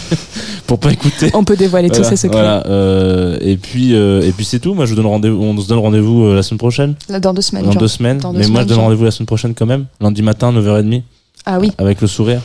pour 0.67 0.79
pas 0.79 0.91
écouter. 0.91 1.31
On 1.33 1.43
peut 1.43 1.55
dévoiler 1.57 1.89
tous 1.89 2.03
ses 2.03 2.15
secrets. 2.15 2.37
voilà, 2.39 2.63
euh, 2.67 3.37
et 3.41 3.57
puis 3.57 3.93
et 3.93 4.31
puis 4.35 4.45
c'est 4.45 4.59
tout. 4.59 4.75
Moi 4.75 4.85
je 4.85 4.91
vous 4.91 4.95
donne 4.97 5.07
rendez-vous. 5.07 5.41
On 5.41 5.59
se 5.59 5.67
donne 5.67 5.79
rendez-vous 5.79 6.25
euh, 6.25 6.35
la 6.35 6.43
semaine 6.43 6.59
prochaine. 6.59 6.95
Là, 7.09 7.19
dans 7.19 7.33
deux 7.33 7.41
semaines. 7.41 7.65
Dans 7.65 7.71
genre. 7.71 7.81
deux 7.81 7.87
semaines. 7.87 8.19
Dans 8.19 8.31
deux 8.33 8.39
Mais 8.39 8.47
moi 8.47 8.61
je 8.61 8.67
donne 8.67 8.77
rendez-vous 8.79 9.03
la 9.05 9.09
semaine 9.11 9.25
prochaine 9.25 9.55
quand 9.55 9.65
même. 9.65 9.87
Lundi 9.99 10.21
matin 10.21 10.51
9h30 10.53 11.01
Ah 11.45 11.59
oui. 11.59 11.71
avec 11.79 12.01
le 12.01 12.07
sourire. 12.07 12.41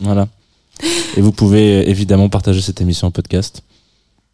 Voilà. 0.00 0.26
Et 1.16 1.20
vous 1.20 1.30
pouvez 1.32 1.82
euh, 1.84 1.88
évidemment 1.88 2.28
partager 2.28 2.60
cette 2.62 2.80
émission 2.80 3.06
en 3.06 3.10
podcast. 3.12 3.62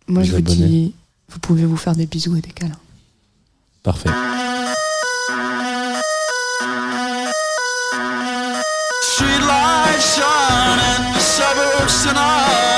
Moi, 0.09 0.23
vous 0.23 0.27
je 0.29 0.33
vous 0.33 0.39
abonner. 0.39 0.67
dis, 0.69 0.95
vous 1.29 1.39
pouvez 1.41 1.65
vous 1.67 1.77
faire 1.77 1.95
des 1.97 2.07
bisous 2.07 2.37
et 2.37 2.41
des 2.41 2.51
câlins. 2.53 2.79
Parfait. 3.83 4.09
Street 9.87 9.93
lights 9.93 10.17
shine 10.17 10.79
in 10.79 11.13
the 11.13 11.21
suburbs 11.21 12.03
tonight, 12.05 12.76